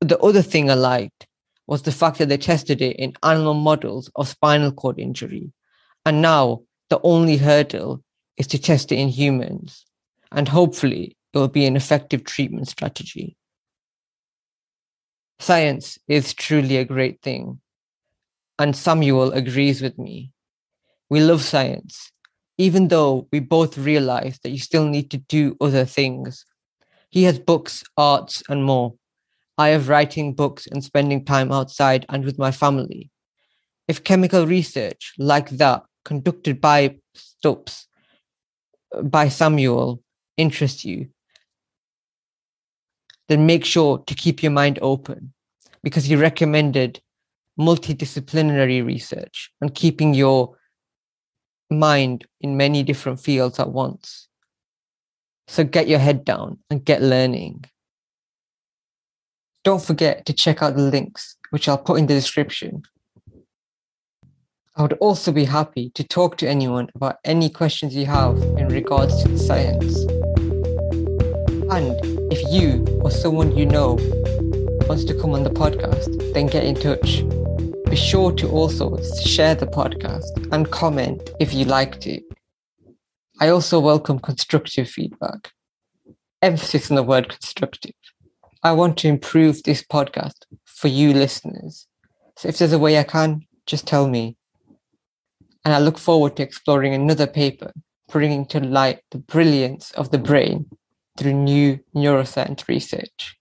The 0.00 0.18
other 0.18 0.42
thing 0.42 0.70
I 0.70 0.74
liked 0.74 1.26
was 1.66 1.82
the 1.82 1.92
fact 1.92 2.18
that 2.18 2.28
they 2.28 2.36
tested 2.36 2.80
it 2.80 2.96
in 2.96 3.14
animal 3.22 3.54
models 3.54 4.10
of 4.16 4.28
spinal 4.28 4.72
cord 4.72 4.98
injury. 4.98 5.52
And 6.04 6.22
now 6.22 6.62
the 6.90 7.00
only 7.02 7.36
hurdle 7.36 8.02
is 8.36 8.46
to 8.48 8.58
test 8.58 8.92
it 8.92 8.96
in 8.96 9.08
humans. 9.08 9.84
And 10.32 10.48
hopefully 10.48 11.15
it 11.36 11.40
will 11.40 11.48
be 11.48 11.66
an 11.66 11.76
effective 11.76 12.24
treatment 12.24 12.66
strategy. 12.66 13.36
Science 15.38 15.98
is 16.08 16.32
truly 16.32 16.78
a 16.78 16.84
great 16.84 17.20
thing. 17.20 17.60
And 18.58 18.74
Samuel 18.74 19.32
agrees 19.32 19.82
with 19.82 19.98
me. 19.98 20.32
We 21.10 21.20
love 21.20 21.42
science 21.42 22.10
even 22.58 22.88
though 22.88 23.28
we 23.32 23.40
both 23.40 23.76
realize 23.76 24.38
that 24.42 24.50
you 24.50 24.58
still 24.58 24.86
need 24.86 25.10
to 25.10 25.18
do 25.18 25.56
other 25.60 25.84
things. 25.84 26.44
He 27.10 27.24
has 27.24 27.38
books, 27.38 27.84
arts, 27.96 28.42
and 28.48 28.64
more. 28.64 28.94
I 29.58 29.68
have 29.68 29.88
writing 29.88 30.34
books 30.34 30.66
and 30.66 30.82
spending 30.82 31.24
time 31.24 31.52
outside 31.52 32.06
and 32.08 32.24
with 32.24 32.38
my 32.38 32.50
family. 32.50 33.10
If 33.88 34.04
chemical 34.04 34.46
research 34.46 35.12
like 35.18 35.50
that 35.50 35.82
conducted 36.04 36.60
by 36.60 36.96
Stupp's, 37.14 37.86
by 39.02 39.28
Samuel, 39.28 40.02
interests 40.36 40.84
you, 40.84 41.08
then 43.28 43.46
make 43.46 43.64
sure 43.64 43.98
to 44.06 44.14
keep 44.14 44.42
your 44.42 44.52
mind 44.52 44.78
open 44.82 45.32
because 45.82 46.04
he 46.04 46.16
recommended 46.16 47.00
multidisciplinary 47.58 48.84
research 48.84 49.50
and 49.60 49.74
keeping 49.74 50.14
your 50.14 50.56
mind 51.70 52.24
in 52.40 52.56
many 52.56 52.82
different 52.82 53.20
fields 53.20 53.58
at 53.58 53.70
once. 53.70 54.28
So 55.48 55.64
get 55.64 55.88
your 55.88 55.98
head 55.98 56.24
down 56.24 56.58
and 56.70 56.84
get 56.84 57.02
learning. 57.02 57.64
Don't 59.64 59.82
forget 59.82 60.26
to 60.26 60.32
check 60.32 60.62
out 60.62 60.76
the 60.76 60.82
links, 60.82 61.36
which 61.50 61.68
I'll 61.68 61.78
put 61.78 61.98
in 61.98 62.06
the 62.06 62.14
description. 62.14 62.82
I 64.76 64.82
would 64.82 64.92
also 64.94 65.32
be 65.32 65.44
happy 65.44 65.90
to 65.94 66.04
talk 66.04 66.36
to 66.38 66.48
anyone 66.48 66.88
about 66.94 67.16
any 67.24 67.48
questions 67.48 67.96
you 67.96 68.06
have 68.06 68.36
in 68.36 68.68
regards 68.68 69.22
to 69.22 69.28
the 69.28 69.38
science. 69.38 69.96
And 71.72 72.15
if 72.30 72.42
you 72.52 72.84
or 73.02 73.10
someone 73.10 73.56
you 73.56 73.64
know 73.66 73.94
wants 74.88 75.04
to 75.04 75.14
come 75.20 75.30
on 75.32 75.44
the 75.44 75.50
podcast, 75.50 76.34
then 76.34 76.46
get 76.46 76.64
in 76.64 76.74
touch. 76.74 77.24
Be 77.88 77.96
sure 77.96 78.32
to 78.32 78.48
also 78.48 79.00
share 79.24 79.54
the 79.54 79.66
podcast 79.66 80.52
and 80.52 80.70
comment 80.70 81.30
if 81.38 81.54
you 81.54 81.64
liked 81.64 82.06
it. 82.06 82.24
I 83.40 83.48
also 83.48 83.78
welcome 83.78 84.18
constructive 84.18 84.88
feedback. 84.88 85.52
Emphasis 86.42 86.90
on 86.90 86.96
the 86.96 87.02
word 87.02 87.28
constructive. 87.28 87.94
I 88.62 88.72
want 88.72 88.98
to 88.98 89.08
improve 89.08 89.62
this 89.62 89.84
podcast 89.84 90.46
for 90.64 90.88
you 90.88 91.12
listeners. 91.12 91.86
So 92.36 92.48
if 92.48 92.58
there's 92.58 92.72
a 92.72 92.78
way 92.78 92.98
I 92.98 93.04
can, 93.04 93.42
just 93.66 93.86
tell 93.86 94.08
me. 94.08 94.36
And 95.64 95.72
I 95.72 95.78
look 95.78 95.98
forward 95.98 96.36
to 96.36 96.42
exploring 96.42 96.92
another 96.92 97.26
paper, 97.26 97.72
bringing 98.10 98.46
to 98.46 98.60
light 98.60 99.00
the 99.10 99.18
brilliance 99.18 99.92
of 99.92 100.10
the 100.10 100.18
brain 100.18 100.66
through 101.16 101.34
new 101.34 101.80
neuroscience 101.94 102.68
research. 102.68 103.38